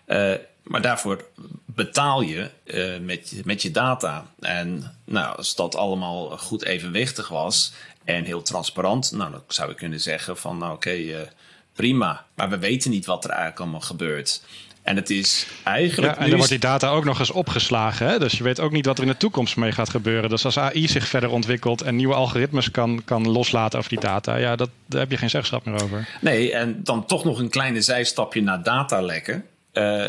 Uh, 0.07 0.35
maar 0.63 0.81
daarvoor 0.83 1.25
betaal 1.65 2.21
je 2.21 2.51
uh, 2.65 2.99
met, 2.99 3.41
met 3.45 3.63
je 3.63 3.71
data. 3.71 4.27
En 4.41 4.97
nou, 5.05 5.37
als 5.37 5.55
dat 5.55 5.75
allemaal 5.75 6.39
goed 6.39 6.65
evenwichtig 6.65 7.29
was 7.29 7.73
en 8.05 8.25
heel 8.25 8.43
transparant, 8.43 9.13
nou, 9.13 9.31
dan 9.31 9.43
zou 9.49 9.71
ik 9.71 9.77
kunnen 9.77 10.01
zeggen 10.01 10.37
van 10.37 10.59
nou, 10.59 10.75
oké, 10.75 10.89
okay, 10.89 11.31
prima. 11.73 12.27
Maar 12.35 12.49
we 12.49 12.59
weten 12.59 12.91
niet 12.91 13.07
wat 13.07 13.25
er 13.25 13.31
eigenlijk 13.31 13.61
allemaal 13.61 13.81
gebeurt. 13.81 14.43
En 14.87 14.97
het 14.97 15.11
is 15.11 15.47
eigenlijk. 15.63 16.15
Ja, 16.15 16.21
en 16.21 16.29
dan 16.29 16.37
wordt 16.37 16.51
die 16.51 16.59
data 16.59 16.89
ook 16.89 17.05
nog 17.05 17.19
eens 17.19 17.31
opgeslagen. 17.31 18.07
Hè? 18.07 18.19
Dus 18.19 18.33
je 18.33 18.43
weet 18.43 18.61
ook 18.61 18.73
niet 18.73 18.87
wat 18.87 18.97
er 18.97 19.05
in 19.05 19.11
de 19.11 19.17
toekomst 19.17 19.57
mee 19.57 19.73
gaat 19.73 19.91
gebeuren. 19.91 20.31
Dus 20.31 20.45
als 20.45 20.59
AI 20.59 20.89
zich 20.89 21.09
verder 21.09 21.31
ontwikkelt 21.31 21.83
en 21.83 21.97
nieuwe 21.97 22.15
algoritmes 22.15 22.71
kan, 22.71 23.03
kan 23.05 23.29
loslaten 23.29 23.79
over 23.79 23.91
die 23.91 24.01
data, 24.01 24.37
ja, 24.37 24.57
dat, 24.57 24.71
daar 24.87 25.01
heb 25.01 25.11
je 25.11 25.17
geen 25.17 25.31
zeggenschap 25.31 25.65
meer 25.65 25.83
over. 25.83 26.09
Nee, 26.21 26.53
en 26.53 26.81
dan 26.85 27.07
toch 27.07 27.25
nog 27.25 27.39
een 27.39 27.49
kleine 27.49 27.81
zijstapje 27.81 28.43
naar 28.43 28.63
datalekken. 28.63 29.45
Uh, 29.73 30.05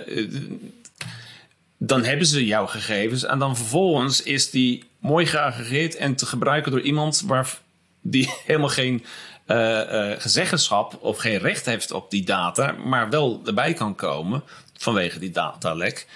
dan 1.78 2.04
hebben 2.04 2.28
ze 2.28 2.46
jouw 2.46 2.68
gegevens 2.68 3.26
en 3.26 3.40
dan 3.40 3.56
vervolgens 3.56 4.24
is 4.24 4.50
die 4.50 4.84
mooi 5.00 5.26
geaggregeerd 5.26 5.96
en 5.96 6.16
te 6.16 6.26
gebruiken 6.26 6.72
door 6.72 6.82
iemand 6.82 7.24
waar 7.26 7.58
die 8.02 8.34
helemaal 8.46 8.70
geen 8.70 9.06
uh, 9.48 10.12
gezeggenschap 10.18 10.98
of 11.02 11.18
geen 11.18 11.38
recht 11.38 11.66
heeft 11.66 11.92
op 11.92 12.12
die 12.12 12.26
data, 12.26 12.72
maar 12.72 13.10
wel 13.10 13.42
erbij 13.46 13.74
kan 13.74 13.96
komen 13.96 14.44
vanwege 14.78 15.20
die 15.20 15.32
datalek. 15.32 16.08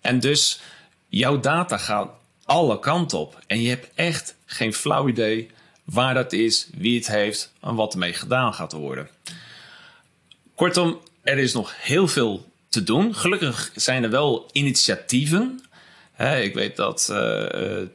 En 0.00 0.20
dus 0.20 0.60
jouw 1.08 1.40
data 1.40 1.76
gaat 1.76 2.10
alle 2.44 2.78
kanten 2.78 3.18
op. 3.18 3.38
En 3.46 3.62
je 3.62 3.68
hebt 3.68 3.88
echt 3.94 4.34
geen 4.46 4.74
flauw 4.74 5.08
idee 5.08 5.50
waar 5.84 6.14
dat 6.14 6.32
is, 6.32 6.68
wie 6.76 6.96
het 6.96 7.06
heeft 7.06 7.52
en 7.60 7.74
wat 7.74 7.92
ermee 7.92 8.12
gedaan 8.12 8.54
gaat 8.54 8.72
worden. 8.72 9.08
Kortom, 10.54 11.00
er 11.22 11.38
is 11.38 11.52
nog 11.52 11.74
heel 11.76 12.08
veel 12.08 12.50
te 12.68 12.82
doen. 12.82 13.14
Gelukkig 13.14 13.70
zijn 13.74 14.04
er 14.04 14.10
wel 14.10 14.48
initiatieven 14.52 15.62
ik 16.18 16.54
weet 16.54 16.76
dat 16.76 17.08
uh, 17.12 17.46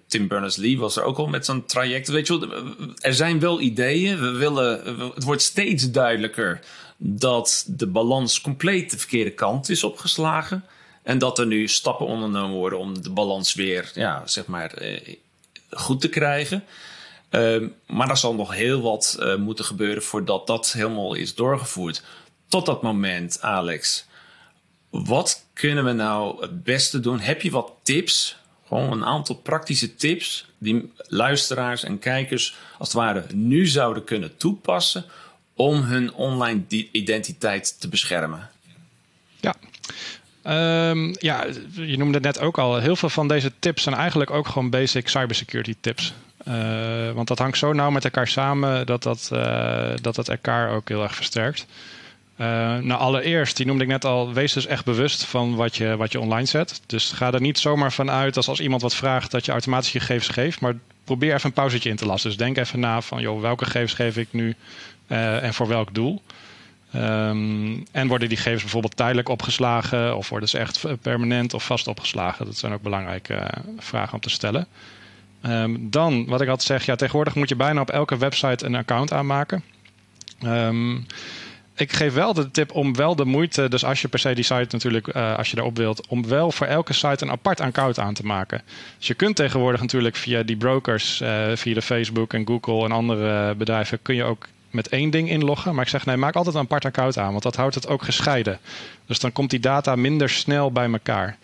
Tim 0.07 0.27
Berners-Lee 0.27 0.77
was 0.77 0.95
er 0.97 1.03
ook 1.03 1.17
al 1.17 1.27
met 1.27 1.45
zo'n 1.45 1.65
traject. 1.65 2.07
Weet 2.07 2.27
je 2.27 2.39
wel, 2.39 2.63
er 2.99 3.13
zijn 3.13 3.39
wel 3.39 3.61
ideeën. 3.61 4.19
We 4.19 4.31
willen, 4.31 4.97
het 5.13 5.23
wordt 5.23 5.41
steeds 5.41 5.91
duidelijker 5.91 6.59
dat 7.05 7.63
de 7.67 7.87
balans 7.87 8.41
compleet 8.41 8.91
de 8.91 8.97
verkeerde 8.97 9.31
kant 9.31 9.69
is 9.69 9.83
opgeslagen. 9.83 10.65
En 11.03 11.17
dat 11.17 11.39
er 11.39 11.45
nu 11.45 11.67
stappen 11.67 12.05
ondernomen 12.05 12.57
worden 12.57 12.79
om 12.79 13.01
de 13.01 13.09
balans 13.09 13.53
weer 13.53 13.91
ja, 13.93 14.21
zeg 14.25 14.45
maar, 14.45 14.73
eh, 14.73 15.15
goed 15.69 16.01
te 16.01 16.09
krijgen. 16.09 16.63
Uh, 17.31 17.67
maar 17.87 18.09
er 18.09 18.17
zal 18.17 18.35
nog 18.35 18.53
heel 18.53 18.81
wat 18.81 19.17
uh, 19.19 19.35
moeten 19.35 19.65
gebeuren 19.65 20.03
voordat 20.03 20.47
dat 20.47 20.71
helemaal 20.71 21.13
is 21.13 21.35
doorgevoerd. 21.35 22.03
Tot 22.47 22.65
dat 22.65 22.81
moment, 22.81 23.41
Alex 23.41 24.05
wat 25.01 25.45
kunnen 25.53 25.85
we 25.85 25.91
nou 25.91 26.41
het 26.41 26.63
beste 26.63 26.99
doen? 26.99 27.19
Heb 27.19 27.41
je 27.41 27.51
wat 27.51 27.71
tips? 27.81 28.37
Gewoon 28.67 28.91
een 28.91 29.05
aantal 29.05 29.35
praktische 29.35 29.95
tips 29.95 30.47
die 30.57 30.91
luisteraars 30.97 31.83
en 31.83 31.99
kijkers 31.99 32.55
als 32.77 32.87
het 32.87 32.97
ware 32.97 33.25
nu 33.33 33.67
zouden 33.67 34.03
kunnen 34.03 34.37
toepassen 34.37 35.05
om 35.55 35.81
hun 35.81 36.13
online 36.13 36.61
identiteit 36.91 37.79
te 37.79 37.87
beschermen. 37.87 38.49
Ja. 39.39 39.55
Um, 40.89 41.15
ja, 41.19 41.45
je 41.71 41.97
noemde 41.97 42.13
het 42.13 42.23
net 42.23 42.39
ook 42.39 42.57
al. 42.57 42.77
Heel 42.77 42.95
veel 42.95 43.09
van 43.09 43.27
deze 43.27 43.51
tips 43.59 43.83
zijn 43.83 43.95
eigenlijk 43.95 44.31
ook 44.31 44.47
gewoon 44.47 44.69
basic 44.69 45.07
cybersecurity 45.07 45.75
tips. 45.79 46.13
Uh, 46.47 47.11
want 47.11 47.27
dat 47.27 47.39
hangt 47.39 47.57
zo 47.57 47.73
nauw 47.73 47.89
met 47.89 48.03
elkaar 48.03 48.27
samen 48.27 48.85
dat 48.85 49.03
dat, 49.03 49.27
dat, 50.01 50.15
dat 50.15 50.29
elkaar 50.29 50.69
ook 50.69 50.87
heel 50.87 51.03
erg 51.03 51.15
versterkt. 51.15 51.65
Uh, 52.37 52.47
nou, 52.77 52.93
allereerst, 52.93 53.57
die 53.57 53.65
noemde 53.65 53.83
ik 53.83 53.89
net 53.89 54.05
al, 54.05 54.33
wees 54.33 54.53
dus 54.53 54.65
echt 54.65 54.85
bewust 54.85 55.23
van 55.25 55.55
wat 55.55 55.75
je, 55.75 55.95
wat 55.97 56.11
je 56.11 56.19
online 56.19 56.45
zet. 56.45 56.81
Dus 56.85 57.11
ga 57.11 57.31
er 57.31 57.41
niet 57.41 57.59
zomaar 57.59 57.93
van 57.93 58.11
uit 58.11 58.37
als 58.37 58.47
als 58.47 58.59
iemand 58.59 58.81
wat 58.81 58.95
vraagt 58.95 59.31
dat 59.31 59.45
je 59.45 59.51
automatisch 59.51 59.91
je 59.91 59.99
gegevens 59.99 60.27
geeft. 60.27 60.59
Maar 60.59 60.73
probeer 61.03 61.33
even 61.33 61.45
een 61.45 61.53
pauzetje 61.53 61.89
in 61.89 61.95
te 61.95 62.05
lassen. 62.05 62.29
Dus 62.29 62.37
denk 62.37 62.57
even 62.57 62.79
na 62.79 63.01
van, 63.01 63.21
joh, 63.21 63.41
welke 63.41 63.65
gegevens 63.65 63.93
geef 63.93 64.17
ik 64.17 64.27
nu 64.31 64.55
uh, 65.07 65.43
en 65.43 65.53
voor 65.53 65.67
welk 65.67 65.93
doel? 65.93 66.21
Um, 66.95 67.83
en 67.91 68.07
worden 68.07 68.27
die 68.27 68.37
gegevens 68.37 68.61
bijvoorbeeld 68.61 68.97
tijdelijk 68.97 69.29
opgeslagen 69.29 70.17
of 70.17 70.29
worden 70.29 70.49
ze 70.49 70.57
echt 70.57 71.01
permanent 71.01 71.53
of 71.53 71.65
vast 71.65 71.87
opgeslagen? 71.87 72.45
Dat 72.45 72.57
zijn 72.57 72.73
ook 72.73 72.81
belangrijke 72.81 73.33
uh, 73.33 73.47
vragen 73.77 74.13
om 74.13 74.19
te 74.19 74.29
stellen. 74.29 74.67
Um, 75.45 75.89
dan, 75.89 76.25
wat 76.25 76.41
ik 76.41 76.47
altijd 76.47 76.67
zeg, 76.67 76.85
ja, 76.85 76.95
tegenwoordig 76.95 77.35
moet 77.35 77.49
je 77.49 77.55
bijna 77.55 77.81
op 77.81 77.89
elke 77.89 78.17
website 78.17 78.65
een 78.65 78.75
account 78.75 79.13
aanmaken. 79.13 79.63
Um, 80.43 81.05
ik 81.75 81.93
geef 81.93 82.13
wel 82.13 82.33
de 82.33 82.51
tip 82.51 82.71
om 82.71 82.95
wel 82.95 83.15
de 83.15 83.25
moeite, 83.25 83.69
dus 83.69 83.85
als 83.85 84.01
je 84.01 84.07
per 84.07 84.19
se 84.19 84.33
die 84.33 84.43
site 84.43 84.67
natuurlijk, 84.69 85.15
uh, 85.15 85.37
als 85.37 85.49
je 85.49 85.55
daarop 85.55 85.77
wilt, 85.77 86.07
om 86.07 86.27
wel 86.27 86.51
voor 86.51 86.67
elke 86.67 86.93
site 86.93 87.23
een 87.23 87.31
apart 87.31 87.61
account 87.61 87.99
aan 87.99 88.13
te 88.13 88.25
maken. 88.25 88.61
Dus 88.97 89.07
je 89.07 89.13
kunt 89.13 89.35
tegenwoordig 89.35 89.81
natuurlijk 89.81 90.15
via 90.15 90.43
die 90.43 90.57
brokers, 90.57 91.17
via 91.53 91.73
de 91.73 91.81
Facebook 91.81 92.33
en 92.33 92.47
Google 92.47 92.83
en 92.83 92.91
andere 92.91 93.55
bedrijven, 93.55 94.01
kun 94.01 94.15
je 94.15 94.23
ook 94.23 94.47
met 94.73 94.87
één 94.89 95.09
ding 95.09 95.29
inloggen. 95.29 95.75
Maar 95.75 95.83
ik 95.83 95.89
zeg 95.89 96.05
nee, 96.05 96.17
maak 96.17 96.35
altijd 96.35 96.55
een 96.55 96.61
apart 96.61 96.85
account 96.85 97.17
aan, 97.17 97.31
want 97.31 97.43
dat 97.43 97.55
houdt 97.55 97.75
het 97.75 97.87
ook 97.87 98.03
gescheiden. 98.03 98.59
Dus 99.05 99.19
dan 99.19 99.31
komt 99.31 99.49
die 99.49 99.59
data 99.59 99.95
minder 99.95 100.29
snel 100.29 100.71
bij 100.71 100.91
elkaar. 100.91 101.37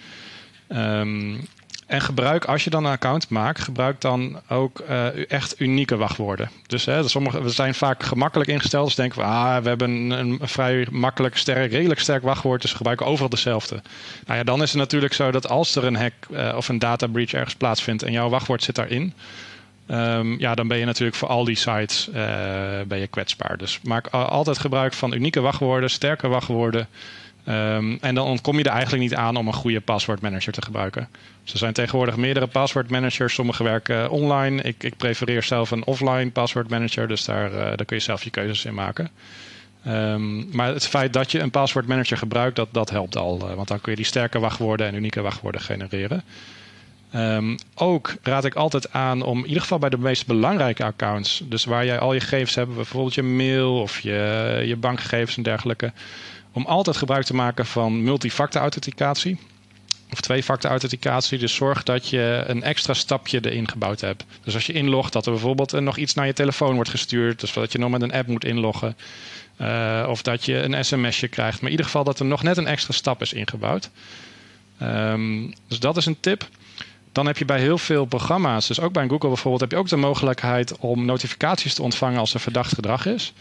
Um, 0.70 1.48
en 1.89 2.02
gebruik, 2.02 2.46
als 2.46 2.63
je 2.63 2.70
dan 2.70 2.86
een 2.86 2.92
account 2.92 3.30
maakt, 3.30 3.60
gebruik 3.60 4.02
dan 4.02 4.39
ook 4.48 4.84
uh, 4.89 5.32
echt 5.32 5.60
unieke 5.62 5.98
wachtwoorden. 5.98 6.50
Dus 6.68 6.86
hè, 6.86 7.08
sommige, 7.08 7.44
we 7.44 7.50
zijn 7.50 7.74
vaak 7.74 8.04
gemakkelijk 8.04 8.50
ingesteld. 8.50 8.86
Dus 8.86 8.96
denken 8.96 9.20
we, 9.20 9.26
ah, 9.26 9.62
we 9.62 9.70
hebben 9.70 9.89
een, 9.89 10.39
vrij 10.42 10.88
makkelijk, 10.92 11.38
sterk, 11.38 11.72
redelijk 11.72 12.00
sterk 12.00 12.24
wachtwoord. 12.24 12.62
Dus 12.62 12.72
we 12.72 12.78
gebruiken 12.78 13.06
overal 13.06 13.30
dezelfde. 13.30 13.82
Nou 14.26 14.38
ja, 14.38 14.44
dan 14.44 14.62
is 14.62 14.70
het 14.70 14.80
natuurlijk 14.80 15.13
zo 15.13 15.32
dat 15.32 15.50
als 15.50 15.76
er 15.76 15.84
een 15.84 15.96
hack 15.96 16.13
uh, 16.32 16.54
of 16.56 16.70
een 16.70 16.80
data 16.80 17.08
breach 17.08 17.34
ergens 17.34 17.56
plaatsvindt 17.56 18.04
en 18.04 18.12
jouw 18.12 18.30
wachtwoord 18.30 18.63
zit 18.63 18.76
daarin. 18.76 19.13
Um, 19.91 20.39
ja, 20.39 20.56
dan 20.56 20.67
ben 20.67 20.78
je 20.78 20.86
natuurlijk 20.86 21.17
voor 21.17 21.28
al 21.28 21.43
die 21.43 21.56
sites 21.56 22.08
uh, 22.08 22.15
ben 22.88 22.99
je 22.99 23.08
kwetsbaar. 23.08 23.58
Dus 23.58 23.80
maak 23.84 24.08
altijd 24.08 24.58
gebruik 24.58 24.93
van 24.93 25.13
unieke 25.13 25.39
wachtwoorden, 25.39 25.89
sterke 25.89 26.28
wachtwoorden. 26.28 26.88
Um, 27.47 27.97
en 28.02 28.15
dan 28.15 28.28
ontkom 28.28 28.58
je 28.58 28.63
er 28.63 28.71
eigenlijk 28.71 29.04
niet 29.04 29.15
aan 29.15 29.36
om 29.36 29.47
een 29.47 29.54
goede 29.54 29.82
passwordmanager 29.82 30.54
te 30.54 30.62
gebruiken. 30.62 31.08
Dus 31.43 31.54
er 31.54 31.60
zijn 31.60 31.73
tegenwoordig 31.73 32.15
meerdere 32.15 32.47
passwordmanagers. 32.47 33.34
Sommige 33.34 33.63
werken 33.63 34.10
online. 34.10 34.62
Ik, 34.62 34.84
ik 34.84 34.97
prefereer 34.97 35.43
zelf 35.43 35.71
een 35.71 35.86
offline 35.86 36.32
passwordmanager. 36.32 37.08
Dus 37.08 37.25
daar, 37.25 37.52
uh, 37.52 37.58
daar 37.60 37.86
kun 37.86 37.97
je 37.97 38.04
zelf 38.04 38.23
je 38.23 38.30
keuzes 38.30 38.65
in 38.65 38.73
maken. 38.73 39.10
Um, 39.88 40.47
maar 40.52 40.67
het 40.67 40.88
feit 40.88 41.13
dat 41.13 41.32
je 41.32 41.39
een 41.39 41.52
passwordmanager 41.52 42.17
gebruikt, 42.17 42.56
dat, 42.56 42.67
dat 42.71 42.89
helpt 42.89 43.17
al. 43.17 43.56
Want 43.56 43.67
dan 43.67 43.82
kun 43.82 43.91
je 43.91 43.97
die 43.97 44.06
sterke 44.06 44.39
wachtwoorden 44.39 44.88
en 44.88 44.95
unieke 44.95 45.21
wachtwoorden 45.21 45.62
genereren. 45.62 46.23
Um, 47.15 47.56
ook 47.76 48.15
raad 48.22 48.45
ik 48.45 48.56
altijd 48.56 48.93
aan 48.93 49.22
om 49.22 49.38
in 49.38 49.48
ieder 49.48 49.62
geval 49.62 49.80
bij 49.80 49.89
de 49.89 49.98
meest 49.98 50.28
belangrijke 50.28 50.84
accounts, 50.84 51.41
dus 51.45 51.65
waar 51.65 51.86
jij 51.86 52.00
al 52.00 52.13
je 52.13 52.19
gegevens 52.19 52.56
hebt, 52.56 52.76
bijvoorbeeld 52.76 53.13
je 53.13 53.24
mail 53.24 53.82
of 53.82 54.00
je, 54.00 54.63
je 54.65 54.75
bankgegevens 54.75 55.38
en 55.38 55.44
dergelijke, 55.44 55.92
om 56.52 56.65
altijd 56.65 56.98
gebruik 56.98 57.25
te 57.25 57.36
maken 57.36 57.65
van 57.65 58.04
multifactor 58.04 58.62
authenticatie. 58.62 59.40
Of 60.12 60.21
twee-factor 60.21 60.69
authenticatie. 60.69 61.38
Dus 61.38 61.56
zorg 61.56 61.83
dat 61.83 62.10
je 62.10 62.44
een 62.48 62.63
extra 62.63 62.94
stapje 62.94 63.40
erin 63.42 63.69
gebouwd 63.69 64.02
hebt. 64.02 64.25
Dus 64.44 64.54
als 64.54 64.65
je 64.65 64.73
inlogt, 64.73 65.13
dat 65.13 65.25
er 65.25 65.31
bijvoorbeeld 65.31 65.71
nog 65.71 65.98
iets 65.98 66.13
naar 66.13 66.25
je 66.25 66.33
telefoon 66.33 66.75
wordt 66.75 66.90
gestuurd. 66.90 67.40
Dus 67.40 67.54
dat 67.54 67.71
je 67.71 67.77
nog 67.77 67.90
met 67.90 68.02
een 68.02 68.13
app 68.13 68.27
moet 68.27 68.46
inloggen. 68.46 68.98
Uh, 69.62 70.06
of 70.10 70.21
dat 70.21 70.46
je 70.46 70.56
een 70.56 70.86
sms'je 70.86 71.27
krijgt. 71.27 71.56
Maar 71.56 71.65
in 71.65 71.71
ieder 71.71 71.86
geval 71.86 72.04
dat 72.04 72.19
er 72.19 72.25
nog 72.25 72.44
net 72.44 72.58
een 72.58 72.67
extra 72.67 72.94
stap 72.94 73.21
is 73.21 73.33
ingebouwd. 73.33 73.90
Um, 74.81 75.54
dus 75.67 75.79
dat 75.79 75.98
is 75.98 76.06
een 76.06 76.19
tip. 76.19 76.48
Dan 77.20 77.28
heb 77.28 77.38
je 77.38 77.46
bij 77.46 77.60
heel 77.60 77.78
veel 77.78 78.06
programma's, 78.06 78.67
dus 78.67 78.80
ook 78.80 78.94
bij 78.94 79.08
Google 79.08 79.28
bijvoorbeeld, 79.28 79.62
heb 79.62 79.72
je 79.72 79.78
ook 79.78 79.88
de 79.88 79.96
mogelijkheid 79.96 80.78
om 80.78 81.06
notificaties 81.06 81.74
te 81.74 81.82
ontvangen 81.82 82.20
als 82.20 82.34
er 82.34 82.40
verdacht 82.40 82.74
gedrag 82.74 83.06
is. 83.06 83.34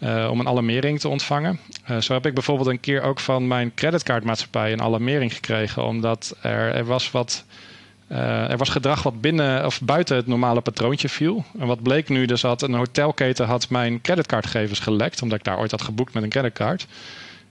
om 0.00 0.40
een 0.40 0.48
alarmering 0.48 1.00
te 1.00 1.08
ontvangen. 1.08 1.58
zo 2.00 2.12
heb 2.12 2.26
ik 2.26 2.34
bijvoorbeeld 2.34 2.68
een 2.68 2.80
keer 2.80 3.02
ook 3.02 3.20
van 3.20 3.48
mijn 3.48 3.74
creditcardmaatschappij 3.74 4.72
een 4.72 4.82
alarmering 4.82 5.34
gekregen, 5.34 5.84
omdat 5.84 6.36
er, 6.40 6.74
er 6.74 6.84
was 6.84 7.10
wat 7.10 7.44
uh, 8.08 8.50
er 8.50 8.56
was 8.56 8.68
gedrag 8.68 9.02
wat 9.02 9.20
binnen 9.20 9.66
of 9.66 9.80
buiten 9.80 10.16
het 10.16 10.26
normale 10.26 10.60
patroontje 10.60 11.08
viel. 11.08 11.44
En 11.58 11.66
wat 11.66 11.82
bleek 11.82 12.08
nu, 12.08 12.26
dus 12.26 12.42
had 12.42 12.62
een 12.62 12.74
hotelketen 12.74 13.46
had 13.46 13.68
mijn 13.68 14.00
creditcardgegevens 14.00 14.78
gelekt, 14.78 15.22
omdat 15.22 15.38
ik 15.38 15.44
daar 15.44 15.58
ooit 15.58 15.70
had 15.70 15.82
geboekt 15.82 16.14
met 16.14 16.22
een 16.22 16.28
creditcard. 16.28 16.86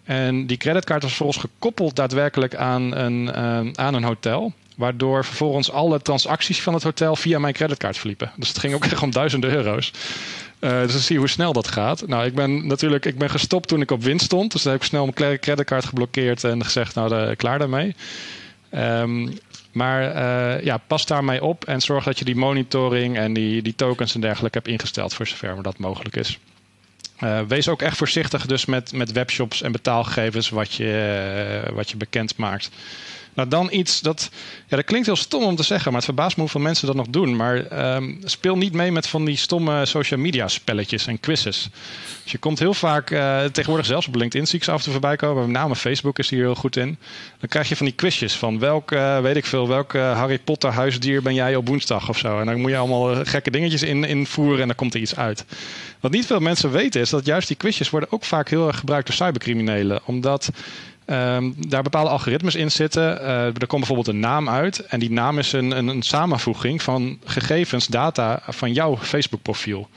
En 0.04 0.48
die 0.48 0.58
creditcard 0.58 1.02
was 1.02 1.12
vervolgens 1.14 1.46
gekoppeld 1.46 1.96
daadwerkelijk 1.96 2.56
aan 2.56 2.96
een, 2.96 3.36
aan 3.78 3.94
een 3.94 4.04
hotel. 4.04 4.54
Waardoor 4.80 5.26
vervolgens 5.26 5.72
alle 5.72 6.02
transacties 6.02 6.62
van 6.62 6.74
het 6.74 6.84
hotel 6.84 7.16
via 7.16 7.40
mijn 7.40 7.54
creditcard 7.54 7.98
verliepen. 7.98 8.32
Dus 8.36 8.48
het 8.48 8.60
ging 8.60 8.74
ook 8.74 8.86
echt 8.86 9.02
om 9.02 9.12
duizenden 9.12 9.50
euro's. 9.50 9.92
Uh, 10.60 10.82
dus 10.82 10.92
dan 10.92 11.02
zie 11.02 11.14
je 11.14 11.20
hoe 11.20 11.30
snel 11.30 11.54
dat 11.54 11.68
gaat. 11.68 12.08
Nou, 12.08 12.26
ik 12.26 12.36
ben 12.36 12.68
natuurlijk 12.68 13.06
ik 13.06 13.18
ben 13.18 13.30
gestopt 13.30 13.68
toen 13.68 13.82
ik 13.82 13.92
op 13.92 14.04
winst 14.04 14.26
stond. 14.26 14.52
Dus 14.52 14.64
dan 14.64 14.72
heb 14.72 14.82
ik 14.82 14.88
snel 14.88 15.06
mijn 15.06 15.40
creditcard 15.40 15.86
geblokkeerd 15.86 16.44
en 16.44 16.64
gezegd, 16.64 16.96
nou, 16.96 17.36
klaar 17.36 17.60
daarmee. 17.60 17.96
Um, 18.76 19.38
maar 19.72 20.16
uh, 20.16 20.64
ja, 20.64 20.78
pas 20.78 21.06
daarmee 21.06 21.44
op 21.44 21.66
en 21.66 21.82
zorg 21.82 22.04
dat 22.04 22.20
je 22.20 22.26
die 22.26 22.36
monitoring 22.36 23.18
en 23.18 23.34
die, 23.34 23.62
die 23.62 23.76
tokens 23.76 24.16
en 24.16 24.22
dergelijke 24.22 24.58
hebt 24.58 24.70
ingesteld 24.70 25.14
voor 25.14 25.28
zover 25.28 25.62
dat 25.62 25.78
mogelijk 25.78 26.16
is. 26.16 26.40
Wees 27.48 27.68
ook 27.68 27.82
echt 27.82 27.98
voorzichtig 27.98 28.46
dus 28.46 28.66
met, 28.66 28.94
met 28.94 29.12
webshops 29.12 29.62
en 29.62 29.72
betaalgegevens 29.72 30.50
wat 30.50 30.74
je, 30.74 31.72
wat 31.74 31.90
je 31.90 31.98
bekend 31.98 32.38
maakt. 32.38 32.70
Nou, 33.34 33.50
dan 33.50 33.68
iets 33.72 34.02
dat. 34.02 34.30
Ja, 34.68 34.76
dat 34.76 34.86
klinkt 34.86 35.06
heel 35.06 35.16
stom 35.16 35.44
om 35.44 35.56
te 35.56 35.64
zeggen, 35.64 35.86
maar 35.86 36.02
het 36.02 36.06
verbaast 36.06 36.36
me 36.36 36.42
hoeveel 36.42 36.62
mensen 36.62 36.88
dat 36.88 36.96
nog 36.96 37.08
doen. 37.08 37.36
Maar 37.36 37.96
um, 37.96 38.20
speel 38.24 38.58
niet 38.58 38.74
mee 38.74 38.92
met 38.92 39.08
van 39.08 39.26
die 39.26 39.38
stomme 39.38 39.86
social 39.86 40.20
media 40.20 40.48
spelletjes 40.48 41.08
en 41.08 41.20
quizzes. 41.20 41.70
Dus 42.24 42.32
je 42.32 42.38
komt 42.38 42.60
heel 42.60 42.74
vaak, 42.74 43.12
uh, 43.12 43.44
tegenwoordig 43.44 43.86
zelfs 43.86 44.08
op 44.08 44.16
LinkedIn 44.16 44.48
zie 44.48 44.58
ik 44.60 44.64
ze 44.64 44.72
af 44.72 44.78
en 44.78 44.84
toe 44.84 44.92
voorbij 44.92 45.16
komen. 45.16 45.44
Met 45.44 45.52
name 45.52 45.76
Facebook 45.76 46.20
is 46.20 46.30
hier 46.30 46.44
heel 46.44 46.56
goed 46.56 46.76
in. 46.76 46.98
Dan 47.40 47.50
krijg 47.50 47.70
je 47.70 47.76
van 47.76 47.86
die 47.86 47.96
quizjes 47.96 48.34
van 48.34 48.60
welk, 48.60 48.92
uh, 48.92 49.20
weet 49.20 49.36
ik 49.36 49.46
veel, 49.46 49.68
welk 49.68 49.94
uh, 49.94 50.18
Harry 50.18 50.40
Potter 50.40 50.72
huisdier 50.72 51.22
ben 51.22 51.34
jij 51.34 51.56
op 51.56 51.68
woensdag 51.68 52.10
of 52.10 52.18
zo. 52.18 52.40
En 52.40 52.46
dan 52.46 52.60
moet 52.60 52.72
je 52.72 52.78
allemaal 52.78 53.26
gekke 53.26 53.52
dingetjes 53.52 53.82
in, 53.82 54.04
invoeren 54.04 54.62
en 54.62 54.68
dan 54.68 54.76
komt 54.76 54.94
er 54.94 55.00
iets 55.00 55.16
uit. 55.16 55.46
Wat 56.00 56.12
niet 56.12 56.26
veel 56.26 56.40
mensen 56.40 56.72
weten 56.72 57.02
is 57.02 57.10
dat 57.10 57.26
juist 57.26 57.48
die 57.48 57.58
quizjes 57.58 57.90
worden 57.90 58.12
ook 58.12 58.24
vaak 58.24 58.50
heel 58.50 58.68
erg 58.68 58.78
gebruikt 58.78 59.08
door 59.08 59.16
cybercriminelen. 59.16 60.00
Omdat 60.06 60.50
Um, 61.12 61.56
daar 61.68 61.84
bepaalde 61.84 62.10
algoritmes 62.10 62.56
in 62.56 62.72
zitten. 62.72 63.22
Uh, 63.22 63.46
er 63.46 63.68
komt 63.68 63.80
bijvoorbeeld 63.80 64.08
een 64.08 64.20
naam 64.20 64.50
uit. 64.50 64.80
En 64.80 65.00
die 65.00 65.12
naam 65.12 65.40
is 65.40 65.52
een, 65.52 65.72
een, 65.78 65.88
een 65.88 66.02
samenvoeging 66.02 66.82
van 66.82 67.20
gegevens, 67.26 67.88
data 67.88 68.42
van 68.48 68.74
jouw 68.74 68.98
Facebook-profiel. 68.98 69.90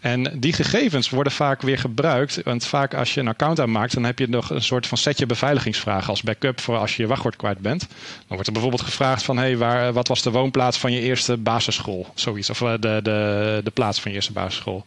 En 0.00 0.40
die 0.40 0.52
gegevens 0.52 1.10
worden 1.10 1.32
vaak 1.32 1.62
weer 1.62 1.78
gebruikt. 1.78 2.40
Want 2.44 2.66
vaak 2.66 2.94
als 2.94 3.14
je 3.14 3.20
een 3.20 3.28
account 3.28 3.60
aanmaakt, 3.60 3.94
dan 3.94 4.04
heb 4.04 4.18
je 4.18 4.28
nog 4.28 4.50
een 4.50 4.62
soort 4.62 4.86
van 4.86 4.98
setje 4.98 5.26
beveiligingsvragen 5.26 6.08
als 6.08 6.22
backup 6.22 6.60
voor 6.60 6.76
als 6.76 6.96
je 6.96 7.02
je 7.02 7.08
wachtwoord 7.08 7.36
kwijt 7.36 7.58
bent. 7.58 7.80
Dan 7.80 7.88
wordt 8.28 8.46
er 8.46 8.52
bijvoorbeeld 8.52 8.82
gevraagd 8.82 9.22
van 9.22 9.36
hey, 9.36 9.56
waar, 9.56 9.92
wat 9.92 10.08
was 10.08 10.22
de 10.22 10.30
woonplaats 10.30 10.78
van 10.78 10.92
je 10.92 11.00
eerste 11.00 11.36
basisschool? 11.36 12.06
Zoiets. 12.14 12.50
Of 12.50 12.62
eh, 12.62 12.72
de, 12.80 13.00
de, 13.02 13.60
de 13.64 13.70
plaats 13.70 14.00
van 14.00 14.10
je 14.10 14.16
eerste 14.16 14.32
basisschool. 14.32 14.86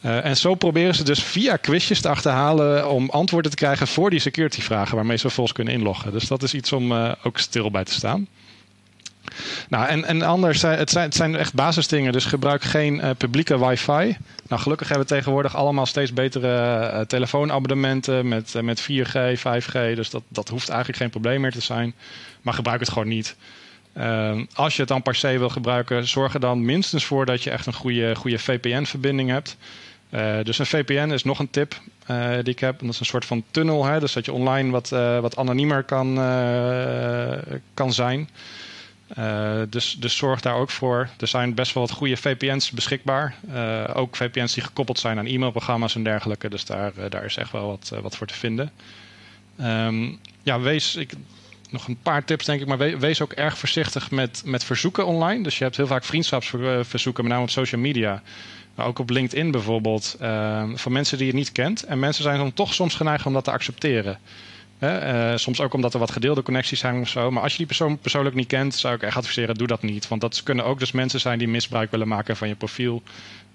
Uh, 0.00 0.24
en 0.24 0.36
zo 0.36 0.54
proberen 0.54 0.94
ze 0.94 1.04
dus 1.04 1.22
via 1.22 1.56
quizjes 1.56 2.00
te 2.00 2.08
achterhalen 2.08 2.90
om 2.90 3.10
antwoorden 3.10 3.50
te 3.50 3.56
krijgen 3.56 3.86
voor 3.86 4.10
die 4.10 4.18
security 4.18 4.60
vragen 4.60 4.96
waarmee 4.96 5.16
ze 5.16 5.22
vervolgens 5.22 5.56
kunnen 5.56 5.74
inloggen. 5.74 6.12
Dus 6.12 6.28
dat 6.28 6.42
is 6.42 6.54
iets 6.54 6.72
om 6.72 6.92
uh, 6.92 7.12
ook 7.22 7.38
stil 7.38 7.70
bij 7.70 7.84
te 7.84 7.92
staan. 7.92 8.26
Nou, 9.68 9.86
en, 9.86 10.04
en 10.04 10.22
anders, 10.22 10.62
het 10.62 10.90
zijn, 10.90 11.04
het 11.04 11.14
zijn 11.14 11.36
echt 11.36 11.54
basisdingen. 11.54 12.12
Dus 12.12 12.24
gebruik 12.24 12.62
geen 12.62 12.94
uh, 12.94 13.10
publieke 13.18 13.66
wifi. 13.66 14.16
Nou, 14.48 14.62
gelukkig 14.62 14.88
hebben 14.88 15.06
we 15.06 15.14
tegenwoordig 15.14 15.56
allemaal 15.56 15.86
steeds 15.86 16.12
betere 16.12 17.04
telefoonabonnementen 17.06 18.28
met, 18.28 18.54
met 18.62 18.82
4G, 18.82 19.38
5G. 19.38 19.72
Dus 19.72 20.10
dat, 20.10 20.22
dat 20.28 20.48
hoeft 20.48 20.68
eigenlijk 20.68 20.98
geen 20.98 21.10
probleem 21.10 21.40
meer 21.40 21.52
te 21.52 21.60
zijn. 21.60 21.94
Maar 22.42 22.54
gebruik 22.54 22.80
het 22.80 22.88
gewoon 22.88 23.08
niet. 23.08 23.36
als 24.54 24.74
je 24.74 24.80
het 24.80 24.88
dan 24.88 25.02
per 25.02 25.14
se 25.14 25.38
wil 25.38 25.48
gebruiken, 25.48 26.08
zorg 26.08 26.34
er 26.34 26.40
dan 26.40 26.64
minstens 26.64 27.04
voor 27.04 27.26
dat 27.26 27.42
je 27.42 27.50
echt 27.50 27.66
een 27.66 27.72
goede, 27.72 28.14
goede 28.14 28.38
VPN-verbinding 28.38 29.30
hebt. 29.30 29.56
Uh, 30.10 30.36
dus 30.42 30.58
een 30.58 30.66
VPN 30.66 31.10
is 31.10 31.24
nog 31.24 31.38
een 31.38 31.50
tip 31.50 31.80
uh, 32.10 32.32
die 32.34 32.52
ik 32.52 32.58
heb. 32.58 32.80
dat 32.80 32.88
is 32.88 33.00
een 33.00 33.06
soort 33.06 33.24
van 33.24 33.44
tunnel, 33.50 33.84
hè? 33.84 34.00
dus 34.00 34.12
dat 34.12 34.24
je 34.24 34.32
online 34.32 34.70
wat, 34.70 34.90
uh, 34.92 35.20
wat 35.20 35.36
anoniemer 35.36 35.82
kan, 35.82 36.14
kan 37.74 37.92
zijn. 37.92 38.28
dus, 39.68 39.96
dus 39.98 40.16
zorg 40.16 40.40
daar 40.40 40.54
ook 40.54 40.70
voor. 40.70 41.08
Er 41.18 41.26
zijn 41.26 41.54
best 41.54 41.74
wel 41.74 41.86
wat 41.86 41.96
goede 41.96 42.16
VPN's 42.16 42.70
beschikbaar. 42.70 43.34
ook 43.94 44.16
VPN's 44.16 44.54
die 44.54 44.62
gekoppeld 44.62 44.98
zijn 44.98 45.18
aan 45.18 45.26
e-mailprogramma's 45.26 45.94
en 45.94 46.02
dergelijke. 46.02 46.48
Dus 46.48 46.64
daar, 46.64 46.92
daar 47.08 47.24
is 47.24 47.36
echt 47.36 47.52
wel 47.52 47.66
wat, 47.66 47.92
wat 48.02 48.16
voor 48.16 48.26
te 48.26 48.34
vinden. 48.34 48.72
Um, 49.60 50.18
ja, 50.42 50.60
wees, 50.60 50.96
ik, 50.96 51.12
nog 51.70 51.88
een 51.88 51.98
paar 52.02 52.24
tips 52.24 52.44
denk 52.44 52.60
ik, 52.60 52.66
maar 52.66 52.98
wees 52.98 53.22
ook 53.22 53.32
erg 53.32 53.58
voorzichtig 53.58 54.10
met, 54.10 54.42
met 54.44 54.64
verzoeken 54.64 55.06
online. 55.06 55.42
Dus 55.42 55.58
je 55.58 55.64
hebt 55.64 55.76
heel 55.76 55.86
vaak 55.86 56.04
vriendschapsverzoeken, 56.04 57.24
met 57.24 57.32
name 57.32 57.44
op 57.44 57.50
social 57.50 57.80
media. 57.80 58.22
Maar 58.78 58.86
ook 58.86 58.98
op 58.98 59.10
LinkedIn 59.10 59.50
bijvoorbeeld, 59.50 60.16
uh, 60.22 60.62
van 60.74 60.92
mensen 60.92 61.18
die 61.18 61.26
je 61.26 61.34
niet 61.34 61.52
kent. 61.52 61.82
En 61.82 61.98
mensen 61.98 62.22
zijn 62.22 62.38
dan 62.38 62.52
toch 62.52 62.74
soms 62.74 62.94
geneigd 62.94 63.26
om 63.26 63.32
dat 63.32 63.44
te 63.44 63.50
accepteren. 63.50 64.18
Uh, 64.78 65.32
soms 65.36 65.60
ook 65.60 65.74
omdat 65.74 65.92
er 65.94 66.00
wat 66.00 66.10
gedeelde 66.10 66.42
connecties 66.42 66.78
zijn 66.78 67.00
of 67.00 67.08
zo. 67.08 67.30
Maar 67.30 67.42
als 67.42 67.52
je 67.52 67.58
die 67.58 67.66
persoon 67.66 67.98
persoonlijk 67.98 68.34
niet 68.34 68.46
kent, 68.46 68.74
zou 68.74 68.94
ik 68.94 69.02
echt 69.02 69.16
adviseren: 69.16 69.54
doe 69.54 69.66
dat 69.66 69.82
niet. 69.82 70.08
Want 70.08 70.20
dat 70.20 70.42
kunnen 70.42 70.64
ook 70.64 70.78
dus 70.78 70.92
mensen 70.92 71.20
zijn 71.20 71.38
die 71.38 71.48
misbruik 71.48 71.90
willen 71.90 72.08
maken 72.08 72.36
van 72.36 72.48
je 72.48 72.54
profiel. 72.54 73.02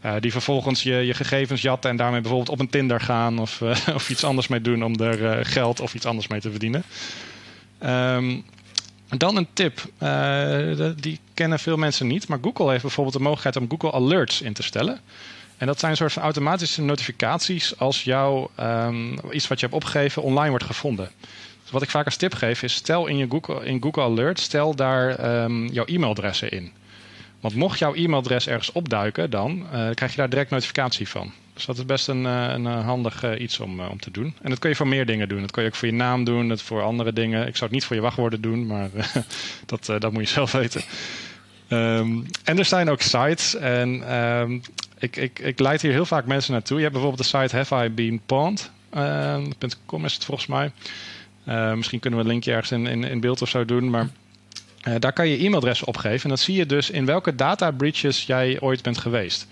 Uh, 0.06 0.14
die 0.20 0.32
vervolgens 0.32 0.84
je, 0.84 0.96
je 0.96 1.14
gegevens 1.14 1.62
jatten 1.62 1.90
en 1.90 1.98
daarmee 1.98 2.22
bijvoorbeeld 2.22 2.52
op 2.52 2.60
een 2.60 2.70
Tinder 2.70 3.02
gaan 3.02 3.40
of, 3.40 3.62
uh, 3.62 3.76
of 3.96 4.10
iets 4.10 4.24
anders 4.24 4.48
mee 4.48 4.62
doen 4.62 4.84
om 4.84 5.00
er 5.00 5.46
geld 5.46 5.80
of 5.80 5.94
iets 5.94 6.06
anders 6.06 6.28
mee 6.28 6.40
te 6.40 6.52
verdienen. 6.52 6.84
Um, 7.84 8.44
dan 9.18 9.38
een 9.38 9.48
tip, 9.54 9.82
die 10.96 11.20
kennen 11.34 11.60
veel 11.60 11.78
mensen 11.78 12.08
niet, 12.08 12.28
maar 12.28 12.40
Google 12.42 12.70
heeft 12.70 12.82
bijvoorbeeld 12.82 13.16
de 13.16 13.22
mogelijkheid 13.22 13.56
om 13.56 13.78
Google 13.78 14.00
Alerts 14.00 14.42
in 14.42 14.54
te 14.54 14.64
stellen. 14.64 15.00
En 15.58 15.68
dat 15.68 15.80
zijn 15.80 15.92
een 15.92 15.98
soort 15.98 16.14
van 16.14 16.24
automatische 16.24 16.82
notificaties 16.82 17.80
als 17.80 18.04
jouw 18.04 18.52
um, 18.60 19.20
iets 19.32 19.48
wat 19.48 19.60
je 19.60 19.66
hebt 19.66 19.78
opgegeven 19.78 20.22
online 20.22 20.50
wordt 20.50 20.66
gevonden. 20.66 21.10
Dus 21.62 21.72
wat 21.72 21.82
ik 21.82 21.90
vaak 21.90 22.06
als 22.06 22.16
tip 22.16 22.34
geef 22.34 22.64
is: 22.64 22.74
stel 22.74 23.08
in, 23.08 23.18
je 23.18 23.28
Google, 23.30 23.66
in 23.66 23.82
Google 23.82 24.04
Alert, 24.04 24.40
stel 24.40 24.76
daar 24.76 25.42
um, 25.44 25.68
jouw 25.68 25.86
e-mailadressen 25.86 26.52
in. 26.52 26.72
Want 27.40 27.56
mocht 27.56 27.80
jouw 27.80 27.94
e-mailadres 27.94 28.48
ergens 28.48 28.72
opduiken, 28.72 29.30
dan 29.30 29.66
uh, 29.74 29.90
krijg 29.94 30.12
je 30.12 30.18
daar 30.18 30.30
direct 30.30 30.50
notificatie 30.50 31.10
van. 31.10 31.32
Dus 31.54 31.66
dat 31.66 31.78
is 31.78 31.86
best 31.86 32.08
een, 32.08 32.26
eh, 32.26 32.48
een 32.48 32.68
eh, 32.68 32.86
handig 32.86 33.24
uh, 33.24 33.40
iets 33.40 33.60
om, 33.60 33.80
uh, 33.80 33.90
om 33.90 34.00
te 34.00 34.12
doen. 34.12 34.36
En 34.42 34.50
dat 34.50 34.60
kun 34.60 34.70
je 34.70 34.76
voor 34.76 34.88
meer 34.88 35.06
dingen 35.06 35.30
doen. 35.30 35.42
Dat 35.42 35.52
kun 35.52 35.62
je 35.62 35.68
ook 35.68 35.76
voor 35.76 35.88
je 35.88 35.94
naam 35.94 36.24
doen, 36.24 36.48
dat 36.48 36.62
voor 36.62 36.82
andere 36.82 37.14
dingen. 37.14 37.48
Ik 37.48 37.56
zou 37.56 37.64
het 37.64 37.72
niet 37.72 37.86
voor 37.86 37.96
je 37.96 38.02
wachtwoorden 38.02 38.42
doen, 38.42 38.66
maar 38.66 38.90
dat, 39.66 39.86
dat 39.86 40.12
moet 40.12 40.28
je 40.28 40.34
zelf 40.34 40.52
weten. 40.62 40.82
Um, 41.70 42.26
en 42.44 42.58
er 42.58 42.66
zijn 42.66 42.90
ook 42.90 43.02
sites. 43.02 43.56
En 43.56 44.16
um, 44.16 44.62
ik, 45.00 45.16
ik, 45.16 45.40
ik 45.40 45.60
leid 45.60 45.82
hier 45.82 45.92
heel 45.92 46.06
vaak 46.06 46.26
mensen 46.26 46.54
naartoe. 46.54 46.78
Je 46.78 46.84
hebt 46.84 46.96
bijvoorbeeld 46.96 47.32
de 47.32 47.38
site 47.38 47.56
Have 47.56 47.86
I 47.86 47.90
Been 47.90 48.22
Pawned? 48.26 48.72
.com 49.86 50.06
is 50.06 50.14
het 50.14 50.26
volgens 50.26 50.48
mij. 50.48 50.72
misschien 51.76 52.00
kunnen 52.00 52.20
we 52.20 52.26
een 52.26 52.32
linkje 52.32 52.52
ergens 52.52 52.72
in, 52.72 52.88
in, 52.88 53.04
in 53.04 53.20
beeld 53.20 53.42
of 53.42 53.50
zo 53.50 53.66
doen. 53.66 53.90
Maar 53.90 54.10
daar 55.00 55.14
kan 55.14 55.28
je 55.28 55.38
e-mailadres 55.38 55.84
opgeven. 55.84 56.24
En 56.24 56.30
dan 56.30 56.38
zie 56.38 56.56
je 56.56 56.66
dus 56.66 56.90
in 56.90 57.06
welke 57.06 57.36
data 57.36 57.72
breaches 57.72 58.26
jij 58.26 58.60
ooit 58.60 58.82
bent 58.82 58.98
geweest. 58.98 59.48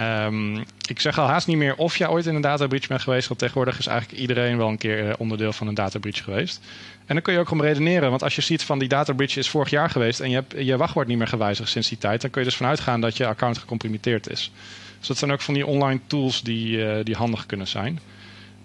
Um, 0.00 0.64
ik 0.88 1.00
zeg 1.00 1.18
al 1.18 1.26
haast 1.26 1.46
niet 1.46 1.56
meer 1.56 1.76
of 1.76 1.96
jij 1.96 2.08
ooit 2.08 2.26
in 2.26 2.34
een 2.34 2.40
data 2.40 2.66
breach 2.66 2.86
bent 2.86 3.00
geweest. 3.00 3.28
Want 3.28 3.40
tegenwoordig 3.40 3.78
is 3.78 3.86
eigenlijk 3.86 4.20
iedereen 4.20 4.56
wel 4.56 4.68
een 4.68 4.78
keer 4.78 5.08
eh, 5.08 5.14
onderdeel 5.18 5.52
van 5.52 5.66
een 5.66 5.74
data 5.74 5.98
breach 5.98 6.24
geweest. 6.24 6.60
En 7.06 7.14
dan 7.14 7.22
kun 7.22 7.32
je 7.32 7.38
ook 7.38 7.50
om 7.50 7.60
redeneren. 7.60 8.10
Want 8.10 8.22
als 8.22 8.34
je 8.34 8.42
ziet 8.42 8.62
van 8.62 8.78
die 8.78 8.88
data 8.88 9.12
breach 9.12 9.36
is 9.36 9.48
vorig 9.48 9.70
jaar 9.70 9.90
geweest. 9.90 10.20
en 10.20 10.28
je 10.28 10.34
hebt 10.34 10.54
je 10.58 10.76
wachtwoord 10.76 11.08
niet 11.08 11.18
meer 11.18 11.26
gewijzigd 11.28 11.70
sinds 11.70 11.88
die 11.88 11.98
tijd. 11.98 12.20
dan 12.20 12.30
kun 12.30 12.40
je 12.40 12.48
dus 12.48 12.56
vanuit 12.56 12.80
gaan 12.80 13.00
dat 13.00 13.16
je 13.16 13.26
account 13.26 13.58
gecompromitteerd 13.58 14.30
is. 14.30 14.50
Dus 14.98 15.08
dat 15.08 15.18
zijn 15.18 15.32
ook 15.32 15.40
van 15.40 15.54
die 15.54 15.66
online 15.66 16.00
tools 16.06 16.42
die, 16.42 16.76
uh, 16.76 16.96
die 17.02 17.14
handig 17.14 17.46
kunnen 17.46 17.68
zijn. 17.68 18.00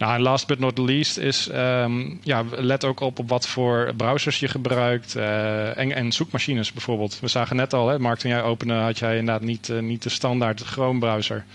Nou, 0.01 0.13
en 0.13 0.21
last 0.21 0.47
but 0.47 0.59
not 0.59 0.77
least 0.77 1.17
is, 1.17 1.49
um, 1.53 2.19
ja, 2.23 2.43
let 2.51 2.85
ook 2.85 2.99
op 2.99 3.19
op 3.19 3.29
wat 3.29 3.47
voor 3.47 3.93
browsers 3.97 4.39
je 4.39 4.47
gebruikt 4.47 5.15
uh, 5.15 5.77
en, 5.77 5.91
en, 5.91 6.11
zoekmachines 6.11 6.73
bijvoorbeeld. 6.73 7.19
We 7.19 7.27
zagen 7.27 7.55
net 7.55 7.73
al, 7.73 7.87
hè, 7.87 7.99
Mark, 7.99 8.19
toen 8.19 8.31
jij 8.31 8.43
opende 8.43 8.73
had 8.73 8.99
jij 8.99 9.17
inderdaad 9.17 9.41
niet, 9.41 9.69
uh, 9.69 9.79
niet 9.79 10.03
de 10.03 10.09
standaard 10.09 10.61
Chrome 10.61 10.99
browser. 10.99 11.45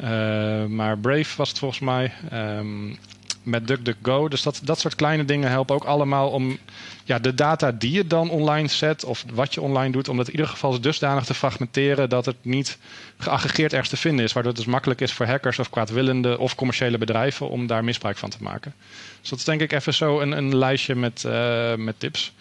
Uh, 0.00 0.64
maar 0.64 0.98
Brave 0.98 1.36
was 1.36 1.48
het 1.48 1.58
volgens 1.58 1.80
mij. 1.80 2.12
Um, 2.32 2.98
met 3.42 3.66
DuckDuckGo. 3.66 4.28
Dus 4.28 4.42
dat, 4.42 4.60
dat 4.64 4.78
soort 4.78 4.94
kleine 4.94 5.24
dingen 5.24 5.50
helpen 5.50 5.74
ook 5.74 5.84
allemaal 5.84 6.30
om 6.30 6.58
ja, 7.04 7.18
de 7.18 7.34
data 7.34 7.72
die 7.72 7.92
je 7.92 8.06
dan 8.06 8.30
online 8.30 8.68
zet 8.68 9.04
of 9.04 9.24
wat 9.32 9.54
je 9.54 9.60
online 9.60 9.92
doet, 9.92 10.08
om 10.08 10.16
dat 10.16 10.26
in 10.26 10.32
ieder 10.32 10.48
geval 10.48 10.80
dusdanig 10.80 11.24
te 11.24 11.34
fragmenteren 11.34 12.08
dat 12.08 12.26
het 12.26 12.36
niet 12.42 12.78
geaggregeerd 13.18 13.72
ergens 13.72 13.90
te 13.90 13.96
vinden 13.96 14.24
is. 14.24 14.32
Waardoor 14.32 14.52
het 14.52 14.60
dus 14.60 14.70
makkelijk 14.70 15.00
is 15.00 15.12
voor 15.12 15.26
hackers 15.26 15.58
of 15.58 15.70
kwaadwillenden 15.70 16.38
of 16.38 16.54
commerciële 16.54 16.98
bedrijven 16.98 17.48
om 17.48 17.66
daar 17.66 17.84
misbruik 17.84 18.16
van 18.16 18.30
te 18.30 18.38
maken. 18.40 18.74
Dus 19.20 19.30
dat 19.30 19.38
is 19.38 19.44
denk 19.44 19.60
ik 19.60 19.72
even 19.72 19.94
zo 19.94 20.20
een, 20.20 20.32
een 20.32 20.56
lijstje 20.56 20.94
met, 20.94 21.22
uh, 21.26 21.74
met 21.74 22.00
tips. 22.00 22.32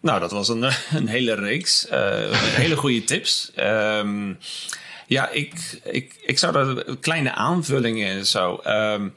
Nou, 0.00 0.20
dat 0.20 0.30
was 0.30 0.48
een, 0.48 0.62
een 0.98 1.08
hele 1.08 1.34
reeks. 1.34 1.86
Uh, 1.90 2.30
hele 2.32 2.76
goede 2.76 3.04
tips. 3.04 3.52
Um, 3.58 4.38
Ja, 5.06 5.28
ik, 5.28 5.80
ik, 5.84 6.14
ik 6.20 6.38
zou 6.38 6.52
daar 6.52 6.96
kleine 6.96 7.32
aanvullingen 7.32 8.08
en 8.08 8.26
zo. 8.26 8.60
Um, 8.66 9.14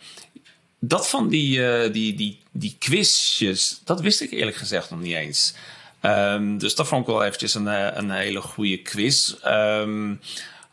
dat 0.80 1.10
van 1.10 1.28
die, 1.28 1.58
uh, 1.58 1.94
die, 1.94 2.16
die, 2.16 2.40
die 2.52 2.76
quizjes, 2.80 3.82
dat 3.84 4.02
wist 4.02 4.22
ik 4.22 4.32
eerlijk 4.32 4.58
gezegd 4.58 4.90
nog 4.90 5.00
niet 5.00 5.16
eens. 5.16 5.54
Um, 6.02 6.58
dus 6.58 6.76
dat 6.76 6.88
vond 6.88 7.02
ik 7.02 7.08
wel 7.08 7.24
eventjes 7.24 7.54
een, 7.54 7.68
eh, 7.68 7.88
een 7.94 8.12
hele 8.12 8.42
goede 8.42 8.78
quiz. 8.78 9.36
Um, 9.46 10.20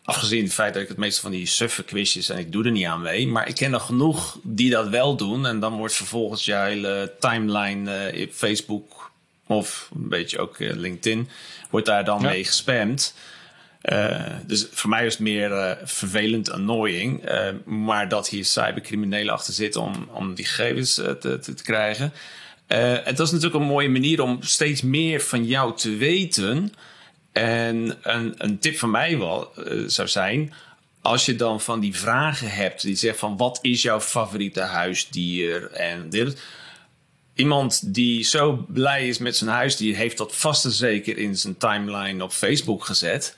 afgezien 0.03 0.45
het 0.45 0.53
feit 0.53 0.75
dat 0.75 0.83
ik 0.83 0.89
het 0.89 0.97
meeste 0.97 1.21
van 1.21 1.31
die 1.31 1.47
suffe 1.47 1.85
quizjes 1.85 2.29
en 2.29 2.39
ik 2.39 2.53
doe 2.53 2.65
er 2.65 2.71
niet 2.71 2.87
aan 2.87 3.03
mee. 3.03 3.27
Maar 3.27 3.49
ik 3.49 3.55
ken 3.55 3.73
er 3.73 3.81
genoeg 3.81 4.39
die 4.43 4.71
dat 4.71 4.89
wel 4.89 5.17
doen. 5.17 5.47
En 5.47 5.61
dan 5.61 5.77
wordt 5.77 5.95
vervolgens 5.95 6.45
je 6.45 6.55
hele 6.55 7.13
timeline 7.21 8.13
uh, 8.13 8.23
op 8.23 8.33
Facebook 8.33 9.11
of 9.47 9.91
een 9.95 10.09
beetje 10.09 10.39
ook 10.39 10.57
LinkedIn, 10.59 11.29
wordt 11.71 11.87
daar 11.87 12.05
dan 12.05 12.23
mee 12.23 12.45
gespamd. 12.45 13.15
Uh, 13.93 14.21
dus 14.47 14.67
voor 14.71 14.91
mij 14.91 15.07
is 15.07 15.13
het 15.13 15.23
meer 15.23 15.51
uh, 15.51 15.71
vervelend, 15.85 16.51
annoying. 16.51 17.31
Uh, 17.31 17.49
maar 17.65 18.09
dat 18.09 18.29
hier 18.29 18.45
cybercriminelen 18.45 19.35
achter 19.35 19.55
zitten 19.55 19.81
om, 19.81 20.09
om 20.13 20.35
die 20.35 20.45
gegevens 20.45 20.95
te, 20.95 21.17
te, 21.21 21.39
te, 21.39 21.63
krijgen. 21.63 22.13
het 23.05 23.19
is 23.19 23.31
natuurlijk 23.31 23.63
een 23.63 23.69
mooie 23.69 23.89
manier 23.89 24.23
om 24.23 24.43
steeds 24.43 24.83
meer 24.83 25.21
van 25.21 25.45
jou 25.45 25.77
te 25.77 25.97
weten. 25.97 26.73
En 27.33 27.97
een, 28.03 28.35
een 28.39 28.59
tip 28.59 28.79
van 28.79 28.91
mij 28.91 29.19
wel, 29.19 29.53
zou 29.87 30.09
zijn. 30.09 30.53
Als 31.03 31.27
je 31.27 31.37
dan 31.37 31.61
van 31.61 31.81
die 31.81 31.97
vragen 31.97 32.51
hebt, 32.51 32.83
die 32.83 32.97
zegt 32.97 33.19
van 33.19 33.37
wat 33.37 33.59
is 33.63 33.83
jouw 33.83 34.01
favoriete 34.01 34.61
huisdier 34.61 35.71
en 35.71 36.11
dit. 36.11 36.43
Iemand 37.35 37.95
die 37.95 38.25
zo 38.25 38.67
blij 38.69 39.09
is 39.09 39.19
met 39.19 39.37
zijn 39.37 39.51
huisdier, 39.51 39.97
heeft 39.97 40.19
dat 40.19 40.37
vast 40.37 40.65
en 40.65 40.71
zeker 40.71 41.19
in 41.19 41.37
zijn 41.37 41.57
timeline 41.57 42.25
op 42.25 42.33
Facebook 42.33 42.85
gezet. 42.85 43.37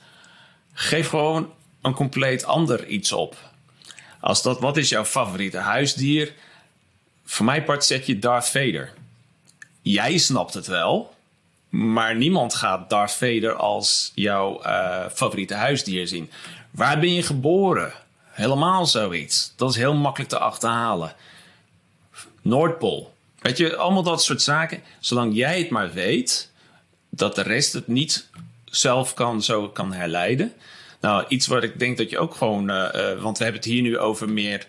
Geef 0.81 1.09
gewoon 1.09 1.53
een 1.81 1.93
compleet 1.93 2.45
ander 2.45 2.87
iets 2.87 3.11
op. 3.11 3.35
Als 4.19 4.41
dat, 4.41 4.59
wat 4.59 4.77
is 4.77 4.89
jouw 4.89 5.05
favoriete 5.05 5.57
huisdier? 5.57 6.33
Voor 7.25 7.45
mij 7.45 7.63
part 7.63 7.85
zet 7.85 8.05
je 8.05 8.19
Darth 8.19 8.49
Vader. 8.49 8.93
Jij 9.81 10.17
snapt 10.17 10.53
het 10.53 10.67
wel, 10.67 11.13
maar 11.69 12.15
niemand 12.15 12.53
gaat 12.55 12.89
Darth 12.89 13.11
Vader 13.11 13.53
als 13.53 14.11
jouw 14.15 14.65
uh, 14.65 15.05
favoriete 15.13 15.53
huisdier 15.53 16.07
zien. 16.07 16.31
Waar 16.71 16.99
ben 16.99 17.13
je 17.13 17.23
geboren? 17.23 17.93
Helemaal 18.29 18.85
zoiets. 18.85 19.53
Dat 19.55 19.69
is 19.69 19.75
heel 19.75 19.95
makkelijk 19.95 20.29
te 20.29 20.39
achterhalen. 20.39 21.15
Noordpool. 22.41 23.13
Weet 23.39 23.57
je, 23.57 23.75
allemaal 23.75 24.03
dat 24.03 24.23
soort 24.23 24.41
zaken. 24.41 24.81
Zolang 24.99 25.35
jij 25.35 25.59
het 25.59 25.69
maar 25.69 25.93
weet, 25.93 26.51
dat 27.09 27.35
de 27.35 27.41
rest 27.41 27.73
het 27.73 27.87
niet 27.87 28.29
zelf 28.71 29.13
kan, 29.13 29.43
zo 29.43 29.69
kan 29.69 29.93
herleiden. 29.93 30.53
Nou, 31.01 31.25
iets 31.27 31.47
wat 31.47 31.63
ik 31.63 31.79
denk 31.79 31.97
dat 31.97 32.09
je 32.09 32.19
ook 32.19 32.35
gewoon, 32.35 32.69
uh, 32.69 33.21
want 33.21 33.37
we 33.37 33.43
hebben 33.43 33.61
het 33.61 33.71
hier 33.71 33.81
nu 33.81 33.97
over 33.97 34.29
meer 34.29 34.65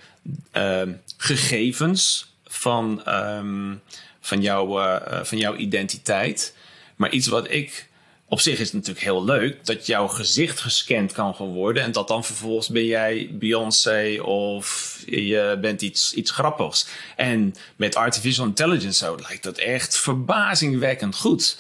uh, 0.57 0.82
gegevens 1.16 2.32
van, 2.44 3.03
um, 3.09 3.80
van, 4.20 4.40
jou, 4.40 4.82
uh, 4.82 4.96
van 5.22 5.38
jouw 5.38 5.57
identiteit. 5.57 6.57
Maar 6.96 7.11
iets 7.11 7.26
wat 7.26 7.51
ik 7.51 7.88
op 8.30 8.40
zich 8.40 8.59
is 8.59 8.72
natuurlijk 8.72 9.05
heel 9.05 9.24
leuk 9.24 9.66
dat 9.66 9.86
jouw 9.86 10.07
gezicht 10.07 10.61
gescand 10.61 11.12
kan 11.12 11.34
worden. 11.36 11.82
En 11.82 11.92
dat 11.92 12.09
dan 12.09 12.24
vervolgens 12.24 12.68
ben 12.68 12.86
jij 12.86 13.28
Beyoncé 13.32 14.18
of 14.22 14.98
je 15.07 15.59
bent 15.61 15.82
iets, 15.82 16.12
iets 16.12 16.30
grappigs. 16.30 16.86
En 17.16 17.55
met 17.76 17.96
artificial 17.96 18.46
intelligence 18.46 19.05
zo 19.05 19.16
lijkt 19.28 19.42
dat 19.42 19.59
echt 19.59 19.98
verbazingwekkend 19.98 21.16
goed. 21.16 21.59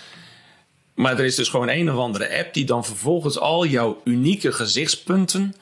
Maar 1.00 1.18
er 1.18 1.24
is 1.24 1.34
dus 1.34 1.48
gewoon 1.48 1.68
een 1.68 1.90
of 1.90 1.96
andere 1.96 2.38
app 2.38 2.54
die 2.54 2.64
dan 2.64 2.84
vervolgens 2.84 3.38
al 3.38 3.66
jouw 3.66 4.00
unieke 4.04 4.52
gezichtspunten 4.52 5.54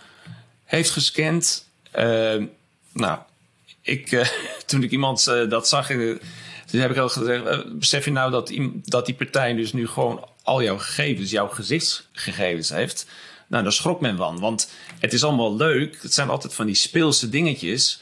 heeft 0.64 0.91
gescand. 0.91 1.68
Uh, 1.99 2.45
nou, 2.93 3.18
ik, 3.82 4.11
uh, 4.11 4.26
toen 4.66 4.82
ik 4.82 4.91
iemand 4.91 5.26
uh, 5.28 5.51
dat 5.51 5.68
zag, 5.68 5.86
toen 5.86 6.80
heb 6.80 6.91
ik 6.91 6.97
al 6.97 7.09
gezegd: 7.09 7.78
besef 7.78 8.05
je 8.05 8.11
nou 8.11 8.30
dat 8.30 8.53
dat 8.84 9.07
die 9.07 9.14
partij 9.14 9.55
dus 9.55 9.72
nu 9.72 9.89
gewoon 9.89 10.28
al 10.43 10.62
jouw 10.62 10.78
gegevens, 10.78 11.30
jouw 11.30 11.49
gezichtsgegevens 11.49 12.68
heeft? 12.68 13.07
Nou, 13.47 13.62
daar 13.62 13.72
schrok 13.72 14.01
men 14.01 14.16
van. 14.16 14.39
Want 14.39 14.70
het 14.99 15.12
is 15.12 15.24
allemaal 15.24 15.57
leuk. 15.57 15.99
Het 16.03 16.14
zijn 16.14 16.28
altijd 16.28 16.55
van 16.55 16.66
die 16.66 16.74
speelse 16.74 17.28
dingetjes. 17.28 18.01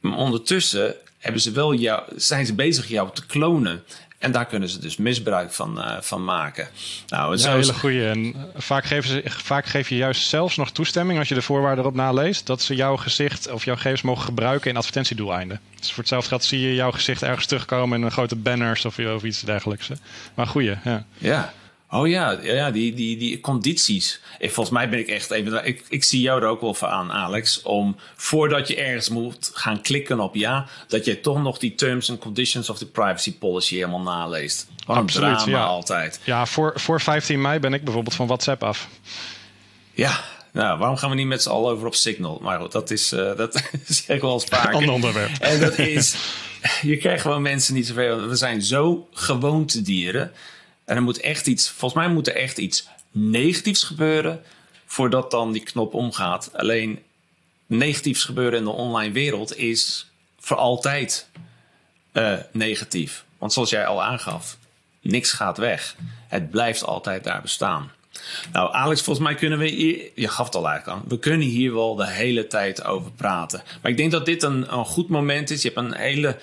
Maar 0.00 0.16
ondertussen 0.16 0.94
hebben 1.18 1.40
ze 1.40 1.50
wel 1.50 1.74
jou, 1.74 2.02
zijn 2.16 2.46
ze 2.46 2.54
bezig 2.54 2.88
jou 2.88 3.10
te 3.14 3.26
klonen. 3.26 3.84
En 4.20 4.32
daar 4.32 4.46
kunnen 4.46 4.68
ze 4.68 4.78
dus 4.78 4.96
misbruik 4.96 5.52
van, 5.52 5.78
uh, 5.78 6.00
van 6.00 6.24
maken. 6.24 6.68
Nou, 7.08 7.32
het 7.32 7.42
ja, 7.42 7.52
hele 7.52 7.72
goede. 7.72 8.08
En 8.08 8.34
vaak, 8.56 8.84
geven 8.84 9.08
ze, 9.08 9.22
vaak 9.26 9.66
geef 9.66 9.88
je 9.88 9.96
juist 9.96 10.28
zelfs 10.28 10.56
nog 10.56 10.70
toestemming 10.70 11.18
als 11.18 11.28
je 11.28 11.34
de 11.34 11.42
voorwaarden 11.42 11.84
erop 11.84 11.96
naleest. 11.96 12.46
Dat 12.46 12.62
ze 12.62 12.74
jouw 12.74 12.96
gezicht 12.96 13.50
of 13.50 13.64
jouw 13.64 13.74
gegevens 13.74 14.02
mogen 14.02 14.24
gebruiken 14.24 14.70
in 14.70 14.76
advertentiedoeleinden. 14.76 15.60
Dus 15.78 15.88
voor 15.88 15.98
hetzelfde 15.98 16.28
geld 16.28 16.44
zie 16.44 16.60
je 16.60 16.74
jouw 16.74 16.90
gezicht 16.90 17.22
ergens 17.22 17.46
terugkomen 17.46 17.98
in 17.98 18.04
een 18.04 18.10
grote 18.10 18.36
banners 18.36 18.84
of, 18.84 18.98
of 18.98 19.22
iets 19.22 19.40
dergelijks. 19.40 19.90
Maar 20.34 20.46
goeie, 20.46 20.76
ja. 20.84 21.04
Ja, 21.18 21.52
Oh 21.90 22.08
ja, 22.08 22.38
ja 22.42 22.70
die, 22.70 22.94
die, 22.94 23.16
die 23.16 23.40
condities. 23.40 24.20
Ik, 24.38 24.50
volgens 24.50 24.76
mij 24.76 24.88
ben 24.88 24.98
ik 24.98 25.08
echt 25.08 25.30
even. 25.30 25.66
Ik, 25.66 25.84
ik 25.88 26.04
zie 26.04 26.20
jou 26.20 26.42
er 26.42 26.48
ook 26.48 26.60
wel 26.60 26.74
voor 26.74 26.88
aan, 26.88 27.12
Alex. 27.12 27.62
Om 27.62 27.96
voordat 28.16 28.68
je 28.68 28.76
ergens 28.76 29.08
moet 29.08 29.50
gaan 29.54 29.80
klikken 29.80 30.20
op 30.20 30.34
ja, 30.34 30.66
dat 30.88 31.04
je 31.04 31.20
toch 31.20 31.42
nog 31.42 31.58
die 31.58 31.74
terms 31.74 32.10
and 32.10 32.18
conditions 32.18 32.70
of 32.70 32.78
the 32.78 32.86
privacy 32.86 33.38
policy 33.38 33.74
helemaal 33.74 34.00
naleest. 34.00 34.66
Wat 34.86 34.96
Absoluut, 34.96 35.38
drama 35.38 35.58
ja. 35.58 35.64
altijd. 35.64 36.20
Ja, 36.24 36.46
voor, 36.46 36.72
voor 36.74 37.00
15 37.00 37.40
mei 37.40 37.58
ben 37.58 37.74
ik 37.74 37.84
bijvoorbeeld 37.84 38.14
van 38.14 38.26
WhatsApp 38.26 38.62
af. 38.62 38.88
Ja, 39.92 40.20
nou, 40.52 40.78
waarom 40.78 40.96
gaan 40.96 41.10
we 41.10 41.16
niet 41.16 41.26
met 41.26 41.42
z'n 41.42 41.48
allen 41.48 41.72
over 41.72 41.86
op 41.86 41.94
Signal? 41.94 42.38
Maar 42.42 42.60
goed, 42.60 42.72
dat 42.72 42.90
is, 42.90 43.12
uh, 43.12 43.36
dat 43.36 43.54
zeg 43.86 44.16
ik 44.16 44.20
wel 44.20 44.32
eens 44.32 44.44
vaker. 44.44 44.74
Ander 44.74 44.92
onderwerp. 44.92 45.30
En 45.40 45.60
dat 45.60 45.78
is, 45.78 46.16
je 46.82 46.96
krijgt 46.96 47.22
gewoon 47.22 47.42
mensen 47.42 47.74
niet 47.74 47.86
zoveel. 47.86 48.28
We 48.28 48.36
zijn 48.36 48.62
zo 48.62 49.08
gewoontedieren. 49.12 50.32
En 50.90 50.96
er 50.96 51.02
moet 51.02 51.20
echt 51.20 51.46
iets, 51.46 51.68
volgens 51.68 52.02
mij 52.04 52.12
moet 52.12 52.28
er 52.28 52.36
echt 52.36 52.58
iets 52.58 52.88
negatiefs 53.10 53.82
gebeuren 53.82 54.42
voordat 54.86 55.30
dan 55.30 55.52
die 55.52 55.62
knop 55.62 55.94
omgaat. 55.94 56.50
Alleen 56.52 57.02
negatiefs 57.66 58.24
gebeuren 58.24 58.58
in 58.58 58.64
de 58.64 58.70
online 58.70 59.12
wereld 59.12 59.56
is 59.56 60.10
voor 60.38 60.56
altijd 60.56 61.28
uh, 62.12 62.36
negatief. 62.52 63.24
Want 63.38 63.52
zoals 63.52 63.70
jij 63.70 63.86
al 63.86 64.02
aangaf, 64.02 64.56
niks 65.00 65.32
gaat 65.32 65.58
weg. 65.58 65.96
Het 66.28 66.50
blijft 66.50 66.84
altijd 66.84 67.24
daar 67.24 67.42
bestaan. 67.42 67.90
Nou, 68.52 68.72
Alex, 68.72 69.02
volgens 69.02 69.26
mij 69.26 69.34
kunnen 69.34 69.58
we 69.58 69.68
hier, 69.68 70.10
je 70.14 70.28
gaf 70.28 70.46
het 70.46 70.54
al 70.54 70.68
eigenlijk 70.68 70.98
aan, 70.98 71.08
we 71.08 71.18
kunnen 71.18 71.46
hier 71.46 71.74
wel 71.74 71.94
de 71.94 72.08
hele 72.08 72.46
tijd 72.46 72.84
over 72.84 73.10
praten. 73.10 73.62
Maar 73.82 73.90
ik 73.90 73.96
denk 73.96 74.10
dat 74.10 74.26
dit 74.26 74.42
een, 74.42 74.72
een 74.72 74.84
goed 74.84 75.08
moment 75.08 75.50
is. 75.50 75.62
Je 75.62 75.72
hebt 75.74 75.80
een 75.80 75.96
hele 75.96 76.38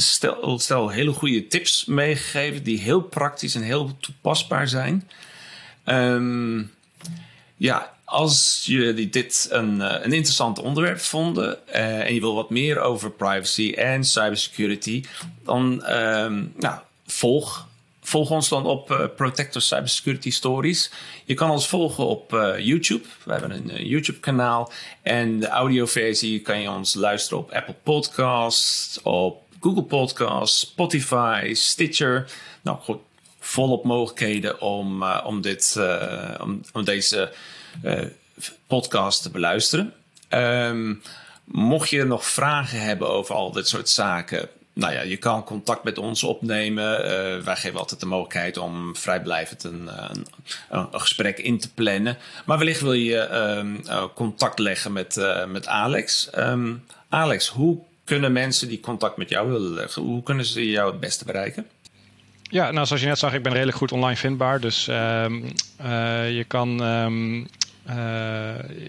stel, 0.00 0.88
hele 0.88 1.12
goede 1.12 1.46
tips 1.46 1.84
meegegeven 1.84 2.62
die 2.62 2.78
heel 2.78 3.00
praktisch 3.00 3.54
en 3.54 3.62
heel 3.62 3.96
toepasbaar 4.00 4.68
zijn. 4.68 5.10
Um, 5.84 6.70
ja, 7.56 7.94
als 8.04 8.62
jullie 8.64 9.08
dit 9.08 9.48
een, 9.50 9.80
eh, 9.80 10.04
een 10.04 10.12
interessant 10.12 10.58
onderwerp 10.58 11.00
vonden 11.00 11.58
uh, 11.68 12.06
en 12.06 12.14
je 12.14 12.20
wil 12.20 12.34
wat 12.34 12.50
meer 12.50 12.80
over 12.80 13.10
privacy 13.10 13.72
en 13.72 14.04
cybersecurity, 14.04 15.04
dan 15.44 15.90
um, 15.90 16.52
nou, 16.56 16.78
volg 17.06 17.66
Volg 18.00 18.30
ons 18.30 18.48
dan 18.48 18.66
op 18.66 18.90
uh, 18.90 19.04
Protector 19.16 19.62
Cybersecurity 19.62 20.30
Stories. 20.30 20.90
Je 21.24 21.34
kan 21.34 21.50
ons 21.50 21.68
volgen 21.68 22.06
op 22.06 22.30
YouTube. 22.58 23.04
We 23.24 23.32
hebben 23.32 23.50
een 23.50 23.86
YouTube-kanaal. 23.86 24.72
En 25.02 25.40
de 25.40 25.48
audioversie 25.48 26.40
kan 26.40 26.60
je 26.60 26.70
ons 26.70 26.94
luisteren 26.94 27.38
op 27.38 27.50
Apple 27.50 27.74
Podcasts, 27.82 29.02
op 29.02 29.47
Google 29.60 29.82
Podcasts, 29.82 30.60
Spotify, 30.60 31.50
Stitcher. 31.54 32.30
Nou 32.62 32.78
goed, 32.78 32.98
volop 33.40 33.84
mogelijkheden 33.84 34.60
om, 34.60 35.02
uh, 35.02 35.20
om, 35.24 35.40
dit, 35.40 35.74
uh, 35.78 36.34
om, 36.40 36.60
om, 36.72 36.84
deze 36.84 37.32
uh, 37.82 38.04
podcast 38.66 39.22
te 39.22 39.30
beluisteren. 39.30 39.92
Um, 40.30 41.02
mocht 41.44 41.90
je 41.90 42.04
nog 42.04 42.26
vragen 42.26 42.80
hebben 42.80 43.08
over 43.08 43.34
al 43.34 43.52
dit 43.52 43.68
soort 43.68 43.88
zaken, 43.88 44.48
nou 44.72 44.92
ja, 44.92 45.00
je 45.00 45.16
kan 45.16 45.44
contact 45.44 45.84
met 45.84 45.98
ons 45.98 46.22
opnemen. 46.22 47.02
Wij 47.44 47.56
geven 47.56 47.78
altijd 47.78 48.00
de 48.00 48.06
mogelijkheid 48.06 48.56
om 48.56 48.96
vrijblijvend 48.96 49.64
een, 49.64 49.90
een, 50.68 50.88
gesprek 50.90 51.38
in 51.38 51.58
te 51.58 51.72
plannen. 51.72 52.18
Maar 52.44 52.58
wellicht 52.58 52.80
wil 52.80 52.92
je 52.92 53.28
uh, 53.86 54.04
contact 54.14 54.58
leggen 54.58 54.92
met, 54.92 55.20
met 55.48 55.66
Alex. 55.66 56.30
Um, 56.36 56.84
Alex, 57.08 57.48
hoe 57.48 57.78
kunnen 58.08 58.32
mensen 58.32 58.68
die 58.68 58.80
contact 58.80 59.16
met 59.16 59.28
jou 59.28 59.50
willen 59.50 59.74
leggen, 59.74 60.02
hoe 60.02 60.22
kunnen 60.22 60.44
ze 60.44 60.70
jou 60.70 60.90
het 60.90 61.00
beste 61.00 61.24
bereiken? 61.24 61.66
Ja, 62.42 62.70
nou 62.70 62.86
zoals 62.86 63.02
je 63.02 63.08
net 63.08 63.18
zag, 63.18 63.34
ik 63.34 63.42
ben 63.42 63.52
redelijk 63.52 63.76
goed 63.76 63.92
online 63.92 64.16
vindbaar. 64.16 64.60
Dus 64.60 64.88
uh, 64.88 65.24
uh, 65.82 66.36
je 66.36 66.44
kan. 66.46 66.80
Um, 66.82 67.46
uh, 67.88 67.94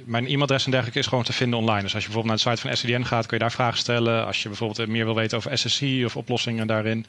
mijn 0.05 0.25
e-mailadres 0.25 0.65
en 0.65 0.71
dergelijke 0.71 0.99
is 0.99 1.07
gewoon 1.07 1.23
te 1.23 1.33
vinden 1.33 1.59
online. 1.59 1.81
Dus 1.81 1.93
als 1.93 2.03
je 2.03 2.09
bijvoorbeeld 2.09 2.43
naar 2.43 2.53
de 2.53 2.59
site 2.59 2.67
van 2.67 2.77
SCDN 2.77 3.07
gaat, 3.07 3.25
kun 3.25 3.37
je 3.37 3.43
daar 3.43 3.51
vragen 3.51 3.77
stellen. 3.77 4.25
Als 4.25 4.43
je 4.43 4.47
bijvoorbeeld 4.47 4.87
meer 4.87 5.05
wil 5.05 5.15
weten 5.15 5.37
over 5.37 5.57
SSI 5.57 6.05
of 6.05 6.17
oplossingen 6.17 6.67
daarin. 6.67 7.05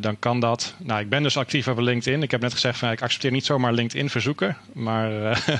dan 0.00 0.18
kan 0.18 0.40
dat. 0.40 0.74
Nou, 0.78 1.00
ik 1.00 1.08
ben 1.08 1.22
dus 1.22 1.36
actief 1.36 1.68
op 1.68 1.78
LinkedIn. 1.78 2.22
Ik 2.22 2.30
heb 2.30 2.40
net 2.40 2.52
gezegd 2.52 2.78
van 2.78 2.90
ik 2.90 3.02
accepteer 3.02 3.30
niet 3.30 3.44
zomaar 3.44 3.72
LinkedIn 3.72 4.10
verzoeken. 4.10 4.56
Maar 4.72 5.10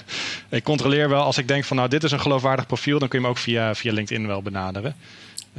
ik 0.49 0.65
controleer 0.65 1.09
wel 1.09 1.23
als 1.23 1.39
ik 1.39 1.49
denk 1.49 1.65
van 1.65 1.77
nou 1.77 1.89
dit 1.89 2.05
is 2.05 2.13
een 2.13 2.21
geloofwaardig 2.21 2.67
profiel, 2.67 2.99
dan 2.99 3.09
kun 3.09 3.19
je 3.19 3.25
hem 3.25 3.35
ook 3.35 3.41
via, 3.41 3.75
via 3.75 3.93
LinkedIn 3.93 4.27
wel 4.27 4.43
benaderen. 4.43 4.95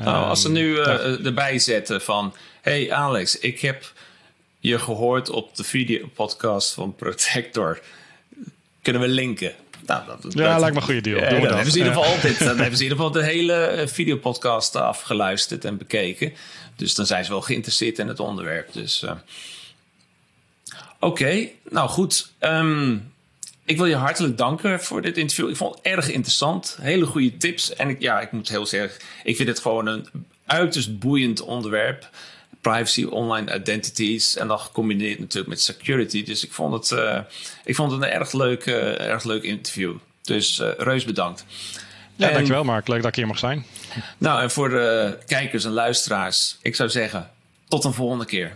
Nou, 0.04 0.26
als 0.26 0.42
ze 0.42 0.50
nu 0.50 0.78
erbij 0.78 1.60
zetten 1.60 2.02
van 2.02 2.36
hey 2.62 2.92
Alex, 2.92 3.40
ik 3.40 3.60
heb 3.60 3.92
je 4.60 4.80
gehoord 4.80 5.30
op 5.30 5.56
de 5.56 5.64
videopodcast 5.64 6.74
van 6.74 6.96
Protector. 6.96 7.80
Kunnen 8.82 9.02
we 9.02 9.08
linken? 9.08 9.54
Nou, 9.86 10.04
dat, 10.06 10.34
ja, 10.34 10.60
lijkt 10.60 10.76
me 10.76 10.82
een 10.82 10.86
goede 10.86 11.02
deal. 11.02 11.20
dan, 11.20 11.30
hebben 11.30 11.72
ze 11.72 11.80
in 11.80 11.86
ieder 11.86 12.04
geval 12.04 12.22
dit, 12.22 12.40
dan 12.40 12.58
hebben 12.58 12.78
ze 12.78 12.84
in 12.84 12.90
ieder 12.90 13.06
geval 13.06 13.12
de 13.12 13.24
hele 13.34 13.54
eh, 13.54 13.88
videopodcast 13.88 14.76
afgeluisterd 14.76 15.66
en 15.66 15.78
bekeken. 15.78 16.34
Dus 16.76 16.96
dan 16.96 17.06
zijn 17.06 17.26
ze 17.26 17.32
wel 17.32 17.42
geïnteresseerd 17.42 18.00
in 18.00 18.08
het 18.08 18.20
onderwerp. 18.20 18.74
Dus, 18.74 19.04
uh... 19.04 19.12
Oké, 21.00 21.48
nou 21.70 21.90
goed. 21.90 22.32
Ehm, 22.40 22.98
ik 23.68 23.78
wil 23.78 23.86
je 23.86 23.96
hartelijk 23.96 24.38
danken 24.38 24.80
voor 24.84 25.02
dit 25.02 25.18
interview. 25.18 25.50
Ik 25.50 25.56
vond 25.56 25.76
het 25.76 25.86
erg 25.86 26.10
interessant. 26.10 26.78
Hele 26.82 27.06
goede 27.06 27.38
tips. 27.38 27.74
En 27.74 27.90
ik, 27.90 28.02
ja, 28.02 28.20
ik 28.20 28.32
moet 28.32 28.50
heel 28.50 28.66
zeggen, 28.66 29.00
ik 29.24 29.36
vind 29.36 29.48
het 29.48 29.60
gewoon 29.60 29.88
een 29.88 30.08
uiterst 30.46 31.00
boeiend 31.00 31.42
onderwerp 31.42 32.10
privacy, 32.62 33.04
online 33.04 33.56
identities. 33.56 34.36
En 34.36 34.48
dan 34.48 34.60
gecombineerd 34.60 35.20
natuurlijk 35.20 35.48
met 35.48 35.62
security. 35.62 36.24
Dus 36.24 36.46
ik 36.46 36.52
vond 36.52 36.74
het, 36.74 37.00
uh, 37.00 37.20
ik 37.64 37.76
vond 37.76 37.92
het 37.92 38.02
een 38.02 38.10
erg 38.10 38.32
leuk, 38.32 38.66
uh, 38.66 39.00
erg 39.00 39.24
leuk 39.24 39.44
interview. 39.44 39.96
Dus 40.22 40.60
uh, 40.60 40.70
reus 40.78 41.06
bedankt. 41.06 41.46
Ja, 42.16 42.28
en, 42.28 42.34
dankjewel 42.34 42.64
Mark. 42.64 42.88
Leuk 42.88 43.02
dat 43.02 43.10
ik 43.10 43.16
hier 43.16 43.28
mag 43.28 43.38
zijn. 43.38 43.66
Nou, 44.18 44.42
en 44.42 44.52
voor 44.52 44.70
de 44.70 45.18
kijkers 45.26 45.66
en 45.66 45.72
luisteraars, 45.72 46.58
ik 46.62 46.76
zou 46.76 46.90
zeggen, 46.90 47.30
tot 47.68 47.84
een 47.84 47.94
volgende 47.94 48.26
keer. 48.26 48.56